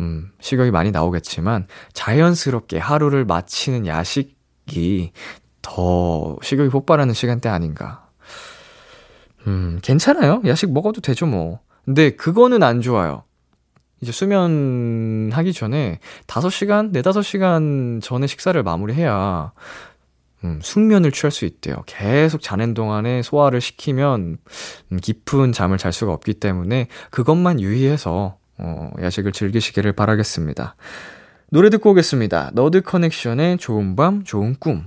음, 0.00 0.30
식욕이 0.40 0.70
많이 0.70 0.92
나오겠지만 0.92 1.66
자연스럽게 1.94 2.78
하루를 2.78 3.24
마치는 3.24 3.86
야식이 3.88 5.10
더 5.64 6.36
식욕이 6.42 6.68
폭발하는 6.68 7.14
시간대 7.14 7.48
아닌가. 7.48 8.06
음, 9.46 9.80
괜찮아요. 9.82 10.42
야식 10.46 10.72
먹어도 10.72 11.00
되죠, 11.00 11.26
뭐. 11.26 11.60
근데 11.84 12.10
그거는 12.10 12.62
안 12.62 12.80
좋아요. 12.80 13.24
이제 14.00 14.12
수면하기 14.12 15.52
전에 15.52 15.98
5시간, 16.26 16.94
4, 16.94 17.00
5시간 17.00 18.02
전에 18.02 18.26
식사를 18.26 18.62
마무리해야 18.62 19.52
음, 20.44 20.60
숙면을 20.62 21.10
취할 21.10 21.30
수 21.30 21.46
있대요. 21.46 21.76
계속 21.86 22.42
자는 22.42 22.74
동안에 22.74 23.22
소화를 23.22 23.62
시키면 23.62 24.36
음, 24.92 24.98
깊은 25.00 25.52
잠을 25.52 25.78
잘 25.78 25.92
수가 25.92 26.12
없기 26.12 26.34
때문에 26.34 26.88
그것만 27.10 27.60
유의해서 27.60 28.36
어, 28.58 28.90
야식을 29.00 29.32
즐기시기를 29.32 29.94
바라겠습니다. 29.94 30.76
노래 31.50 31.70
듣고 31.70 31.92
오겠습니다. 31.92 32.50
너드 32.52 32.82
커넥션의 32.82 33.58
좋은 33.58 33.96
밤, 33.96 34.24
좋은 34.24 34.56
꿈. 34.58 34.86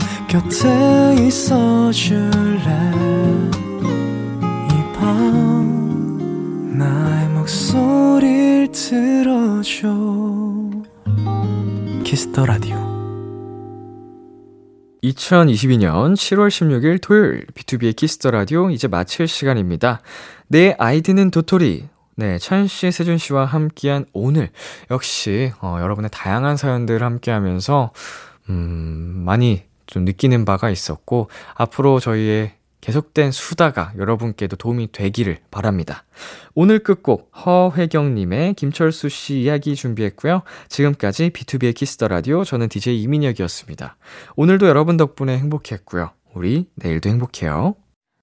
곁에 0.31 1.15
있어 1.27 1.91
줄래 1.91 2.61
이 4.69 4.93
밤 4.93 6.77
나의 6.77 7.27
목소리를 7.31 8.69
들어줘 8.71 9.89
Kiss 12.05 12.28
the 12.28 12.45
Radio 12.45 12.77
2022년 15.03 16.13
7월 16.13 16.47
16일 16.47 17.01
토요일 17.01 17.45
B2B의 17.47 17.93
키스터 17.97 18.31
라디오 18.31 18.69
이제 18.69 18.87
마칠 18.87 19.27
시간입니다. 19.27 19.99
내 20.47 20.75
아이디는 20.77 21.31
도토리. 21.31 21.89
네, 22.15 22.37
찬 22.37 22.67
씨, 22.67 22.89
세준 22.89 23.17
씨와 23.17 23.43
함께한 23.45 24.05
오늘 24.13 24.49
역시 24.91 25.51
어, 25.59 25.79
여러분의 25.81 26.09
다양한 26.13 26.55
사연들 26.55 27.03
함께하면서 27.03 27.91
음, 28.49 29.23
많이 29.25 29.63
좀 29.91 30.05
느끼는 30.05 30.45
바가 30.45 30.71
있었고 30.71 31.29
앞으로 31.53 31.99
저희의 31.99 32.53
계속된 32.79 33.31
수다가 33.31 33.93
여러분께도 33.95 34.55
도움이 34.55 34.91
되기를 34.91 35.37
바랍니다. 35.51 36.03
오늘 36.55 36.79
끝곡 36.79 37.31
허회경님의 37.45 38.55
김철수 38.55 39.07
씨 39.09 39.41
이야기 39.41 39.75
준비했고요. 39.75 40.41
지금까지 40.67 41.29
B2B의 41.29 41.75
키스터 41.75 42.07
라디오 42.07 42.43
저는 42.43 42.69
DJ 42.69 43.03
이민혁이었습니다. 43.03 43.97
오늘도 44.35 44.67
여러분 44.67 44.97
덕분에 44.97 45.37
행복했고요. 45.37 46.09
우리 46.33 46.65
내일도 46.75 47.09
행복해요. 47.09 47.75